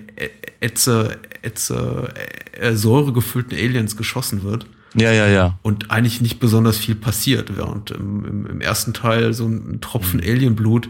[0.60, 2.14] Ätze, Ätze,
[2.54, 4.66] äh, Säure gefüllten Aliens geschossen wird.
[4.96, 5.60] Ja, ja, ja.
[5.62, 10.20] Und eigentlich nicht besonders viel passiert, während im, im, im ersten Teil so ein Tropfen
[10.22, 10.26] mhm.
[10.28, 10.90] Alienblut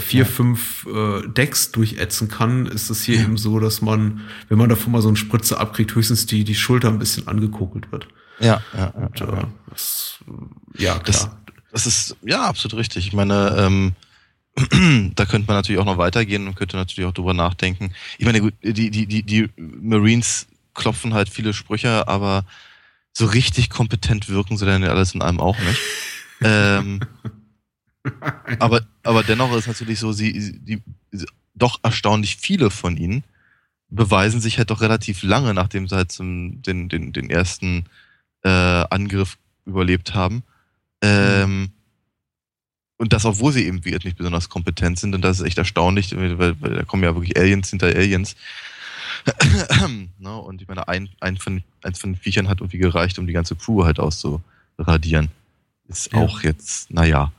[0.00, 0.24] vier, ja.
[0.24, 3.22] fünf äh, Decks durchätzen kann, ist es hier ja.
[3.22, 6.54] eben so, dass man, wenn man davon mal so eine Spritze abkriegt, höchstens die, die
[6.54, 8.08] Schulter ein bisschen angekokelt wird.
[8.40, 9.26] Ja, ja, Und, ja.
[9.26, 10.18] Äh, das,
[10.76, 11.02] ja, klar.
[11.04, 11.30] Das,
[11.72, 13.06] das, ist, ja, absolut richtig.
[13.06, 13.94] Ich meine, ähm,
[15.14, 17.92] da könnte man natürlich auch noch weitergehen und könnte natürlich auch drüber nachdenken.
[18.18, 22.44] Ich meine, gut, die, die, die, die Marines klopfen halt viele Sprüche, aber
[23.12, 25.80] so richtig kompetent wirken sie dann ja alles in einem auch nicht.
[26.42, 27.00] ähm,
[28.58, 30.82] aber, aber dennoch ist natürlich so, sie, die,
[31.54, 33.24] doch erstaunlich viele von ihnen
[33.88, 37.86] beweisen sich halt doch relativ lange, nachdem sie halt zum, den, den, den ersten
[38.42, 40.42] äh, Angriff überlebt haben.
[41.02, 41.70] Ähm,
[42.98, 46.60] und das, obwohl sie eben nicht besonders kompetent sind, und das ist echt erstaunlich, weil,
[46.60, 48.36] weil da kommen ja wirklich Aliens hinter Aliens.
[50.18, 53.26] no, und ich meine, ein, ein von, eins von den Viechern hat irgendwie gereicht, um
[53.26, 55.28] die ganze Crew halt auszuradieren.
[55.88, 56.18] Ist ja.
[56.18, 57.32] auch jetzt, naja,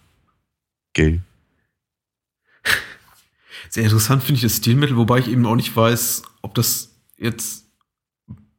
[0.98, 1.22] gell.
[3.70, 7.66] Sehr interessant finde ich das Stilmittel, wobei ich eben auch nicht weiß, ob das jetzt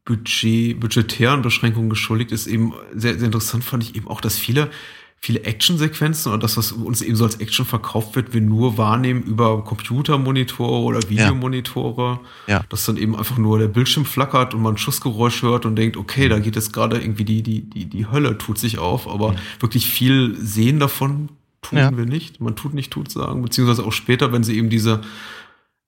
[0.05, 2.47] Budget, budgetären Beschränkungen geschuldigt ist.
[2.47, 4.70] Eben sehr, sehr interessant fand ich eben auch, dass viele
[5.20, 9.23] viele Actionsequenzen und das, was uns eben so als Action verkauft wird, wir nur wahrnehmen
[9.24, 12.20] über Computermonitore oder Videomonitore.
[12.47, 12.59] Ja.
[12.59, 12.65] ja.
[12.69, 15.97] Dass dann eben einfach nur der Bildschirm flackert und man ein Schussgeräusch hört und denkt,
[15.97, 19.32] okay, da geht jetzt gerade irgendwie die, die, die, die Hölle tut sich auf, aber
[19.32, 19.39] mhm.
[19.59, 21.31] wirklich viel sehen davon
[21.62, 21.97] tun ja.
[21.97, 22.40] wir nicht.
[22.40, 25.02] Man tut nicht tut sagen, beziehungsweise auch später, wenn sie eben diese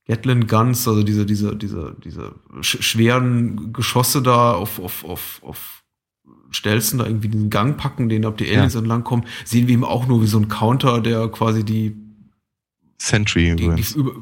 [0.07, 5.85] Gatlin Guns, also diese, diese, diese, diese schweren Geschosse da auf, auf, auf, auf
[6.51, 8.81] Stelzen da irgendwie den Gang packen, den ab die Aliens ja.
[8.81, 11.97] entlang kommen, sehen wir eben auch nur wie so ein Counter, der quasi die
[12.99, 14.13] Sentry die, die über,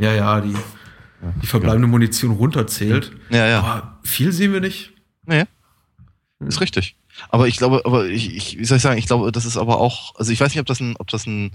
[0.00, 1.90] ja, ja, die, ja, die verbleibende ja.
[1.90, 3.12] Munition runterzählt.
[3.30, 3.60] Ja, ja.
[3.60, 4.92] Aber viel sehen wir nicht.
[5.24, 5.44] Nee.
[6.40, 6.96] Ist richtig.
[7.28, 9.78] Aber ich glaube, aber ich, ich, wie soll ich sagen, ich glaube, das ist aber
[9.78, 11.52] auch, also ich weiß nicht, ob das ein, ob das ein,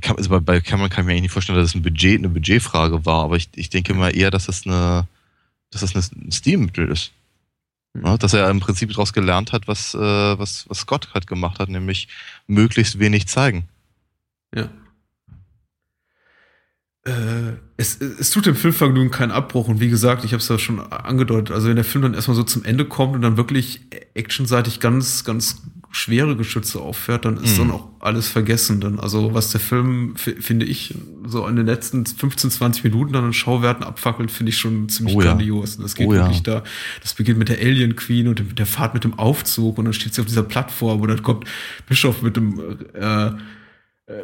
[0.00, 2.18] kann, also bei, bei Cameron kann ich mir eigentlich nicht vorstellen, dass das ein Budget,
[2.18, 5.06] eine Budgetfrage war, aber ich, ich denke mal eher, dass das eine,
[5.70, 7.12] dass das ein Stilmittel ist.
[7.94, 11.58] Ja, dass er im Prinzip daraus gelernt hat, was, äh, was, was Scott halt gemacht
[11.58, 12.06] hat, nämlich
[12.46, 13.68] möglichst wenig zeigen.
[14.54, 14.68] Ja.
[17.04, 20.58] Äh, es, es tut dem Filmvergnügen keinen Abbruch und wie gesagt, ich habe es ja
[20.58, 23.86] schon angedeutet, also wenn der Film dann erstmal so zum Ende kommt und dann wirklich
[24.14, 25.62] actionseitig ganz, ganz
[25.92, 27.62] schwere Geschütze auffährt, dann ist mhm.
[27.62, 28.80] dann auch alles vergessen.
[28.80, 30.94] Dann, also was der Film, finde ich,
[31.26, 35.16] so in den letzten 15, 20 Minuten dann in Schauwerten abfackelt, finde ich schon ziemlich
[35.16, 35.76] oh, grandios.
[35.76, 35.82] Ja.
[35.82, 36.60] Das geht oh, wirklich ja.
[36.60, 36.64] da,
[37.02, 40.14] das beginnt mit der Alien Queen und der Fahrt mit dem Aufzug und dann steht
[40.14, 41.46] sie auf dieser Plattform und dann kommt
[41.88, 42.60] Bischof mit dem
[42.94, 43.30] äh,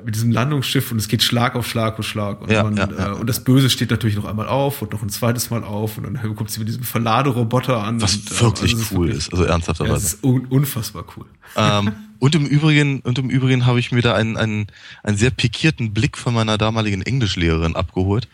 [0.04, 2.40] mit diesem Landungsschiff und es geht Schlag auf Schlag auf Schlag.
[2.42, 3.12] Und, ja, man, ja, ja.
[3.12, 5.98] Äh, und das Böse steht natürlich noch einmal auf und noch ein zweites Mal auf
[5.98, 8.00] und dann kommt sie mit diesem Verladeroboter an.
[8.00, 9.94] Was und, äh, wirklich also cool ist, also ernsthafterweise.
[9.94, 11.26] Das ist un unfassbar cool.
[11.56, 14.66] Ähm, und im Übrigen, und im Übrigen habe ich mir da einen, einen,
[15.02, 18.28] einen sehr pikierten Blick von meiner damaligen Englischlehrerin abgeholt.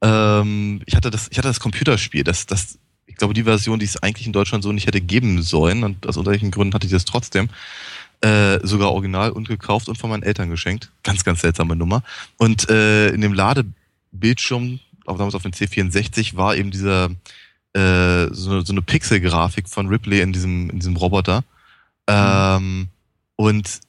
[0.00, 3.86] Ähm, ich hatte das, ich hatte das Computerspiel, das, das, ich glaube, die Version, die
[3.86, 6.92] es eigentlich in Deutschland so nicht hätte geben sollen, und aus irgendwelchen Gründen hatte ich
[6.92, 7.48] das trotzdem.
[8.24, 10.90] Äh, sogar original und gekauft und von meinen Eltern geschenkt.
[11.02, 12.02] Ganz, ganz seltsame Nummer.
[12.38, 17.10] Und äh, in dem Ladebildschirm, auch damals auf dem C64, war eben dieser
[17.74, 21.44] äh, so, so eine Pixel-Grafik von Ripley in diesem, in diesem Roboter.
[22.06, 22.88] Ähm,
[23.36, 23.80] und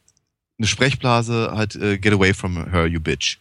[0.57, 3.37] eine Sprechblase halt äh, Get away from her, you bitch.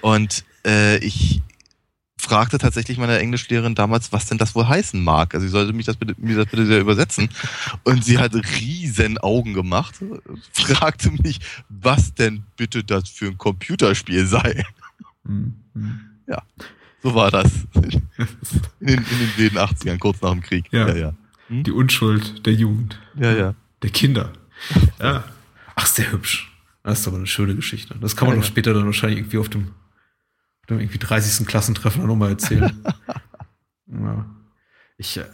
[0.00, 1.40] Und äh, ich
[2.24, 5.34] fragte tatsächlich meine Englischlehrerin damals, was denn das wohl heißen mag.
[5.34, 7.28] Also sie sollte mich das bitte, mir das bitte übersetzen.
[7.84, 9.96] Und sie hat riesen Augen gemacht,
[10.52, 14.64] fragte mich, was denn bitte das für ein Computerspiel sei.
[15.24, 15.54] Mhm.
[16.26, 16.42] Ja,
[17.02, 17.50] so war das.
[17.74, 17.90] In
[18.80, 20.66] den, in den wilden 80ern, kurz nach dem Krieg.
[20.70, 20.96] Ja, ja.
[20.96, 21.14] ja.
[21.48, 21.64] Hm?
[21.64, 22.98] Die Unschuld der Jugend.
[23.14, 23.54] Ja, ja.
[23.82, 24.32] Der Kinder.
[25.00, 25.24] Ja.
[25.74, 26.50] Ach, der hübsch.
[26.84, 27.96] Das ist aber eine schöne Geschichte.
[28.00, 29.72] Das kann man ja, doch später dann wahrscheinlich irgendwie auf dem
[30.68, 31.46] dem irgendwie 30.
[31.46, 32.72] Klassentreffen nochmal erzählen.
[33.86, 34.26] ja.
[34.96, 35.24] Ich, äh,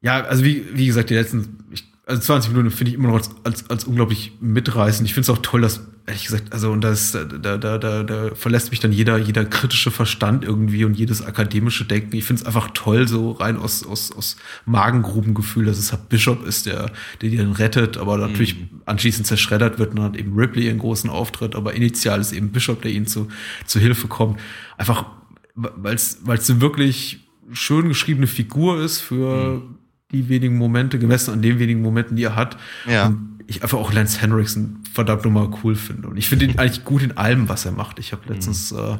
[0.00, 3.16] ja, also wie, wie gesagt, die letzten, ich, also 20 Minuten finde ich immer noch
[3.16, 5.08] als, als, als unglaublich mitreißend.
[5.08, 7.24] Ich finde es auch toll, dass, ehrlich gesagt, also und das, da,
[7.58, 12.14] da, da, da verlässt mich dann jeder, jeder kritische Verstand irgendwie und jedes akademische Denken.
[12.16, 16.46] Ich finde es einfach toll, so rein aus, aus, aus Magengrubengefühl, dass es halt Bishop
[16.46, 18.82] ist, der, der die dann rettet, aber natürlich mhm.
[18.86, 22.50] anschließend zerschreddert wird und dann hat eben Ripley einen großen Auftritt, aber initial ist eben
[22.50, 23.28] Bishop, der ihnen zu,
[23.66, 24.38] zu Hilfe kommt.
[24.78, 25.06] Einfach,
[25.54, 29.76] weil es eine wirklich schön geschriebene Figur ist für mhm
[30.12, 32.56] die wenigen Momente, gemessen an den wenigen Momenten, die er hat.
[32.88, 33.06] Ja.
[33.06, 36.08] Und ich einfach auch Lance Henriksen verdammt nochmal cool finde.
[36.08, 37.98] Und ich finde ihn eigentlich gut in allem, was er macht.
[37.98, 38.78] Ich habe letztens mhm.
[38.78, 38.98] äh,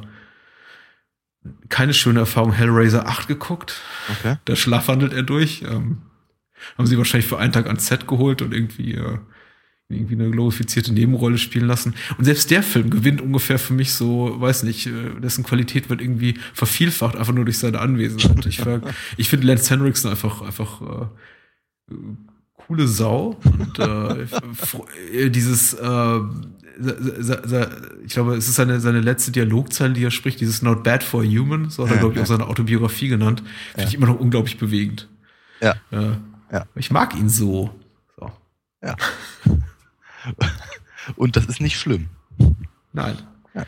[1.68, 3.80] keine schöne Erfahrung Hellraiser 8 geguckt.
[4.18, 4.36] Okay.
[4.44, 5.62] Da schlafwandelt er durch.
[5.62, 5.98] Ähm,
[6.78, 9.18] haben sie wahrscheinlich für einen Tag ans Set geholt und irgendwie äh,
[9.88, 11.94] irgendwie eine glorifizierte Nebenrolle spielen lassen.
[12.18, 16.00] Und selbst der Film gewinnt ungefähr für mich so, weiß nicht, äh, dessen Qualität wird
[16.00, 18.46] irgendwie vervielfacht, einfach nur durch seine Anwesenheit.
[18.46, 18.60] Ich,
[19.16, 21.94] ich finde Lance Henriksen einfach, einfach äh,
[22.66, 23.36] coole Sau.
[23.44, 26.20] Und äh, dieses, äh,
[28.04, 31.22] ich glaube, es ist seine, seine letzte Dialogzeile, die er spricht, dieses Not Bad for
[31.22, 33.42] a Human, so hat er, glaube ich, auch seine Autobiografie genannt.
[33.70, 33.88] Finde ja.
[33.88, 35.08] ich immer noch unglaublich bewegend.
[35.60, 35.74] Ja.
[35.90, 36.66] ja.
[36.74, 37.74] Ich mag ihn so.
[38.18, 38.30] so.
[38.82, 38.96] Ja.
[41.16, 42.08] Und das ist nicht schlimm.
[42.92, 43.16] Nein.
[43.54, 43.62] Ja.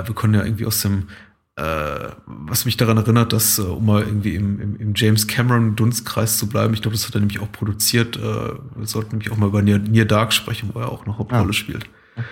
[0.00, 1.08] Äh, wir können ja irgendwie aus dem,
[1.56, 5.74] äh, was mich daran erinnert, dass, äh, um mal irgendwie im, im, im James Cameron
[5.74, 9.32] Dunstkreis zu bleiben, ich glaube, das hat er nämlich auch produziert, äh, wir sollten nämlich
[9.32, 11.52] auch mal über Near, Near Dark sprechen, wo er auch eine Hauptrolle ah.
[11.54, 11.88] spielt.
[12.14, 12.26] Okay.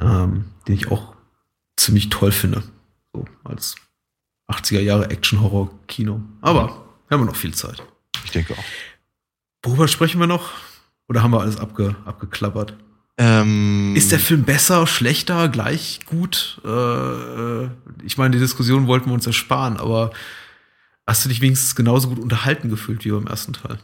[0.00, 1.14] Ähm, den ich auch
[1.76, 2.62] ziemlich toll finde.
[3.12, 3.76] So als
[4.48, 6.20] 80er Jahre Action-Horror-Kino.
[6.40, 7.82] Aber haben wir noch viel Zeit.
[8.24, 8.64] Ich denke auch.
[9.64, 10.52] Worüber sprechen wir noch?
[11.08, 12.76] Oder haben wir alles abge, abgeklappert?
[13.20, 16.60] Ähm, Ist der Film besser, schlechter, gleich gut?
[16.64, 17.68] Äh, äh,
[18.04, 20.12] ich meine, die Diskussion wollten wir uns ersparen, aber
[21.06, 23.78] hast du dich wenigstens genauso gut unterhalten gefühlt wie beim ersten Teil?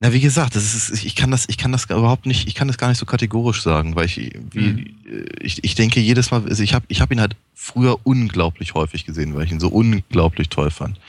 [0.00, 2.68] Na, wie gesagt, das ist, ich kann das, ich kann das überhaupt nicht, ich kann
[2.68, 4.16] das gar nicht so kategorisch sagen, weil ich,
[4.50, 4.96] wie, Mhm.
[5.40, 9.06] ich, ich denke jedes Mal, also ich habe, ich habe ihn halt früher unglaublich häufig
[9.06, 11.00] gesehen, weil ich ihn so unglaublich toll fand.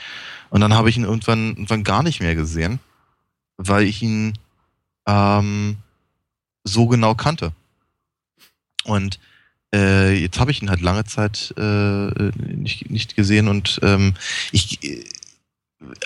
[0.50, 2.80] Und dann habe ich ihn irgendwann, irgendwann gar nicht mehr gesehen,
[3.58, 4.32] weil ich ihn
[5.06, 5.76] ähm,
[6.66, 7.52] so genau kannte.
[8.84, 9.18] Und
[9.74, 14.14] äh, jetzt habe ich ihn halt lange Zeit äh, nicht, nicht gesehen und ähm,
[14.52, 15.04] ich äh,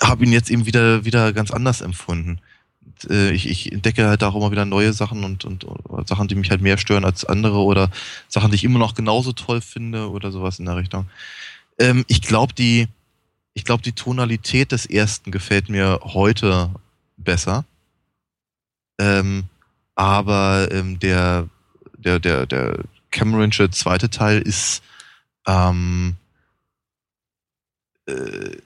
[0.01, 2.39] habe ihn jetzt eben wieder, wieder ganz anders empfunden.
[2.83, 6.27] Und, äh, ich, ich entdecke halt auch immer wieder neue Sachen und, und oder Sachen,
[6.27, 7.91] die mich halt mehr stören als andere oder
[8.27, 11.07] Sachen, die ich immer noch genauso toll finde oder sowas in der Richtung.
[11.79, 12.87] Ähm, ich glaube, die,
[13.53, 16.71] ich glaube, die Tonalität des ersten gefällt mir heute
[17.17, 17.65] besser.
[18.99, 19.45] Ähm,
[20.01, 21.47] aber ähm, der,
[21.95, 22.79] der, der, der
[23.11, 24.81] Cameronsche zweite Teil ist,
[25.45, 26.15] ähm,
[28.07, 28.57] äh,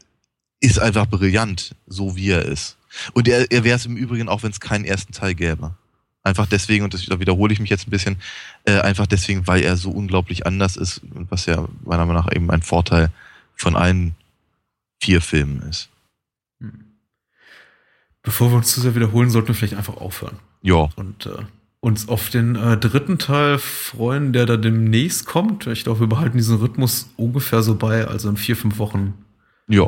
[0.61, 2.77] ist einfach brillant, so wie er ist.
[3.11, 5.75] Und er, er wäre es im Übrigen, auch wenn es keinen ersten Teil gäbe.
[6.23, 8.15] Einfach deswegen, und das, da wiederhole ich mich jetzt ein bisschen,
[8.63, 12.49] äh, einfach deswegen, weil er so unglaublich anders ist, was ja meiner Meinung nach eben
[12.49, 13.11] ein Vorteil
[13.57, 14.15] von allen
[15.01, 15.89] vier Filmen ist.
[18.23, 21.43] Bevor wir uns zu sehr wiederholen, sollten wir vielleicht einfach aufhören Ja, und äh,
[21.79, 25.67] uns auf den äh, dritten Teil freuen, der da demnächst kommt.
[25.67, 28.07] Ich glaube, wir behalten diesen Rhythmus ungefähr so bei.
[28.07, 29.13] Also in vier, fünf Wochen
[29.67, 29.87] ja,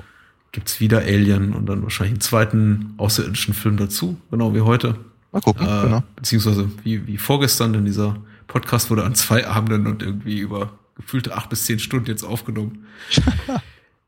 [0.52, 4.96] gibt's wieder Alien und dann wahrscheinlich einen zweiten außerirdischen Film dazu, genau wie heute.
[5.32, 6.04] mal gucken, Äh, genau.
[6.16, 11.36] Beziehungsweise wie, wie vorgestern, denn dieser Podcast wurde an zwei Abenden und irgendwie über gefühlte
[11.36, 12.86] acht bis zehn Stunden jetzt aufgenommen.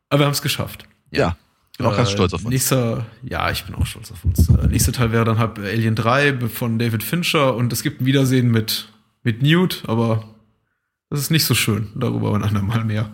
[0.09, 0.87] Aber wir haben es geschafft.
[1.09, 1.35] Ja,
[1.79, 2.51] bin auch ganz Äh, stolz auf uns.
[2.51, 4.49] Nächster, ja, ich bin auch stolz auf uns.
[4.49, 8.05] Äh, nächster Teil wäre dann halt Alien 3 von David Fincher und es gibt ein
[8.05, 8.89] Wiedersehen mit,
[9.23, 10.25] mit Newt, aber
[11.09, 11.87] das ist nicht so schön.
[11.95, 13.09] Darüber ein andermal mehr.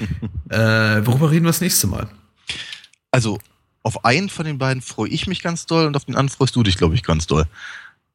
[0.50, 2.08] äh, worüber reden wir das nächste Mal?
[3.12, 3.38] Also,
[3.82, 6.54] auf einen von den beiden freue ich mich ganz doll und auf den anderen freust
[6.54, 7.46] du dich, glaube ich, ganz doll.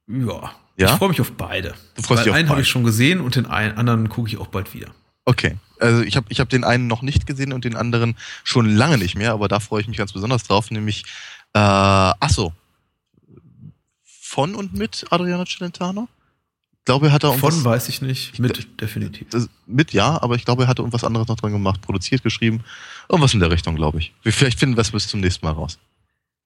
[0.07, 0.51] Ja.
[0.77, 0.87] Ja?
[0.87, 1.73] Ich freue mich auf beide.
[1.95, 4.27] Du freust Weil dich auf einen habe ich schon gesehen und den einen, anderen gucke
[4.27, 4.89] ich auch bald wieder.
[5.25, 5.57] Okay.
[5.79, 8.97] Also ich habe ich hab den einen noch nicht gesehen und den anderen schon lange
[8.97, 11.03] nicht mehr, aber da freue ich mich ganz besonders drauf, nämlich
[11.53, 12.53] äh, achso.
[14.03, 16.07] Von und mit Adriano Celentano?
[16.79, 19.27] Ich glaube, er hat da Von weiß ich nicht, mit definitiv.
[19.31, 22.63] das- mit ja, aber ich glaube, er hatte irgendwas anderes noch dran gemacht, produziert, geschrieben.
[23.09, 24.13] Irgendwas in der Richtung, glaube ich.
[24.21, 25.79] Wir- Vielleicht finden wir es bis zum nächsten Mal raus.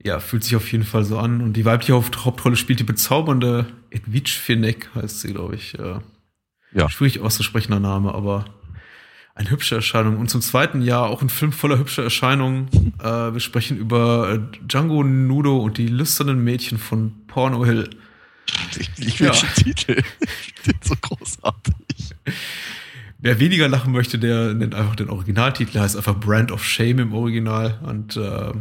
[0.02, 1.42] Ja, fühlt sich auf jeden Fall so an.
[1.42, 5.78] Und die weibliche Haupt- Hauptrolle spielt die bezaubernde Edwidge Finek, heißt sie, glaube ich.
[5.78, 6.00] Äh,
[6.72, 6.88] Ja.
[6.90, 8.46] Schwierig auszusprechender Name, aber
[9.40, 10.18] eine hübsche Erscheinung.
[10.18, 12.68] Und zum zweiten Jahr auch ein Film voller hübscher Erscheinungen.
[13.00, 17.90] äh, wir sprechen über äh, Django Nudo und die lüsternen Mädchen von Porno Hill.
[18.78, 19.32] Ich, ich Ja.
[19.32, 20.04] den Titel.
[20.66, 22.16] Den so großartig.
[23.20, 27.14] Wer weniger lachen möchte, der nennt einfach den Originaltitel, heißt einfach Brand of Shame im
[27.14, 27.80] Original.
[27.84, 28.52] Und äh,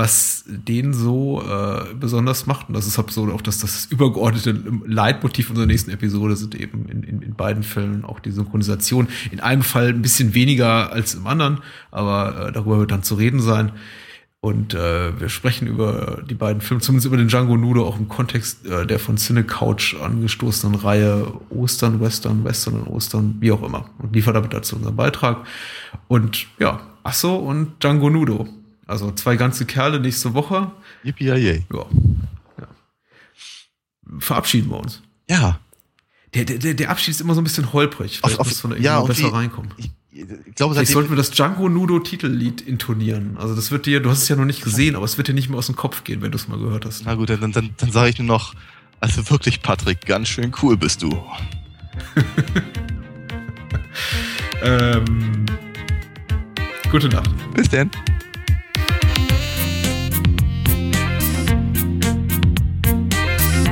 [0.00, 4.58] was den so äh, besonders macht, und das ist halt so auch das, das übergeordnete
[4.86, 9.08] Leitmotiv unserer nächsten Episode, sind eben in, in, in beiden Fällen auch die Synchronisation.
[9.30, 11.58] In einem Fall ein bisschen weniger als im anderen,
[11.90, 13.72] aber äh, darüber wird dann zu reden sein.
[14.40, 18.08] Und äh, wir sprechen über die beiden Filme, zumindest über den Django Nudo, auch im
[18.08, 23.62] Kontext äh, der von Cine Couch angestoßenen Reihe Ostern, Western, Western und Ostern, wie auch
[23.62, 23.90] immer.
[23.98, 25.46] Und liefert damit dazu unseren Beitrag.
[26.08, 28.48] Und ja, Asso und Django Nudo.
[28.90, 30.72] Also zwei ganze Kerle nächste Woche.
[31.04, 31.26] Yippie.
[31.26, 31.36] Ja.
[31.36, 31.56] ja.
[34.18, 35.00] Verabschieden wir uns.
[35.28, 35.60] Ja.
[36.34, 38.18] Der, der, der Abschied ist immer so ein bisschen holprig.
[38.18, 39.72] Vielleicht auf- muss man ja, besser die- reinkommen.
[39.76, 40.26] Ich, ich
[40.56, 43.36] glaube, Vielleicht seitdem, sollten wir das Django Nudo Titellied intonieren.
[43.36, 45.34] Also das wird dir, du hast es ja noch nicht gesehen, aber es wird dir
[45.34, 47.04] nicht mehr aus dem Kopf gehen, wenn du es mal gehört hast.
[47.04, 48.54] Na gut, dann, dann, dann sage ich nur noch,
[48.98, 51.10] also wirklich, Patrick, ganz schön cool bist du.
[54.62, 55.46] Ähm,
[56.90, 57.30] gute Nacht.
[57.54, 57.90] Bis denn.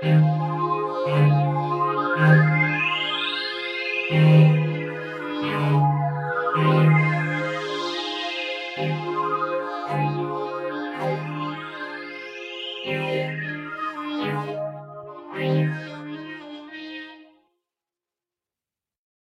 [0.00, 0.24] Thank
[4.12, 4.57] you.